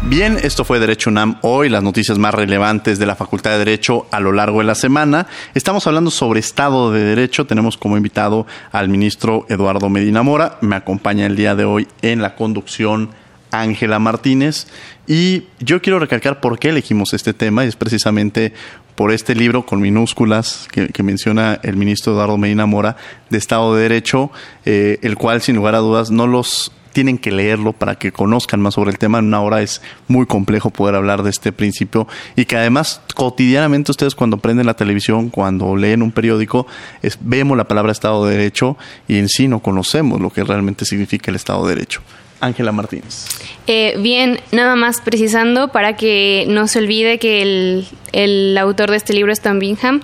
Bien, 0.01 0.37
esto 0.43 0.65
fue 0.65 0.81
Derecho 0.81 1.09
UNAM 1.09 1.37
hoy, 1.43 1.69
las 1.69 1.81
noticias 1.81 2.17
más 2.17 2.33
relevantes 2.33 2.99
de 2.99 3.05
la 3.05 3.15
Facultad 3.15 3.51
de 3.51 3.59
Derecho 3.59 4.05
a 4.11 4.19
lo 4.19 4.33
largo 4.33 4.59
de 4.59 4.65
la 4.65 4.75
semana. 4.75 5.27
Estamos 5.53 5.87
hablando 5.87 6.11
sobre 6.11 6.41
Estado 6.41 6.91
de 6.91 6.99
Derecho. 7.05 7.47
Tenemos 7.47 7.77
como 7.77 7.95
invitado 7.95 8.47
al 8.73 8.89
ministro 8.89 9.45
Eduardo 9.47 9.89
Medina 9.89 10.23
Mora. 10.23 10.57
Me 10.59 10.75
acompaña 10.75 11.25
el 11.25 11.37
día 11.37 11.55
de 11.55 11.63
hoy 11.63 11.87
en 12.01 12.21
la 12.21 12.35
conducción 12.35 13.11
Ángela 13.51 13.97
Martínez. 13.97 14.67
Y 15.07 15.43
yo 15.61 15.81
quiero 15.81 15.97
recalcar 15.97 16.41
por 16.41 16.59
qué 16.59 16.69
elegimos 16.69 17.13
este 17.13 17.33
tema, 17.33 17.63
y 17.63 17.69
es 17.69 17.77
precisamente 17.77 18.53
por 18.95 19.13
este 19.13 19.35
libro 19.35 19.65
con 19.65 19.79
minúsculas 19.79 20.67
que, 20.69 21.03
menciona 21.03 21.61
el 21.63 21.77
ministro 21.77 22.11
Eduardo 22.11 22.37
Medina 22.37 22.65
Mora 22.65 22.97
de 23.29 23.37
Estado 23.37 23.73
de 23.73 23.83
Derecho, 23.83 24.31
eh, 24.65 24.99
el 25.01 25.15
cual 25.15 25.41
sin 25.41 25.55
lugar 25.55 25.75
a 25.75 25.79
dudas 25.79 26.11
no 26.11 26.27
los 26.27 26.73
tienen 26.95 27.17
que 27.17 27.29
leerlo 27.29 27.73
para 27.73 27.95
que 27.95 28.13
conozcan 28.13 28.61
más 28.61 28.75
sobre 28.75 28.89
el 28.89 28.97
tema. 28.97 29.19
En 29.19 29.25
una 29.25 29.41
hora 29.41 29.61
es 29.61 29.81
muy 30.07 30.25
complejo 30.25 30.69
poder 30.69 30.95
hablar 30.95 31.23
de 31.23 31.29
este 31.29 31.51
principio 31.51 32.07
y 32.37 32.45
que 32.45 32.55
además 32.55 33.01
cotidianamente 33.15 33.91
ustedes 33.91 34.15
cuando 34.15 34.37
prenden 34.37 34.65
la 34.65 34.75
televisión, 34.75 35.29
cuando 35.29 35.75
leen 35.75 36.01
un 36.01 36.13
periódico, 36.13 36.67
es, 37.01 37.17
vemos 37.19 37.57
la 37.57 37.65
palabra 37.65 37.91
Estado 37.91 38.25
de 38.25 38.37
Derecho 38.37 38.77
y 39.09 39.17
en 39.17 39.27
sí 39.27 39.49
no 39.49 39.59
conocemos 39.59 40.21
lo 40.21 40.29
que 40.29 40.45
realmente 40.45 40.85
significa 40.85 41.31
el 41.31 41.35
Estado 41.35 41.67
de 41.67 41.75
Derecho. 41.75 42.01
Ángela 42.39 42.71
Martínez. 42.71 43.25
Eh, 43.67 43.97
bien, 43.99 44.39
nada 44.53 44.77
más 44.77 45.01
precisando 45.01 45.73
para 45.73 45.97
que 45.97 46.45
no 46.47 46.67
se 46.67 46.79
olvide 46.79 47.19
que 47.19 47.41
el, 47.41 47.87
el 48.13 48.57
autor 48.57 48.91
de 48.91 48.97
este 48.97 49.13
libro 49.13 49.33
es 49.33 49.41
Tom 49.41 49.59
Bingham, 49.59 50.01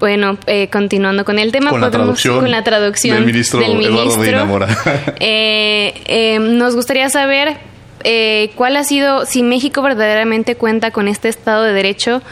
bueno, 0.00 0.38
eh, 0.46 0.68
continuando 0.68 1.26
con 1.26 1.38
el 1.38 1.52
tema, 1.52 1.70
con 1.70 1.82
la 1.82 1.90
traducción, 1.90 2.40
con 2.40 2.50
la 2.50 2.64
traducción 2.64 3.18
del 3.18 3.26
ministro, 3.26 3.62
Eduardo 3.62 4.66
eh, 5.20 5.92
eh, 6.06 6.38
nos 6.40 6.74
gustaría 6.74 7.08
saber 7.10 7.58
eh, 8.02 8.50
cuál 8.56 8.76
ha 8.76 8.84
sido, 8.84 9.26
si 9.26 9.42
México 9.42 9.82
verdaderamente 9.82 10.56
cuenta 10.56 10.90
con 10.90 11.06
este 11.06 11.28
Estado 11.28 11.64
de 11.64 11.74
Derecho, 11.74 12.22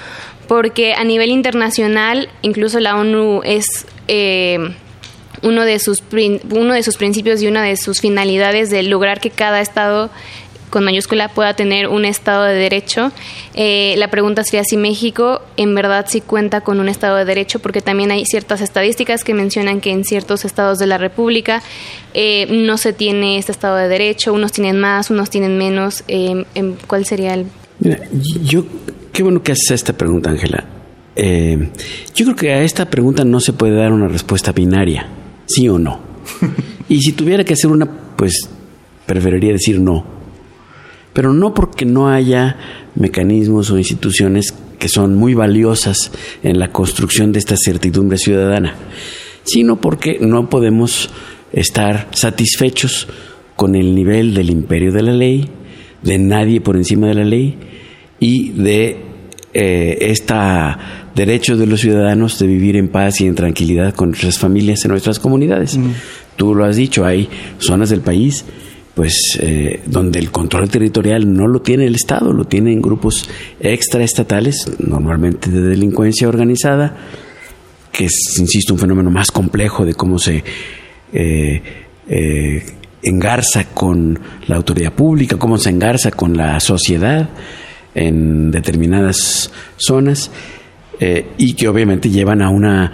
porque 0.49 0.95
a 0.95 1.05
nivel 1.05 1.29
internacional, 1.29 2.31
incluso 2.41 2.81
la 2.81 2.97
ONU 2.97 3.43
es 3.45 3.87
uno 5.43 5.65
de 5.65 5.79
sus 5.79 6.03
uno 6.51 6.73
de 6.73 6.83
sus 6.83 6.97
principios 6.97 7.43
y 7.43 7.49
una 7.49 7.63
de 7.63 7.77
sus 7.77 8.01
finalidades 8.01 8.71
de 8.71 8.83
lograr 8.83 9.21
que 9.21 9.29
cada 9.29 9.61
Estado 9.61 10.11
con 10.69 10.85
mayúscula 10.85 11.29
pueda 11.29 11.55
tener 11.55 11.89
un 11.89 12.05
Estado 12.05 12.45
de 12.45 12.55
Derecho. 12.55 13.13
Eh, 13.55 13.95
la 13.99 14.11
pregunta 14.11 14.45
sería 14.45 14.65
si 14.65 14.77
México 14.77 15.41
en 15.57 15.75
verdad 15.75 16.07
sí 16.09 16.21
cuenta 16.21 16.61
con 16.61 16.81
un 16.81 16.89
Estado 16.89 17.17
de 17.17 17.25
Derecho, 17.25 17.59
porque 17.59 17.81
también 17.81 18.11
hay 18.11 18.25
ciertas 18.25 18.61
estadísticas 18.61 19.25
que 19.25 19.35
mencionan 19.35 19.81
que 19.81 19.91
en 19.91 20.05
ciertos 20.05 20.45
estados 20.45 20.79
de 20.79 20.87
la 20.87 20.99
República 20.99 21.63
eh, 22.15 22.47
no 22.51 22.77
se 22.79 22.93
tiene 22.93 23.39
este 23.39 23.53
Estado 23.53 23.77
de 23.77 23.89
Derecho, 23.89 24.33
unos 24.33 24.53
tienen 24.53 24.79
más, 24.79 25.11
unos 25.11 25.31
tienen 25.31 25.57
menos. 25.57 26.05
Eh, 26.09 26.45
¿Cuál 26.87 27.05
sería 27.05 27.35
el...? 27.35 27.47
Mira, 27.81 28.01
yo, 28.43 28.65
qué 29.13 29.23
bueno 29.23 29.43
que 29.43 29.53
haces 29.53 29.71
esta 29.71 29.93
pregunta, 29.93 30.31
Ángela. 30.31 30.65
yo 31.17 32.25
creo 32.25 32.37
que 32.37 32.53
a 32.53 32.63
esta 32.63 32.91
pregunta 32.91 33.25
no 33.25 33.41
se 33.41 33.53
puede 33.53 33.77
dar 33.77 33.93
una 33.93 34.09
respuesta 34.09 34.53
binaria, 34.53 35.09
sí 35.47 35.69
o 35.69 35.79
no. 35.79 36.01
y 36.89 37.01
si 37.01 37.13
tuviera 37.13 37.45
que 37.45 37.55
hacer 37.55 37.71
una, 37.71 37.87
pues 38.17 38.49
preferiría 39.07 39.53
decir 39.53 39.81
no 39.81 40.18
pero 41.19 41.33
no 41.33 41.53
porque 41.53 41.85
no 41.85 42.09
haya 42.09 42.57
mecanismos 42.95 43.73
o 43.73 43.79
instituciones 43.79 44.55
que 44.79 44.89
son 44.89 45.17
muy 45.17 45.35
valiosas 45.35 46.13
en 46.45 46.61
la 46.61 46.71
construcción 46.71 47.33
de 47.33 47.41
esta 47.41 47.57
certidumbre 47.57 48.19
ciudadana, 48.19 48.77
sino 49.43 49.81
porque 49.81 50.19
no 50.21 50.49
podemos 50.49 51.11
estar 51.53 52.07
satisfechos 52.13 53.09
con 53.57 53.75
el 53.75 53.97
nivel 53.97 54.33
del 54.33 54.49
imperio 54.49 54.93
de 54.93 55.03
la 55.03 55.13
ley, 55.13 55.51
de 56.05 56.19
nadie 56.19 56.61
por 56.61 56.77
encima 56.77 57.09
de 57.09 57.15
la 57.15 57.25
ley 57.25 57.59
y 58.21 58.51
de 58.51 58.99
este 59.53 60.35
derecho 61.17 61.57
de 61.57 61.67
los 61.67 61.81
ciudadanos 61.81 62.39
de 62.39 62.47
vivir 62.47 62.77
en 62.77 62.91
paz 62.91 63.21
y 63.21 63.27
en 63.27 63.35
tranquilidad 63.35 63.93
con 63.93 64.11
nuestras 64.11 64.39
familias 64.39 64.85
en 64.85 64.93
nuestras 64.93 65.19
comunidades. 65.19 65.81
Tú 66.37 66.55
lo 66.55 66.65
has 66.65 66.77
dicho, 66.77 67.05
hay 67.05 67.29
zonas 67.59 67.91
del 67.91 68.03
país 68.03 68.45
pues 68.99 69.39
eh, 69.41 69.81
donde 69.87 70.19
el 70.19 70.33
control 70.33 70.69
territorial 70.69 71.33
no 71.33 71.47
lo 71.47 71.63
tiene 71.63 71.87
el 71.87 71.95
Estado, 71.95 72.33
lo 72.33 72.47
tienen 72.47 72.83
grupos 72.83 73.31
extraestatales, 73.61 74.69
normalmente 74.81 75.53
de 75.53 75.61
delincuencia 75.61 76.27
organizada, 76.27 76.97
que 77.93 78.07
es, 78.07 78.35
insisto, 78.41 78.75
un 78.75 78.81
fenómeno 78.81 79.09
más 79.09 79.31
complejo 79.31 79.87
de 79.87 79.95
cómo 79.95 80.19
se 80.19 80.43
eh, 81.13 81.63
eh, 82.09 82.67
engarza 83.01 83.67
con 83.67 84.19
la 84.49 84.57
autoridad 84.57 84.93
pública, 84.93 85.37
cómo 85.37 85.59
se 85.59 85.71
engarza 85.71 86.11
con 86.11 86.37
la 86.37 86.59
sociedad 86.59 87.29
en 87.95 88.51
determinadas 88.51 89.53
zonas 89.77 90.33
y 91.39 91.55
que 91.55 91.69
obviamente 91.69 92.11
llevan 92.11 92.43
a 92.43 92.51
un 92.51 92.91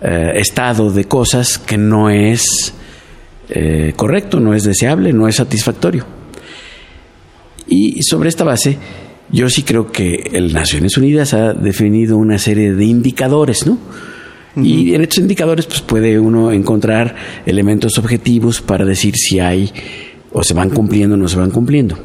estado 0.00 0.92
de 0.92 1.06
cosas 1.06 1.58
que 1.58 1.76
no 1.76 2.10
es 2.10 2.74
eh, 3.50 3.92
correcto, 3.96 4.40
no 4.40 4.54
es 4.54 4.64
deseable, 4.64 5.12
no 5.12 5.28
es 5.28 5.36
satisfactorio. 5.36 6.04
Y 7.66 8.02
sobre 8.02 8.28
esta 8.28 8.44
base, 8.44 8.78
yo 9.30 9.48
sí 9.50 9.62
creo 9.62 9.92
que 9.92 10.30
el 10.32 10.52
Naciones 10.52 10.96
Unidas 10.96 11.34
ha 11.34 11.52
definido 11.52 12.16
una 12.16 12.38
serie 12.38 12.72
de 12.72 12.84
indicadores, 12.84 13.66
¿no? 13.66 13.78
Y 14.56 14.94
en 14.94 15.02
estos 15.02 15.18
indicadores 15.18 15.66
pues 15.66 15.82
puede 15.82 16.18
uno 16.18 16.50
encontrar 16.50 17.14
elementos 17.46 17.96
objetivos 17.98 18.60
para 18.60 18.84
decir 18.84 19.14
si 19.16 19.38
hay 19.38 19.72
o 20.32 20.42
se 20.42 20.54
van 20.54 20.70
cumpliendo 20.70 21.14
o 21.14 21.18
no 21.18 21.28
se 21.28 21.36
van 21.36 21.50
cumpliendo. 21.50 21.96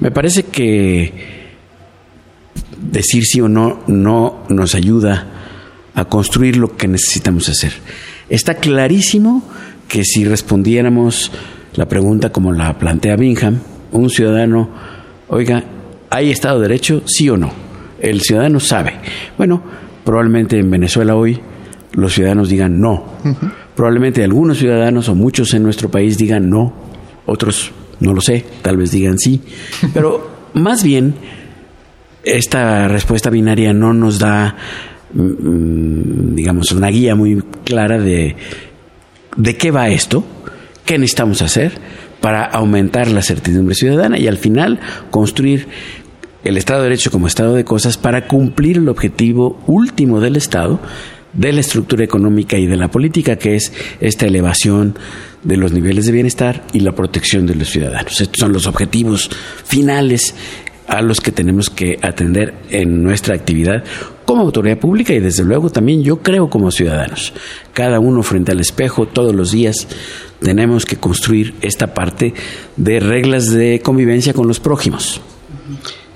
Me 0.00 0.10
parece 0.10 0.44
que 0.44 1.12
decir 2.80 3.24
sí 3.24 3.40
o 3.40 3.48
no 3.48 3.82
no 3.86 4.42
nos 4.48 4.74
ayuda 4.74 5.28
a 5.94 6.04
construir 6.06 6.56
lo 6.56 6.76
que 6.76 6.88
necesitamos 6.88 7.48
hacer. 7.48 7.72
Está 8.28 8.54
clarísimo 8.54 9.44
que 9.92 10.04
si 10.04 10.24
respondiéramos 10.24 11.30
la 11.74 11.86
pregunta 11.86 12.32
como 12.32 12.50
la 12.50 12.78
plantea 12.78 13.14
Bingham, 13.14 13.58
un 13.92 14.08
ciudadano, 14.08 14.70
oiga, 15.28 15.62
¿hay 16.08 16.30
Estado 16.30 16.60
de 16.60 16.68
Derecho? 16.68 17.02
Sí 17.04 17.28
o 17.28 17.36
no. 17.36 17.52
El 18.00 18.22
ciudadano 18.22 18.58
sabe. 18.58 18.94
Bueno, 19.36 19.62
probablemente 20.02 20.58
en 20.58 20.70
Venezuela 20.70 21.14
hoy 21.14 21.38
los 21.92 22.14
ciudadanos 22.14 22.48
digan 22.48 22.80
no. 22.80 23.04
Probablemente 23.76 24.24
algunos 24.24 24.56
ciudadanos 24.56 25.10
o 25.10 25.14
muchos 25.14 25.52
en 25.52 25.62
nuestro 25.62 25.90
país 25.90 26.16
digan 26.16 26.48
no, 26.48 26.72
otros 27.26 27.70
no 28.00 28.14
lo 28.14 28.22
sé, 28.22 28.46
tal 28.62 28.78
vez 28.78 28.92
digan 28.92 29.18
sí. 29.18 29.42
Pero 29.92 30.30
más 30.54 30.82
bien, 30.82 31.14
esta 32.24 32.88
respuesta 32.88 33.28
binaria 33.28 33.74
no 33.74 33.92
nos 33.92 34.18
da, 34.18 34.56
mm, 35.12 35.20
mm, 35.22 36.34
digamos, 36.34 36.72
una 36.72 36.88
guía 36.88 37.14
muy 37.14 37.42
clara 37.62 37.98
de 37.98 38.36
de 39.36 39.56
qué 39.56 39.70
va 39.70 39.88
esto, 39.88 40.24
qué 40.84 40.98
necesitamos 40.98 41.42
hacer 41.42 41.72
para 42.20 42.44
aumentar 42.44 43.08
la 43.08 43.22
certidumbre 43.22 43.74
ciudadana 43.74 44.18
y 44.18 44.28
al 44.28 44.38
final 44.38 44.80
construir 45.10 45.66
el 46.44 46.56
Estado 46.56 46.80
de 46.80 46.88
Derecho 46.88 47.10
como 47.10 47.26
Estado 47.26 47.54
de 47.54 47.64
cosas 47.64 47.98
para 47.98 48.26
cumplir 48.26 48.78
el 48.78 48.88
objetivo 48.88 49.60
último 49.66 50.20
del 50.20 50.36
Estado, 50.36 50.80
de 51.32 51.52
la 51.52 51.60
estructura 51.60 52.04
económica 52.04 52.58
y 52.58 52.66
de 52.66 52.76
la 52.76 52.90
política, 52.90 53.36
que 53.36 53.56
es 53.56 53.72
esta 54.00 54.26
elevación 54.26 54.96
de 55.42 55.56
los 55.56 55.72
niveles 55.72 56.06
de 56.06 56.12
bienestar 56.12 56.62
y 56.72 56.80
la 56.80 56.92
protección 56.92 57.46
de 57.46 57.54
los 57.54 57.68
ciudadanos. 57.68 58.20
Estos 58.20 58.38
son 58.38 58.52
los 58.52 58.66
objetivos 58.66 59.30
finales 59.64 60.34
a 60.86 61.00
los 61.00 61.20
que 61.20 61.32
tenemos 61.32 61.70
que 61.70 61.96
atender 62.02 62.54
en 62.70 63.02
nuestra 63.02 63.34
actividad 63.34 63.84
como 64.24 64.42
autoridad 64.42 64.78
pública 64.78 65.12
y 65.12 65.20
desde 65.20 65.44
luego 65.44 65.70
también 65.70 66.02
yo 66.02 66.18
creo 66.18 66.48
como 66.48 66.70
ciudadanos. 66.70 67.32
Cada 67.72 68.00
uno 68.00 68.22
frente 68.22 68.52
al 68.52 68.60
espejo 68.60 69.06
todos 69.06 69.34
los 69.34 69.52
días 69.52 69.88
tenemos 70.40 70.84
que 70.84 70.96
construir 70.96 71.54
esta 71.62 71.94
parte 71.94 72.34
de 72.76 73.00
reglas 73.00 73.50
de 73.50 73.80
convivencia 73.80 74.32
con 74.32 74.48
los 74.48 74.60
prójimos. 74.60 75.20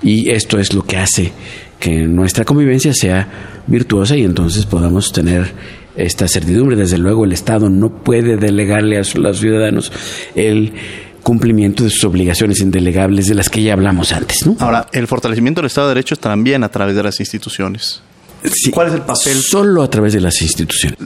Y 0.01 0.29
esto 0.29 0.59
es 0.59 0.73
lo 0.73 0.83
que 0.83 0.97
hace 0.97 1.31
que 1.79 2.07
nuestra 2.07 2.43
convivencia 2.43 2.93
sea 2.93 3.61
virtuosa 3.67 4.15
y 4.15 4.23
entonces 4.23 4.65
podamos 4.65 5.11
tener 5.11 5.51
esta 5.95 6.27
certidumbre. 6.27 6.75
Desde 6.75 6.97
luego 6.97 7.25
el 7.25 7.33
Estado 7.33 7.69
no 7.69 8.03
puede 8.03 8.37
delegarle 8.37 8.97
a 8.97 9.03
los 9.15 9.39
ciudadanos 9.39 9.91
el 10.35 10.73
cumplimiento 11.23 11.83
de 11.83 11.89
sus 11.89 12.03
obligaciones 12.05 12.61
indelegables 12.61 13.27
de 13.27 13.35
las 13.35 13.49
que 13.49 13.61
ya 13.61 13.73
hablamos 13.73 14.11
antes. 14.11 14.45
¿no? 14.45 14.55
Ahora, 14.59 14.87
el 14.91 15.07
fortalecimiento 15.07 15.61
del 15.61 15.67
Estado 15.67 15.87
de 15.87 15.95
Derecho 15.95 16.15
también 16.15 16.63
a 16.63 16.69
través 16.69 16.95
de 16.95 17.03
las 17.03 17.19
instituciones. 17.19 18.01
¿Cuál 18.71 18.87
es 18.87 18.93
el 18.93 19.01
papel? 19.01 19.35
Solo 19.41 19.83
a 19.83 19.89
través 19.89 20.13
de 20.13 20.21
las 20.21 20.41
instituciones. 20.41 20.97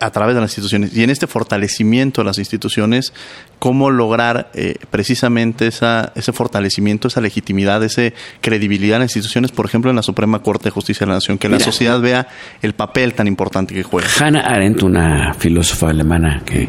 a 0.00 0.10
través 0.10 0.34
de 0.34 0.40
las 0.40 0.50
instituciones. 0.50 0.96
Y 0.96 1.02
en 1.02 1.10
este 1.10 1.26
fortalecimiento 1.26 2.22
de 2.22 2.26
las 2.26 2.38
instituciones, 2.38 3.12
¿cómo 3.58 3.90
lograr 3.90 4.50
eh, 4.54 4.76
precisamente 4.90 5.66
esa, 5.66 6.12
ese 6.14 6.32
fortalecimiento, 6.32 7.08
esa 7.08 7.20
legitimidad, 7.20 7.82
esa 7.84 8.02
credibilidad 8.40 8.96
en 8.96 9.02
las 9.02 9.10
instituciones, 9.10 9.52
por 9.52 9.66
ejemplo, 9.66 9.90
en 9.90 9.96
la 9.96 10.02
Suprema 10.02 10.40
Corte 10.42 10.64
de 10.64 10.70
Justicia 10.70 11.04
de 11.04 11.08
la 11.08 11.16
Nación, 11.16 11.38
que 11.38 11.48
la 11.48 11.60
sociedad 11.60 12.00
vea 12.00 12.28
el 12.62 12.74
papel 12.74 13.14
tan 13.14 13.26
importante 13.26 13.74
que 13.74 13.82
juega? 13.82 14.08
Hannah 14.18 14.40
Arendt, 14.40 14.82
una 14.82 15.34
filósofa 15.34 15.90
alemana 15.90 16.42
que 16.44 16.68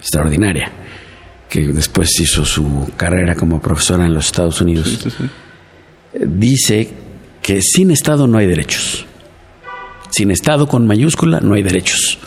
extraordinaria, 0.00 0.70
que 1.50 1.66
después 1.66 2.08
hizo 2.20 2.44
su 2.44 2.90
carrera 2.96 3.34
como 3.34 3.60
profesora 3.60 4.06
en 4.06 4.14
los 4.14 4.26
Estados 4.26 4.60
Unidos, 4.60 5.06
dice 6.14 6.88
que 7.42 7.60
sin 7.60 7.90
Estado 7.90 8.26
no 8.26 8.38
hay 8.38 8.46
derechos. 8.46 9.04
Sin 10.10 10.30
Estado 10.30 10.66
con 10.66 10.86
mayúscula 10.86 11.40
no 11.40 11.54
hay 11.54 11.62
derechos. 11.62 12.18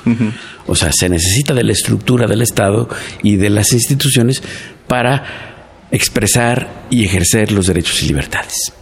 O 0.68 0.76
sea, 0.76 0.92
se 0.94 1.10
necesita 1.10 1.54
de 1.54 1.64
la 1.64 1.72
estructura 1.72 2.28
del 2.28 2.42
Estado 2.42 2.90
y 3.24 3.38
de 3.38 3.50
las 3.50 3.72
instituciones 3.74 4.44
para 4.88 5.86
expresar 5.90 6.86
y 6.90 7.06
ejercer 7.06 7.52
los 7.52 7.68
derechos 7.68 8.04
y 8.04 8.08
libertades. 8.08 8.74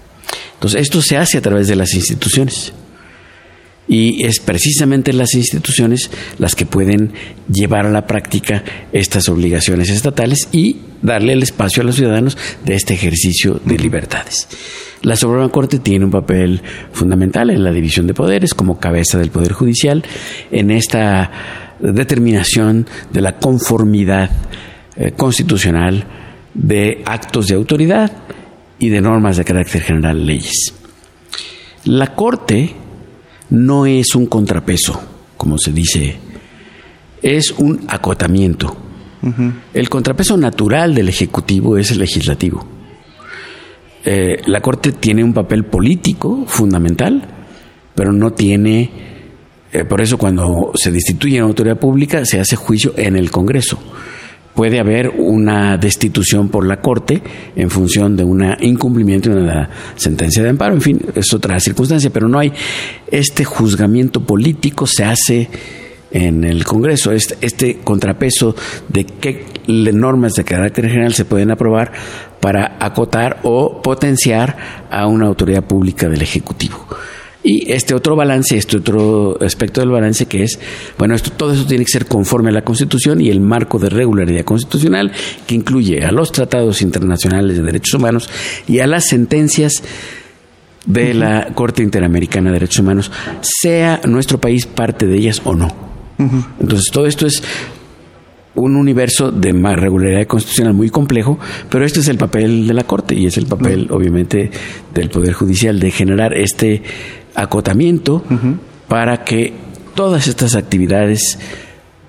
Entonces, 0.56 0.82
esto 0.82 1.02
se 1.02 1.18
hace 1.18 1.38
a 1.38 1.42
través 1.42 1.68
de 1.68 1.76
las 1.76 1.94
instituciones. 1.94 2.74
Y 3.92 4.26
es 4.26 4.39
precisamente 4.39 5.12
las 5.12 5.34
instituciones 5.34 6.10
las 6.38 6.56
que 6.56 6.66
pueden 6.66 7.12
llevar 7.52 7.86
a 7.86 7.92
la 7.92 8.08
práctica 8.08 8.64
estas 8.94 9.28
obligaciones 9.28 9.89
estatales 9.89 10.48
y 10.54 10.78
darle 11.02 11.34
el 11.34 11.44
espacio 11.44 11.84
a 11.84 11.86
los 11.86 11.98
ciudadanos 11.98 12.38
de 12.64 12.76
este 12.76 12.94
ejercicio 12.94 13.60
de 13.66 13.78
libertades. 13.78 14.48
La 15.02 15.18
Suprema 15.18 15.50
Corte 15.50 15.80
tiene 15.80 16.06
un 16.06 16.12
papel 16.12 16.62
fundamental 16.94 17.50
en 17.50 17.66
la 17.66 17.74
división 17.74 18.08
de 18.08 18.14
poderes 18.14 18.54
como 18.54 18.80
cabeza 18.80 19.18
del 19.18 19.30
Poder 19.30 19.52
Judicial 19.52 20.06
en 20.52 20.72
esta 20.72 21.30
determinación 21.82 22.88
de 23.12 23.20
la 23.20 23.39
conformidad 23.39 24.30
eh, 24.96 25.12
constitucional 25.18 26.06
de 26.54 27.02
actos 27.06 27.48
de 27.48 27.56
autoridad 27.56 28.10
y 28.80 28.88
de 28.88 29.02
normas 29.02 29.36
de 29.36 29.44
carácter 29.44 29.82
general, 29.82 30.26
leyes. 30.26 30.74
La 31.84 32.16
Corte 32.16 32.74
no 33.52 33.86
es 33.86 34.16
un 34.16 34.26
contrapeso, 34.26 34.99
como 35.38 35.58
se 35.58 35.72
dice, 35.72 36.16
es 37.22 37.52
un 37.52 37.82
acotamiento. 37.88 38.76
El 39.74 39.88
contrapeso 39.88 40.36
natural 40.36 40.95
del 40.95 41.10
Ejecutivo 41.10 41.78
es 41.78 41.91
el 41.91 41.99
legislativo. 41.99 42.66
Eh, 44.04 44.41
la 44.47 44.62
Corte 44.62 44.93
tiene 44.93 45.24
un 45.24 45.32
papel 45.32 45.66
político 45.66 46.45
fundamental, 46.47 47.22
pero 47.93 48.12
no 48.12 48.32
tiene, 48.32 48.89
eh, 49.72 49.86
por 49.86 50.02
eso 50.02 50.18
cuando 50.18 50.72
se 50.74 50.89
destituye 50.89 51.38
una 51.38 51.49
autoridad 51.49 51.78
pública 51.78 52.26
se 52.26 52.39
hace 52.39 52.56
juicio 52.56 52.93
en 52.97 53.16
el 53.16 53.30
Congreso 53.30 53.78
puede 54.54 54.80
haber 54.80 55.10
una 55.10 55.78
destitución 55.78 56.49
por 56.49 56.66
la 56.66 56.82
Corte 56.82 57.22
en 57.56 57.70
función 57.70 58.16
de 58.16 58.24
un 58.24 58.43
incumplimiento 58.62 59.30
de 59.30 59.41
una 59.41 59.70
sentencia 59.95 60.43
de 60.43 60.49
amparo. 60.49 60.74
En 60.74 60.82
fin, 60.82 60.99
es 61.16 61.34
otra 61.34 61.60
circunstancia, 61.60 62.10
pero 62.10 62.28
no 62.28 62.39
hay 62.39 62.52
este 63.08 63.43
juzgamiento 63.45 64.22
político, 64.22 64.86
se 64.86 65.04
hace 65.04 65.49
en 66.12 66.43
el 66.43 66.66
Congreso, 66.66 67.12
este, 67.12 67.38
este 67.41 67.80
contrapeso 67.84 68.56
de 68.89 69.06
qué 69.06 69.45
normas 69.68 70.34
de 70.34 70.43
carácter 70.43 70.89
general 70.89 71.14
se 71.14 71.26
pueden 71.26 71.52
aprobar 71.52 71.93
para 72.41 72.78
acotar 72.80 73.39
o 73.43 73.82
potenciar 73.82 74.58
a 74.89 75.08
una 75.08 75.28
autoridad 75.28 75.64
pública 75.64 76.10
del 76.10 76.22
Ejecutivo. 76.22 76.86
Y 77.44 77.72
este 77.72 77.96
otro 77.96 78.16
balance, 78.16 78.56
este 78.56 78.78
otro 78.78 79.38
aspecto 79.42 79.82
del 79.82 79.89
balance 79.89 80.28
que 80.28 80.44
es, 80.44 80.60
bueno, 80.98 81.16
esto, 81.16 81.32
todo 81.32 81.54
eso 81.54 81.66
tiene 81.66 81.84
que 81.86 81.92
ser 81.92 82.06
conforme 82.06 82.50
a 82.50 82.54
la 82.54 82.64
Constitución 82.64 83.20
y 83.20 83.30
el 83.30 83.39
marco 83.39 83.80
de 83.80 83.89
regularidad 83.89 84.44
constitucional 84.44 85.12
que 85.48 85.56
incluye 85.56 86.04
a 86.04 86.12
los 86.12 86.32
tratados 86.32 86.82
internacionales 86.84 87.58
de 87.58 87.64
derechos 87.64 87.96
humanos 87.96 88.30
y 88.68 88.80
a 88.80 88.88
las 88.88 89.06
sentencias 89.06 89.82
de 90.86 91.14
la 91.14 91.54
Corte 91.54 91.84
Interamericana 91.84 92.50
de 92.50 92.54
Derechos 92.54 92.80
Humanos, 92.80 93.12
sea 93.42 94.02
nuestro 94.08 94.39
país 94.39 94.66
parte 94.66 95.06
de 95.06 95.18
ellas 95.18 95.42
o 95.44 95.56
no. 95.56 95.92
Entonces, 96.60 96.92
todo 96.92 97.08
esto 97.08 97.26
es 97.26 97.42
un 98.54 98.76
universo 98.76 99.32
de 99.32 99.54
regularidad 99.54 100.28
constitucional 100.28 100.74
muy 100.74 100.89
complejo, 100.89 101.39
pero 101.70 101.86
este 101.86 102.02
es 102.02 102.08
el 102.10 102.18
papel 102.18 102.68
de 102.68 102.74
la 102.74 102.84
Corte 102.84 103.16
y 103.16 103.26
es 103.26 103.38
el 103.38 103.46
papel, 103.46 103.88
obviamente, 103.92 104.52
del 104.94 105.10
Poder 105.10 105.34
Judicial 105.34 105.80
de 105.80 105.92
generar 105.92 106.34
este 106.36 106.82
acotamiento 107.36 108.23
para 108.88 109.23
que 109.23 109.53
todas 109.95 110.27
estas 110.27 110.55
actividades 110.55 111.39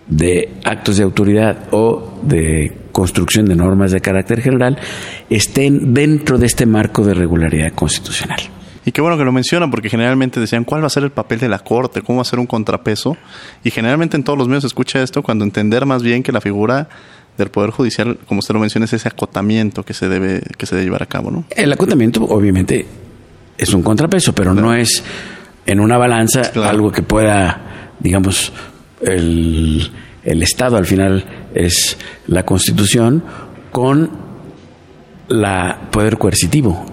de 0.09 0.55
actos 0.65 0.97
de 0.97 1.05
autoridad 1.05 1.69
o 1.71 2.21
de 2.23 2.77
construcción 2.93 3.47
de 3.47 3.57
normas 3.57 3.93
de 3.93 4.01
carácter 4.01 4.43
general 4.43 4.79
estén 5.31 5.95
dentro 5.95 6.39
de 6.39 6.47
este 6.47 6.67
marco 6.67 7.05
de 7.05 7.15
regularidad 7.15 7.73
constitucional. 7.73 8.41
Y 8.85 8.91
qué 8.91 9.01
bueno 9.01 9.17
que 9.17 9.25
lo 9.25 9.33
mencionan, 9.33 9.71
porque 9.71 9.89
generalmente 9.89 10.41
decían, 10.41 10.65
¿cuál 10.65 10.83
va 10.83 10.89
a 10.89 10.91
ser 10.91 11.05
el 11.05 11.11
papel 11.11 11.39
de 11.39 11.49
la 11.49 11.61
Corte? 11.61 12.03
¿Cómo 12.03 12.17
va 12.19 12.23
a 12.23 12.27
ser 12.27 12.41
un 12.41 12.47
contrapeso? 12.47 13.17
Y 13.63 13.71
generalmente 13.71 14.17
en 14.17 14.25
todos 14.25 14.39
los 14.39 14.49
medios 14.49 14.63
se 14.63 14.67
escucha 14.67 15.03
esto 15.03 15.23
cuando 15.23 15.45
entender 15.45 15.87
más 15.87 16.03
bien 16.03 16.23
que 16.23 16.33
la 16.33 16.41
figura 16.41 16.89
del 17.39 17.49
Poder 17.49 17.71
Judicial, 17.71 18.19
como 18.27 18.41
usted 18.41 18.55
lo 18.55 18.61
menciona, 18.61 18.85
es 18.85 18.93
ese 18.93 19.09
acotamiento 19.09 19.85
que 19.85 19.95
se 19.95 20.09
debe, 20.09 20.43
que 20.59 20.67
se 20.67 20.75
debe 20.75 20.87
llevar 20.87 21.03
a 21.03 21.07
cabo, 21.07 21.31
¿no? 21.31 21.45
El 21.51 21.73
acotamiento, 21.73 22.25
obviamente, 22.25 22.87
es 23.57 23.73
un 23.73 23.83
contrapeso, 23.83 24.35
pero 24.35 24.55
no 24.55 24.75
es 24.75 25.03
en 25.67 25.81
una 25.81 25.97
balanza 25.97 26.43
algo 26.65 26.91
que 26.91 27.03
pueda, 27.03 27.93
digamos, 28.01 28.53
el, 29.01 29.91
el 30.25 30.43
Estado 30.43 30.77
al 30.77 30.87
final 30.87 31.25
es 31.55 31.97
la 32.27 32.45
Constitución 32.45 33.23
con 33.71 34.11
la 35.29 35.89
poder 35.91 36.19
coercitivo. 36.19 36.85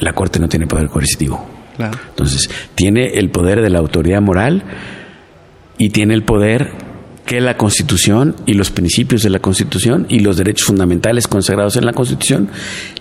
La 0.00 0.12
Corte 0.12 0.38
no 0.38 0.48
tiene 0.48 0.66
poder 0.66 0.88
coercitivo. 0.88 1.44
Entonces, 1.78 2.50
tiene 2.74 3.06
el 3.18 3.30
poder 3.30 3.62
de 3.62 3.70
la 3.70 3.78
autoridad 3.78 4.20
moral 4.20 4.62
y 5.78 5.90
tiene 5.90 6.14
el 6.14 6.24
poder 6.24 6.72
que 7.28 7.42
la 7.42 7.58
Constitución 7.58 8.34
y 8.46 8.54
los 8.54 8.70
principios 8.70 9.22
de 9.22 9.28
la 9.28 9.38
Constitución 9.38 10.06
y 10.08 10.20
los 10.20 10.38
derechos 10.38 10.66
fundamentales 10.66 11.28
consagrados 11.28 11.76
en 11.76 11.84
la 11.84 11.92
Constitución 11.92 12.48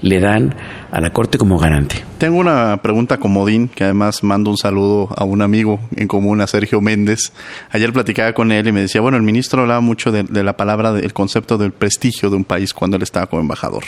le 0.01 0.19
dan 0.19 0.53
a 0.91 0.99
la 0.99 1.11
Corte 1.11 1.37
como 1.37 1.57
garante. 1.57 2.03
Tengo 2.17 2.37
una 2.37 2.81
pregunta 2.81 3.19
comodín, 3.19 3.69
que 3.69 3.85
además 3.85 4.23
mando 4.23 4.49
un 4.49 4.57
saludo 4.57 5.07
a 5.15 5.23
un 5.23 5.41
amigo 5.41 5.79
en 5.95 6.09
común, 6.09 6.41
a 6.41 6.47
Sergio 6.47 6.81
Méndez. 6.81 7.31
Ayer 7.69 7.93
platicaba 7.93 8.33
con 8.33 8.51
él 8.51 8.67
y 8.67 8.73
me 8.73 8.81
decía, 8.81 8.99
bueno, 8.99 9.15
el 9.15 9.23
ministro 9.23 9.61
hablaba 9.61 9.79
mucho 9.79 10.11
de, 10.11 10.23
de 10.23 10.43
la 10.43 10.57
palabra, 10.57 10.91
del 10.91 11.13
concepto 11.13 11.57
del 11.57 11.71
prestigio 11.71 12.29
de 12.29 12.35
un 12.35 12.43
país 12.43 12.73
cuando 12.73 12.97
él 12.97 13.03
estaba 13.03 13.27
como 13.27 13.41
embajador. 13.41 13.85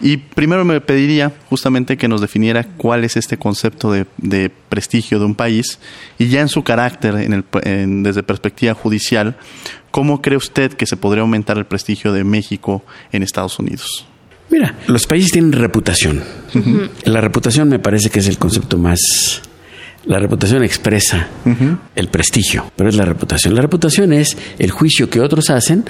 Y 0.00 0.16
primero 0.18 0.64
me 0.64 0.80
pediría 0.80 1.32
justamente 1.48 1.96
que 1.96 2.08
nos 2.08 2.20
definiera 2.20 2.64
cuál 2.64 3.04
es 3.04 3.16
este 3.16 3.36
concepto 3.36 3.92
de, 3.92 4.50
prestigio 4.68 5.18
de 5.18 5.24
un 5.24 5.34
país 5.34 5.78
y 6.18 6.28
ya 6.28 6.40
en 6.40 6.48
su 6.48 6.62
carácter, 6.62 7.14
en 7.16 7.32
el, 7.32 8.02
desde 8.02 8.22
perspectiva 8.22 8.74
judicial, 8.74 9.36
¿cómo 9.90 10.20
cree 10.20 10.36
usted 10.36 10.72
que 10.72 10.86
se 10.86 10.96
podría 10.96 11.22
aumentar 11.22 11.58
el 11.58 11.64
prestigio 11.64 12.12
de 12.12 12.24
México 12.24 12.84
en 13.12 13.22
Estados 13.22 13.58
Unidos? 13.58 14.06
Mira, 14.50 14.76
los 14.86 15.06
países 15.06 15.30
tienen 15.30 15.52
reputación. 15.52 16.22
La 17.04 17.20
reputación 17.20 17.68
me 17.68 17.78
parece 17.78 18.10
que 18.10 18.20
es 18.20 18.28
el 18.28 18.38
concepto 18.38 18.78
más... 18.78 19.00
La 20.06 20.18
reputación 20.18 20.62
expresa 20.62 21.28
el 21.96 22.08
prestigio, 22.08 22.70
pero 22.76 22.90
es 22.90 22.96
la 22.96 23.04
reputación. 23.04 23.54
La 23.54 23.62
reputación 23.62 24.12
es 24.12 24.36
el 24.58 24.70
juicio 24.70 25.08
que 25.08 25.20
otros 25.20 25.48
hacen 25.48 25.84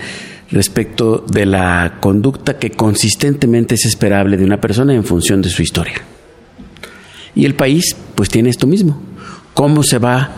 respecto 0.50 1.24
de 1.28 1.46
la 1.46 1.98
conducta 2.00 2.58
que 2.58 2.70
consistentemente 2.70 3.74
es 3.74 3.86
esperable 3.86 4.36
de 4.36 4.44
una 4.44 4.60
persona 4.60 4.94
en 4.94 5.04
función 5.04 5.42
de 5.42 5.50
su 5.50 5.62
historia. 5.62 6.02
Y 7.34 7.44
el 7.44 7.54
país 7.54 7.96
pues 8.14 8.28
tiene 8.28 8.50
esto 8.50 8.68
mismo. 8.68 9.00
¿Cómo 9.52 9.82
se 9.82 9.98
va 9.98 10.30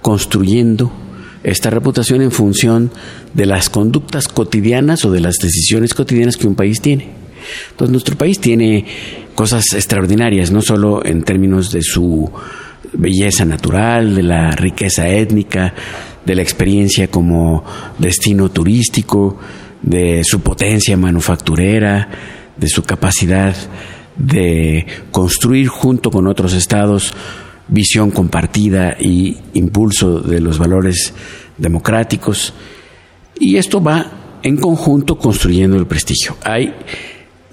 construyendo 0.00 0.92
esta 1.42 1.70
reputación 1.70 2.22
en 2.22 2.30
función 2.30 2.92
de 3.32 3.46
las 3.46 3.68
conductas 3.68 4.28
cotidianas 4.28 5.04
o 5.04 5.10
de 5.10 5.20
las 5.20 5.36
decisiones 5.36 5.94
cotidianas 5.94 6.36
que 6.36 6.46
un 6.46 6.54
país 6.54 6.80
tiene? 6.80 7.08
Entonces 7.72 7.90
nuestro 7.90 8.16
país 8.16 8.38
tiene 8.38 8.86
cosas 9.34 9.64
extraordinarias, 9.74 10.52
no 10.52 10.62
solo 10.62 11.04
en 11.04 11.24
términos 11.24 11.72
de 11.72 11.82
su 11.82 12.30
belleza 12.94 13.44
natural, 13.44 14.14
de 14.14 14.22
la 14.22 14.50
riqueza 14.52 15.08
étnica, 15.08 15.74
de 16.24 16.34
la 16.34 16.42
experiencia 16.42 17.08
como 17.08 17.64
destino 17.98 18.50
turístico, 18.50 19.38
de 19.82 20.22
su 20.24 20.40
potencia 20.40 20.96
manufacturera, 20.96 22.08
de 22.56 22.68
su 22.68 22.82
capacidad 22.82 23.54
de 24.16 24.86
construir 25.10 25.68
junto 25.68 26.10
con 26.10 26.26
otros 26.26 26.54
estados 26.54 27.12
visión 27.66 28.10
compartida 28.10 28.96
y 29.00 29.36
impulso 29.54 30.20
de 30.20 30.40
los 30.40 30.58
valores 30.58 31.14
democráticos. 31.56 32.52
Y 33.38 33.56
esto 33.56 33.82
va 33.82 34.38
en 34.42 34.56
conjunto 34.56 35.16
construyendo 35.16 35.76
el 35.76 35.86
prestigio. 35.86 36.36
Hay 36.44 36.74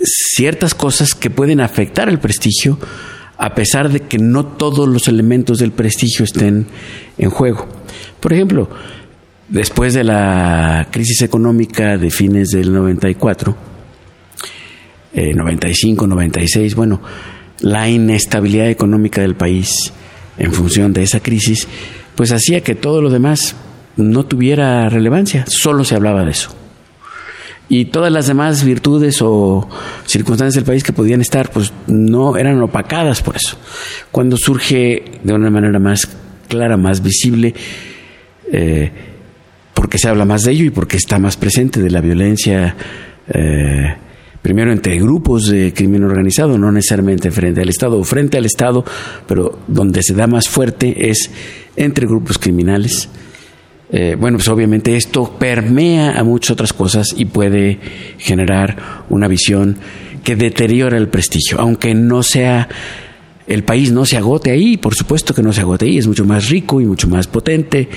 ciertas 0.04 0.76
cosas 0.76 1.14
que 1.14 1.30
pueden 1.30 1.62
afectar 1.62 2.10
el 2.10 2.20
prestigio 2.20 2.78
a 3.42 3.56
pesar 3.56 3.90
de 3.90 4.02
que 4.02 4.20
no 4.20 4.46
todos 4.46 4.88
los 4.88 5.08
elementos 5.08 5.58
del 5.58 5.72
prestigio 5.72 6.24
estén 6.26 6.68
en 7.18 7.32
juego. 7.32 7.68
Por 8.20 8.34
ejemplo, 8.34 8.70
después 9.50 9.96
de 9.96 10.04
la 10.04 10.88
crisis 10.92 11.24
económica 11.24 11.98
de 11.98 12.12
fines 12.12 12.50
del 12.50 12.72
94, 12.72 13.58
95, 15.16 16.06
96, 16.06 16.76
bueno, 16.76 17.02
la 17.62 17.90
inestabilidad 17.90 18.70
económica 18.70 19.22
del 19.22 19.34
país 19.34 19.72
en 20.38 20.54
función 20.54 20.94
de 20.94 21.02
esa 21.02 21.20
crisis, 21.20 21.68
pues 22.14 22.32
hacía 22.32 22.62
que 22.62 22.76
todo 22.76 23.02
lo 23.02 23.10
demás 23.10 23.56
no 23.98 24.24
tuviera 24.24 24.88
relevancia, 24.88 25.46
solo 25.48 25.84
se 25.84 25.96
hablaba 25.96 26.24
de 26.26 26.32
eso. 26.32 26.61
Y 27.74 27.86
todas 27.86 28.12
las 28.12 28.28
demás 28.28 28.66
virtudes 28.66 29.22
o 29.22 29.66
circunstancias 30.06 30.56
del 30.56 30.66
país 30.66 30.84
que 30.84 30.92
podían 30.92 31.22
estar, 31.22 31.50
pues 31.52 31.72
no 31.88 32.36
eran 32.36 32.62
opacadas 32.62 33.22
por 33.22 33.38
eso. 33.38 33.58
Cuando 34.12 34.36
surge 34.36 35.02
de 35.24 35.34
una 35.34 35.50
manera 35.50 35.80
más 35.80 36.06
clara, 36.50 36.76
más 36.76 37.02
visible, 37.02 37.56
eh, 38.52 38.92
porque 39.74 39.98
se 39.98 40.10
habla 40.10 40.26
más 40.26 40.44
de 40.44 40.52
ello 40.52 40.66
y 40.66 40.70
porque 40.70 40.98
está 40.98 41.18
más 41.18 41.38
presente 41.38 41.82
de 41.82 41.90
la 41.90 42.02
violencia, 42.02 42.76
eh, 43.34 43.96
primero 44.42 44.74
entre 44.74 45.00
grupos 45.00 45.48
de 45.48 45.72
crimen 45.74 46.04
organizado, 46.04 46.58
no 46.58 46.74
necesariamente 46.74 47.32
frente 47.32 47.62
al 47.62 47.70
Estado 47.70 47.98
o 47.98 48.04
frente 48.04 48.38
al 48.38 48.44
Estado, 48.44 48.84
pero 49.26 49.60
donde 49.70 50.04
se 50.04 50.14
da 50.14 50.28
más 50.28 50.50
fuerte 50.50 51.10
es 51.10 51.32
entre 51.78 52.06
grupos 52.06 52.38
criminales. 52.38 53.08
Eh, 53.92 54.16
bueno, 54.18 54.38
pues 54.38 54.48
obviamente 54.48 54.96
esto 54.96 55.36
permea 55.38 56.18
a 56.18 56.24
muchas 56.24 56.52
otras 56.52 56.74
cosas 56.74 57.14
y 57.16 57.26
puede 57.26 57.80
generar 58.18 59.04
una 59.10 59.28
visión 59.28 59.78
que 60.24 60.36
deteriora 60.36 60.98
el 60.98 61.10
prestigio, 61.10 61.60
aunque 61.60 61.94
no 61.94 62.24
sea 62.24 62.70
el 63.48 63.64
país 63.64 63.92
no 63.92 64.06
se 64.06 64.16
agote 64.16 64.52
ahí, 64.52 64.78
por 64.78 64.96
supuesto 64.96 65.34
que 65.34 65.44
no 65.44 65.52
se 65.52 65.62
agote 65.62 65.86
ahí, 65.86 65.98
es 65.98 66.08
mucho 66.08 66.24
más 66.24 66.50
rico 66.50 66.80
y 66.80 66.86
mucho 66.86 67.10
más 67.10 67.28
potente. 67.28 67.90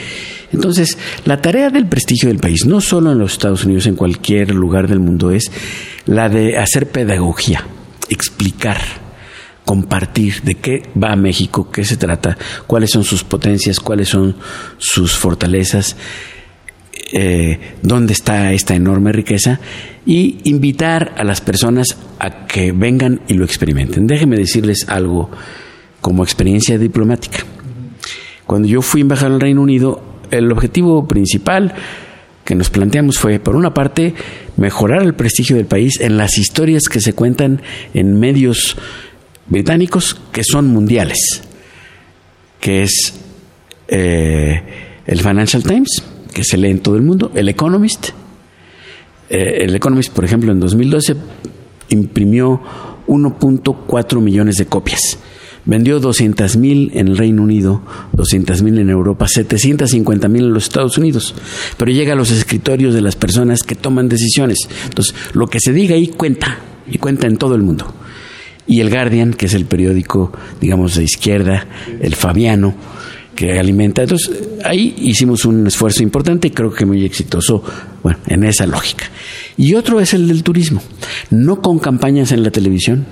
Entonces, 0.53 0.99
la 1.25 1.41
tarea 1.41 1.71
del 1.71 1.87
prestigio 1.87 2.29
del 2.29 2.39
país, 2.39 2.67
no 2.67 2.81
solo 2.81 3.13
en 3.13 3.19
los 3.19 3.33
Estados 3.33 3.65
Unidos, 3.65 3.87
en 3.87 3.95
cualquier 3.95 4.53
lugar 4.53 4.89
del 4.89 4.99
mundo, 5.01 5.31
es 5.31 5.53
la 6.07 6.29
de 6.29 6.59
hacer 6.59 6.89
pedagogía, 6.89 7.65
explicar, 8.09 8.79
compartir 9.65 10.43
de 10.43 10.57
qué 10.57 10.83
va 11.01 11.17
México, 11.17 11.71
qué 11.71 11.85
se 11.85 11.97
trata, 11.97 12.37
cuáles 12.67 12.91
son 12.91 13.05
sus 13.05 13.25
potencias, 13.25 13.81
cuáles 13.81 14.09
son 14.09 14.37
sus 14.79 15.17
fortalezas, 15.17 15.97
eh, 17.13 17.59
dónde 17.83 18.13
está 18.13 18.53
esta 18.53 18.75
enorme 18.75 19.13
riqueza 19.13 19.61
y 20.07 20.39
invitar 20.45 21.15
a 21.17 21.25
las 21.25 21.41
personas 21.41 21.97
a 22.19 22.47
que 22.47 22.73
vengan 22.73 23.21
y 23.29 23.35
lo 23.35 23.45
experimenten. 23.45 24.07
Déjenme 24.07 24.37
decirles 24.37 24.87
algo 24.89 25.31
como 26.01 26.23
experiencia 26.23 26.79
diplomática. 26.79 27.39
Cuando 28.47 28.69
yo 28.69 28.83
fui 28.83 29.01
embajador 29.01 29.35
al 29.35 29.41
Reino 29.41 29.63
Unido, 29.63 30.03
el 30.31 30.53
objetivo 30.53 31.09
principal 31.09 31.75
que 32.45 32.55
nos 32.55 32.69
planteamos 32.69 33.19
fue, 33.19 33.39
por 33.39 33.57
una 33.57 33.73
parte, 33.73 34.15
mejorar 34.57 35.03
el 35.03 35.15
prestigio 35.15 35.57
del 35.57 35.67
país 35.67 35.99
en 36.01 36.19
las 36.19 36.37
historias 36.37 36.83
que 36.91 37.01
se 37.01 37.15
cuentan 37.15 37.63
en 37.95 38.21
medios 38.21 38.77
británicos 39.47 40.17
que 40.33 40.43
son 40.45 40.69
mundiales, 40.69 41.43
que 42.61 42.83
es 42.83 43.15
eh, 43.89 44.63
el 45.07 45.21
Financial 45.21 45.63
Times, 45.63 46.03
que 46.33 46.45
se 46.45 46.57
lee 46.57 46.71
en 46.71 46.81
todo 46.81 46.97
el 46.97 47.03
mundo, 47.03 47.31
el 47.35 47.49
Economist, 47.49 48.11
eh, 49.29 49.65
el 49.65 49.75
Economist, 49.75 50.13
por 50.13 50.25
ejemplo, 50.25 50.53
en 50.53 50.61
2012 50.61 51.17
imprimió 51.91 52.61
1.4 53.07 54.21
millones 54.21 54.57
de 54.57 54.67
copias. 54.67 55.19
Vendió 55.67 55.99
200.000 55.99 56.91
en 56.93 57.09
el 57.09 57.17
Reino 57.17 57.43
Unido, 57.43 57.81
200.000 58.15 58.81
en 58.81 58.91
Europa, 58.91 59.27
750.000 59.27 60.37
en 60.37 60.53
los 60.53 60.65
Estados 60.65 60.99
Unidos. 60.99 61.35
Pero 61.79 61.91
llega 61.91 62.13
a 62.13 62.17
los 62.17 62.31
escritorios 62.31 62.95
de 62.95 63.01
las 63.01 63.17
personas 63.17 63.63
que 63.63 63.75
toman 63.75 64.11
decisiones. 64.11 64.59
Entonces, 64.85 65.15
lo 65.33 65.47
que 65.47 65.61
se 65.61 65.73
diga 65.73 65.95
ahí 65.95 66.09
cuenta, 66.09 66.59
y 66.87 66.99
cuenta 66.99 67.27
en 67.27 67.39
todo 67.39 67.55
el 67.55 67.63
mundo. 67.63 67.87
Y 68.67 68.81
el 68.81 68.91
Guardian, 68.91 69.35
que 69.35 69.47
es 69.47 69.55
el 69.55 69.67
periódico, 69.67 70.33
digamos, 70.61 70.95
de 70.95 71.05
izquierda, 71.05 71.67
el 72.01 72.15
Fabiano, 72.15 72.75
que 73.35 73.59
alimenta. 73.59 74.03
Entonces, 74.03 74.31
ahí 74.65 74.95
hicimos 74.99 75.45
un 75.45 75.67
esfuerzo 75.67 76.03
importante 76.03 76.49
y 76.49 76.51
creo 76.51 76.73
que 76.73 76.87
muy 76.87 77.05
exitoso, 77.05 77.63
bueno, 78.03 78.19
en 78.27 78.45
esa 78.45 78.67
lógica. 78.67 79.05
Y 79.57 79.75
otro 79.75 80.01
es 80.01 80.15
el 80.15 80.29
del 80.29 80.43
turismo, 80.43 80.83
no 81.31 81.61
con 81.61 81.79
campañas 81.79 82.33
en 82.33 82.43
la 82.43 82.51
televisión, 82.51 83.07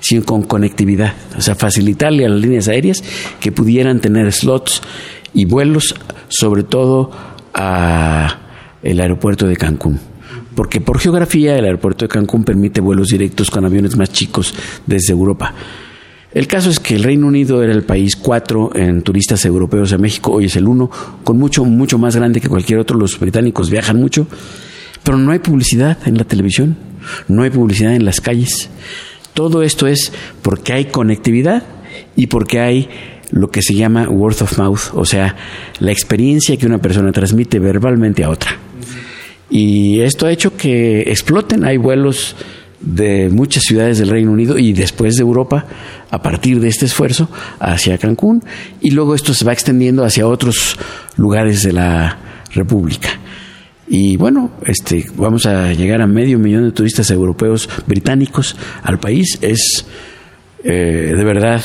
sino 0.00 0.24
con 0.24 0.42
conectividad, 0.42 1.14
o 1.36 1.40
sea, 1.40 1.54
facilitarle 1.54 2.24
a 2.24 2.28
las 2.28 2.40
líneas 2.40 2.68
aéreas 2.68 3.02
que 3.40 3.52
pudieran 3.52 4.00
tener 4.00 4.32
slots 4.32 4.80
y 5.34 5.44
vuelos, 5.44 5.94
sobre 6.28 6.62
todo 6.62 7.10
a 7.52 8.38
el 8.82 9.00
aeropuerto 9.00 9.46
de 9.46 9.56
Cancún. 9.56 10.07
Porque 10.58 10.80
por 10.80 10.98
geografía 10.98 11.56
el 11.56 11.66
aeropuerto 11.66 12.04
de 12.04 12.08
Cancún 12.08 12.42
permite 12.42 12.80
vuelos 12.80 13.10
directos 13.10 13.48
con 13.48 13.64
aviones 13.64 13.96
más 13.96 14.10
chicos 14.10 14.52
desde 14.84 15.12
Europa. 15.12 15.54
El 16.32 16.48
caso 16.48 16.68
es 16.68 16.80
que 16.80 16.96
el 16.96 17.04
Reino 17.04 17.28
Unido 17.28 17.62
era 17.62 17.72
el 17.72 17.84
país 17.84 18.16
cuatro 18.16 18.74
en 18.74 19.02
turistas 19.02 19.44
europeos 19.44 19.92
a 19.92 19.98
México, 19.98 20.32
hoy 20.32 20.46
es 20.46 20.56
el 20.56 20.66
uno, 20.66 20.90
con 21.22 21.38
mucho, 21.38 21.64
mucho 21.64 21.96
más 21.96 22.16
grande 22.16 22.40
que 22.40 22.48
cualquier 22.48 22.80
otro. 22.80 22.98
Los 22.98 23.20
británicos 23.20 23.70
viajan 23.70 24.00
mucho, 24.00 24.26
pero 25.04 25.16
no 25.16 25.30
hay 25.30 25.38
publicidad 25.38 25.96
en 26.06 26.18
la 26.18 26.24
televisión, 26.24 26.76
no 27.28 27.44
hay 27.44 27.50
publicidad 27.50 27.94
en 27.94 28.04
las 28.04 28.20
calles. 28.20 28.68
Todo 29.34 29.62
esto 29.62 29.86
es 29.86 30.12
porque 30.42 30.72
hay 30.72 30.86
conectividad 30.86 31.62
y 32.16 32.26
porque 32.26 32.58
hay 32.58 32.88
lo 33.30 33.52
que 33.52 33.62
se 33.62 33.76
llama 33.76 34.08
word 34.08 34.42
of 34.42 34.58
mouth, 34.58 34.90
o 34.94 35.04
sea, 35.04 35.36
la 35.78 35.92
experiencia 35.92 36.56
que 36.56 36.66
una 36.66 36.78
persona 36.78 37.12
transmite 37.12 37.60
verbalmente 37.60 38.24
a 38.24 38.30
otra. 38.30 38.58
Y 39.50 40.00
esto 40.00 40.26
ha 40.26 40.32
hecho 40.32 40.56
que 40.56 41.02
exploten, 41.02 41.64
hay 41.64 41.76
vuelos 41.76 42.36
de 42.80 43.28
muchas 43.30 43.64
ciudades 43.64 43.98
del 43.98 44.10
Reino 44.10 44.30
Unido 44.30 44.58
y 44.58 44.72
después 44.72 45.16
de 45.16 45.22
Europa 45.22 45.66
a 46.10 46.22
partir 46.22 46.60
de 46.60 46.68
este 46.68 46.86
esfuerzo 46.86 47.28
hacia 47.58 47.98
Cancún 47.98 48.42
y 48.80 48.90
luego 48.90 49.14
esto 49.14 49.34
se 49.34 49.44
va 49.44 49.52
extendiendo 49.52 50.04
hacia 50.04 50.28
otros 50.28 50.78
lugares 51.16 51.62
de 51.62 51.72
la 51.72 52.18
República. 52.54 53.08
Y 53.88 54.16
bueno, 54.16 54.52
este, 54.66 55.06
vamos 55.16 55.46
a 55.46 55.72
llegar 55.72 56.02
a 56.02 56.06
medio 56.06 56.38
millón 56.38 56.64
de 56.64 56.72
turistas 56.72 57.10
europeos 57.10 57.68
británicos 57.86 58.54
al 58.82 59.00
país. 59.00 59.38
Es 59.40 59.86
eh, 60.62 61.14
de 61.16 61.24
verdad 61.24 61.62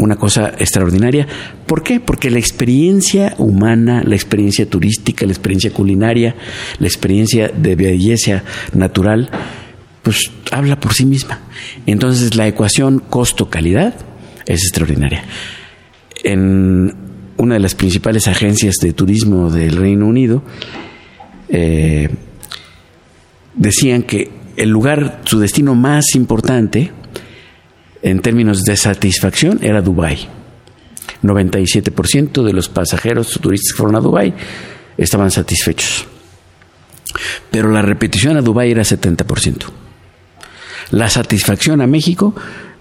una 0.00 0.16
cosa 0.16 0.54
extraordinaria. 0.58 1.26
¿Por 1.66 1.82
qué? 1.82 2.00
Porque 2.00 2.30
la 2.30 2.38
experiencia 2.38 3.34
humana, 3.38 4.02
la 4.04 4.14
experiencia 4.14 4.68
turística, 4.68 5.26
la 5.26 5.32
experiencia 5.32 5.72
culinaria, 5.72 6.34
la 6.78 6.86
experiencia 6.86 7.48
de 7.48 7.76
belleza 7.76 8.42
natural, 8.72 9.30
pues 10.02 10.30
habla 10.50 10.80
por 10.80 10.94
sí 10.94 11.04
misma. 11.04 11.40
Entonces 11.86 12.34
la 12.34 12.48
ecuación 12.48 12.98
costo-calidad 12.98 13.94
es 14.46 14.62
extraordinaria. 14.62 15.22
En 16.24 16.94
una 17.36 17.54
de 17.54 17.60
las 17.60 17.74
principales 17.74 18.26
agencias 18.26 18.76
de 18.80 18.94
turismo 18.94 19.50
del 19.50 19.76
Reino 19.76 20.06
Unido 20.06 20.42
eh, 21.48 22.08
decían 23.54 24.02
que 24.02 24.30
el 24.56 24.70
lugar, 24.70 25.20
su 25.24 25.38
destino 25.38 25.74
más 25.74 26.14
importante 26.14 26.90
en 28.02 28.20
términos 28.20 28.62
de 28.64 28.76
satisfacción 28.76 29.60
era 29.62 29.82
Dubái. 29.82 30.28
97% 31.22 32.42
de 32.42 32.52
los 32.52 32.68
pasajeros 32.68 33.38
turistas 33.40 33.72
que 33.72 33.76
fueron 33.76 33.96
a 33.96 34.00
Dubái 34.00 34.34
estaban 34.96 35.30
satisfechos. 35.30 36.06
Pero 37.50 37.70
la 37.70 37.82
repetición 37.82 38.36
a 38.36 38.42
Dubái 38.42 38.70
era 38.70 38.82
70%. 38.82 39.64
La 40.92 41.08
satisfacción 41.08 41.80
a 41.80 41.86
México 41.86 42.34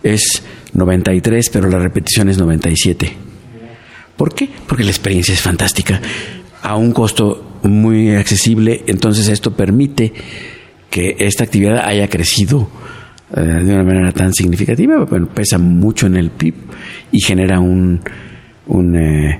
es 0.03 0.43
93, 0.73 1.49
pero 1.49 1.69
la 1.69 1.79
repetición 1.79 2.29
es 2.29 2.37
97. 2.37 3.13
¿Por 4.15 4.33
qué? 4.33 4.49
Porque 4.67 4.83
la 4.83 4.89
experiencia 4.89 5.33
es 5.33 5.41
fantástica, 5.41 6.01
a 6.61 6.75
un 6.75 6.91
costo 6.91 7.59
muy 7.63 8.15
accesible, 8.15 8.83
entonces 8.87 9.27
esto 9.27 9.51
permite 9.51 10.13
que 10.89 11.15
esta 11.19 11.43
actividad 11.43 11.85
haya 11.85 12.09
crecido 12.09 12.69
eh, 13.35 13.41
de 13.41 13.73
una 13.73 13.83
manera 13.83 14.11
tan 14.11 14.33
significativa, 14.33 15.05
bueno, 15.05 15.27
pesa 15.27 15.57
mucho 15.57 16.07
en 16.07 16.15
el 16.15 16.31
PIB 16.31 16.55
y 17.11 17.21
genera 17.21 17.59
un, 17.59 17.99
un 18.67 18.95
eh, 18.95 19.39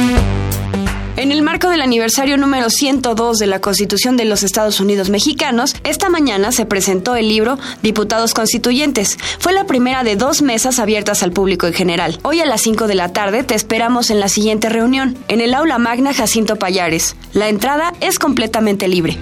En 1.17 1.31
el 1.31 1.43
marco 1.43 1.69
del 1.69 1.81
aniversario 1.81 2.37
número 2.37 2.71
102 2.71 3.39
de 3.39 3.47
la 3.47 3.61
Constitución 3.61 4.17
de 4.17 4.25
los 4.25 4.43
Estados 4.43 4.81
Unidos 4.81 5.11
Mexicanos, 5.11 5.77
esta 5.85 6.09
mañana 6.09 6.51
se 6.51 6.67
presentó 6.67 7.15
el 7.15 7.29
libro 7.29 7.57
Diputados 7.83 8.35
Constituyentes. 8.35 9.17
Fue 9.39 9.53
la 9.53 9.65
primera 9.65 10.03
de 10.03 10.17
dos 10.17 10.43
mesas 10.43 10.81
abiertas 10.81 11.23
al 11.23 11.31
público 11.31 11.69
en 11.69 11.73
general. 11.73 12.19
Hoy 12.23 12.41
a 12.41 12.47
las 12.47 12.63
5 12.63 12.89
de 12.89 12.97
la 12.97 13.13
tarde 13.13 13.45
te 13.45 13.55
esperamos 13.55 14.11
en 14.11 14.19
la 14.19 14.29
siguiente 14.29 14.69
reunión, 14.69 15.17
en 15.29 15.41
el 15.41 15.55
aula 15.55 15.79
magna 15.79 16.13
Jacinto 16.13 16.57
Payares. 16.57 17.15
La 17.33 17.49
entrada 17.49 17.93
es 18.01 18.19
completamente 18.19 18.89
libre. 18.89 19.17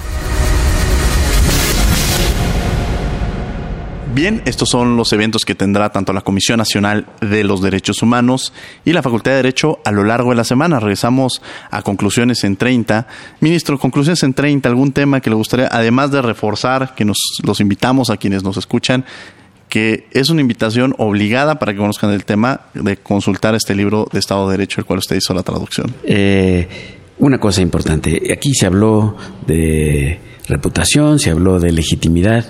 Bien, 4.14 4.44
estos 4.46 4.70
son 4.70 4.96
los 4.98 5.12
eventos 5.14 5.46
que 5.46 5.56
tendrá 5.56 5.90
tanto 5.90 6.14
la 6.14 6.22
Comisión 6.22 6.60
Nacional 6.60 7.08
de 7.22 7.44
los 7.44 7.64
Derechos 7.64 8.04
Humanos 8.04 8.54
y 8.86 8.94
la 8.94 9.02
Facultad 9.02 9.32
de 9.32 9.38
Derecho 9.38 9.80
a 9.84 9.92
lo 9.92 10.04
largo 10.04 10.30
de 10.30 10.36
la 10.36 10.44
semana. 10.44 10.80
Regresamos 10.80 11.42
a 11.72 11.82
conclusiones 11.82 12.44
en 12.44 12.56
30. 12.56 13.08
Ministro, 13.40 13.80
conclusiones 13.80 14.22
en 14.22 14.36
30, 14.36 14.70
algún 14.70 14.92
tema 14.92 15.22
que 15.22 15.32
le 15.32 15.36
gustaría, 15.36 15.68
además 15.72 16.12
de 16.12 16.22
reforzar, 16.22 16.94
que 16.94 17.04
nos 17.04 17.18
los 17.44 17.60
invitamos 17.62 18.12
a 18.12 18.18
quienes 18.18 18.44
nos 18.44 18.58
escuchan, 18.58 19.06
que 19.70 20.08
es 20.12 20.30
una 20.30 20.42
invitación 20.42 20.94
obligada 21.00 21.58
para 21.58 21.74
que 21.74 21.80
conozcan 21.80 22.12
el 22.12 22.26
tema 22.26 22.62
de 22.76 22.98
consultar 22.98 23.56
este 23.56 23.74
libro 23.74 24.08
de 24.14 24.20
Estado 24.20 24.48
de 24.48 24.58
Derecho, 24.58 24.82
el 24.82 24.86
cual 24.86 25.00
usted 25.00 25.16
hizo 25.16 25.34
la 25.34 25.42
traducción. 25.42 25.96
Eh, 26.04 26.95
una 27.20 27.40
cosa 27.40 27.62
importante, 27.62 28.22
aquí 28.32 28.54
se 28.54 28.66
habló 28.66 29.16
de 29.48 30.20
reputación, 30.48 31.20
se 31.20 31.32
habló 31.32 31.60
de 31.60 31.72
legitimidad. 31.72 32.46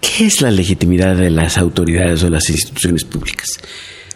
¿Qué 0.00 0.26
es 0.26 0.40
la 0.42 0.50
legitimidad 0.50 1.16
de 1.16 1.30
las 1.30 1.58
autoridades 1.58 2.22
o 2.22 2.30
las 2.30 2.48
instituciones 2.50 3.04
públicas? 3.04 3.48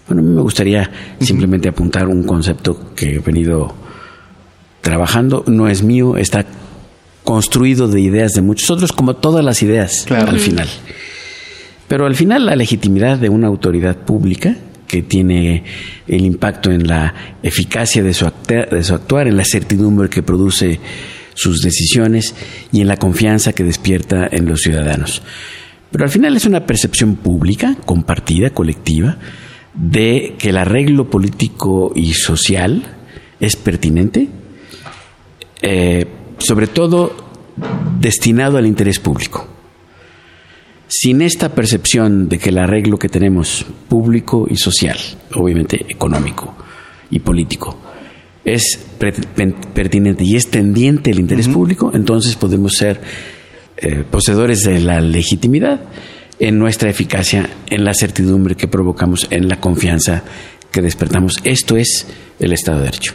Bueno, 0.07 0.23
a 0.23 0.25
mí 0.25 0.35
me 0.35 0.43
gustaría 0.43 0.91
simplemente 1.21 1.69
apuntar 1.69 2.09
un 2.09 2.25
concepto 2.25 2.95
que 2.95 3.17
he 3.17 3.19
venido 3.21 3.75
trabajando, 4.81 5.45
no 5.47 5.69
es 5.69 5.83
mío, 5.83 6.17
está 6.17 6.45
construido 7.25 7.87
de 7.89 8.01
ideas 8.01 8.33
de 8.33 8.43
muchos 8.43 8.71
otros, 8.71 8.93
como 8.93 9.17
todas 9.17 9.45
las 9.45 9.63
ideas 9.63 10.07
al 10.11 10.39
final. 10.39 10.69
Pero 11.87 12.07
al 12.07 12.15
final 12.15 12.47
la 12.47 12.57
legitimidad 12.57 13.19
de 13.19 13.29
una 13.29 13.49
autoridad 13.49 13.97
pública 13.97 14.57
que 14.91 15.03
tiene 15.03 15.63
el 16.09 16.25
impacto 16.25 16.73
en 16.73 16.89
la 16.89 17.15
eficacia 17.45 18.03
de 18.03 18.13
su, 18.13 18.29
de 18.49 18.83
su 18.83 18.93
actuar, 18.93 19.29
en 19.29 19.37
la 19.37 19.45
certidumbre 19.45 20.09
que 20.09 20.25
produce 20.25 20.81
sus 21.35 21.61
decisiones 21.61 22.35
y 22.73 22.81
en 22.81 22.89
la 22.89 22.97
confianza 22.97 23.53
que 23.53 23.63
despierta 23.63 24.27
en 24.29 24.47
los 24.47 24.63
ciudadanos. 24.63 25.23
Pero 25.93 26.05
al 26.05 26.11
final 26.11 26.37
es 26.37 26.45
una 26.45 26.67
percepción 26.67 27.15
pública, 27.15 27.77
compartida, 27.87 28.51
colectiva, 28.51 29.17
de 29.75 30.35
que 30.37 30.49
el 30.49 30.57
arreglo 30.57 31.09
político 31.09 31.93
y 31.95 32.15
social 32.15 32.83
es 33.39 33.55
pertinente, 33.55 34.29
eh, 35.63 36.05
sobre 36.39 36.67
todo 36.67 37.15
destinado 38.01 38.59
al 38.59 38.67
interés 38.67 38.99
público. 38.99 39.47
Sin 40.93 41.23
esta 41.23 41.55
percepción 41.55 42.29
de 42.29 42.41
que 42.41 42.49
el 42.49 42.59
arreglo 42.59 42.99
que 42.99 43.09
tenemos 43.09 43.65
público 43.89 44.49
y 44.51 44.57
social, 44.57 44.99
obviamente 45.37 45.87
económico 45.89 46.57
y 47.11 47.21
político, 47.21 47.79
es 48.45 48.77
pertinente 48.99 50.25
y 50.25 50.35
es 50.35 50.51
tendiente 50.51 51.13
al 51.13 51.21
interés 51.21 51.47
público, 51.47 51.93
entonces 51.95 52.35
podemos 52.35 52.73
ser 52.73 53.01
eh, 53.77 54.03
poseedores 54.11 54.65
de 54.65 54.81
la 54.81 55.01
legitimidad 55.01 55.81
en 56.41 56.59
nuestra 56.59 56.91
eficacia, 56.91 57.49
en 57.69 57.85
la 57.85 57.95
certidumbre 57.95 58.57
que 58.57 58.67
provocamos, 58.67 59.29
en 59.31 59.47
la 59.47 59.61
confianza 59.61 60.25
que 60.73 60.83
despertamos. 60.83 61.37
Esto 61.45 61.77
es 61.77 62.09
el 62.41 62.53
Estado 62.53 62.79
de 62.79 62.87
Derecho. 62.87 63.15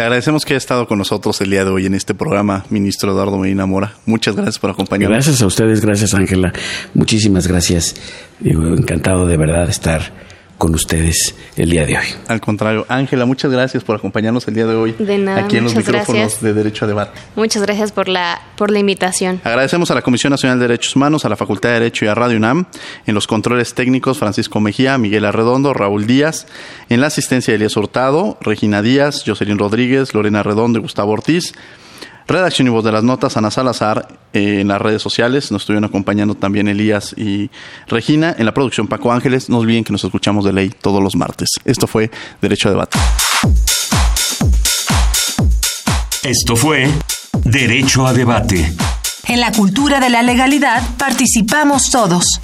Le 0.00 0.04
agradecemos 0.04 0.46
que 0.46 0.54
haya 0.54 0.58
estado 0.58 0.86
con 0.86 0.96
nosotros 0.96 1.38
el 1.42 1.50
día 1.50 1.62
de 1.62 1.70
hoy 1.70 1.84
en 1.84 1.92
este 1.92 2.14
programa, 2.14 2.64
ministro 2.70 3.12
Eduardo 3.12 3.36
Medina 3.36 3.66
Mora. 3.66 3.96
Muchas 4.06 4.34
gracias 4.34 4.58
por 4.58 4.70
acompañarnos. 4.70 5.14
Gracias 5.14 5.42
a 5.42 5.46
ustedes, 5.46 5.82
gracias 5.82 6.14
Ángela. 6.14 6.54
Muchísimas 6.94 7.46
gracias. 7.46 7.94
encantado 8.42 9.26
de 9.26 9.36
verdad 9.36 9.66
de 9.66 9.72
estar 9.72 10.00
con 10.60 10.74
ustedes 10.74 11.34
el 11.56 11.70
día 11.70 11.86
de 11.86 11.96
hoy. 11.96 12.04
Al 12.28 12.38
contrario, 12.38 12.84
Ángela, 12.86 13.24
muchas 13.24 13.50
gracias 13.50 13.82
por 13.82 13.96
acompañarnos 13.96 14.46
el 14.46 14.54
día 14.54 14.66
de 14.66 14.74
hoy. 14.74 14.92
De 14.92 15.16
nada, 15.16 15.46
aquí 15.46 15.56
en 15.56 15.64
los 15.64 15.74
micrófonos 15.74 16.42
de 16.42 16.52
Derecho 16.52 16.84
a 16.84 16.88
Debate. 16.88 17.18
Muchas 17.34 17.62
gracias 17.62 17.92
por 17.92 18.08
la, 18.08 18.38
por 18.58 18.70
la 18.70 18.78
invitación. 18.78 19.40
Agradecemos 19.42 19.90
a 19.90 19.94
la 19.94 20.02
Comisión 20.02 20.32
Nacional 20.32 20.58
de 20.58 20.68
Derechos 20.68 20.94
Humanos, 20.94 21.24
a 21.24 21.30
la 21.30 21.36
Facultad 21.36 21.70
de 21.70 21.76
Derecho 21.76 22.04
y 22.04 22.08
a 22.08 22.14
Radio 22.14 22.36
UNAM, 22.36 22.66
en 23.06 23.14
los 23.14 23.26
controles 23.26 23.72
técnicos 23.72 24.18
Francisco 24.18 24.60
Mejía, 24.60 24.98
Miguel 24.98 25.24
Arredondo, 25.24 25.72
Raúl 25.72 26.06
Díaz, 26.06 26.46
en 26.90 27.00
la 27.00 27.06
asistencia 27.06 27.54
Elías 27.54 27.74
Hurtado, 27.78 28.36
Regina 28.42 28.82
Díaz, 28.82 29.24
Jocelyn 29.26 29.56
Rodríguez, 29.56 30.12
Lorena 30.12 30.42
Redondo 30.42 30.78
y 30.78 30.82
Gustavo 30.82 31.12
Ortiz. 31.12 31.54
Redacción 32.30 32.68
y 32.68 32.70
voz 32.70 32.84
de 32.84 32.92
las 32.92 33.02
notas, 33.02 33.36
Ana 33.36 33.50
Salazar, 33.50 34.06
eh, 34.32 34.60
en 34.60 34.68
las 34.68 34.80
redes 34.80 35.02
sociales. 35.02 35.50
Nos 35.50 35.62
estuvieron 35.62 35.84
acompañando 35.84 36.36
también 36.36 36.68
Elías 36.68 37.12
y 37.18 37.50
Regina. 37.88 38.36
En 38.38 38.46
la 38.46 38.54
producción, 38.54 38.86
Paco 38.86 39.10
Ángeles. 39.10 39.48
No 39.48 39.58
olviden 39.58 39.82
que 39.82 39.90
nos 39.90 40.04
escuchamos 40.04 40.44
de 40.44 40.52
ley 40.52 40.70
todos 40.80 41.02
los 41.02 41.16
martes. 41.16 41.48
Esto 41.64 41.88
fue 41.88 42.08
Derecho 42.40 42.68
a 42.68 42.70
Debate. 42.70 42.98
Esto 46.22 46.54
fue 46.54 46.88
Derecho 47.42 48.06
a 48.06 48.12
Debate. 48.12 48.74
En 49.26 49.40
la 49.40 49.50
cultura 49.50 49.98
de 49.98 50.10
la 50.10 50.22
legalidad 50.22 50.84
participamos 50.98 51.90
todos. 51.90 52.40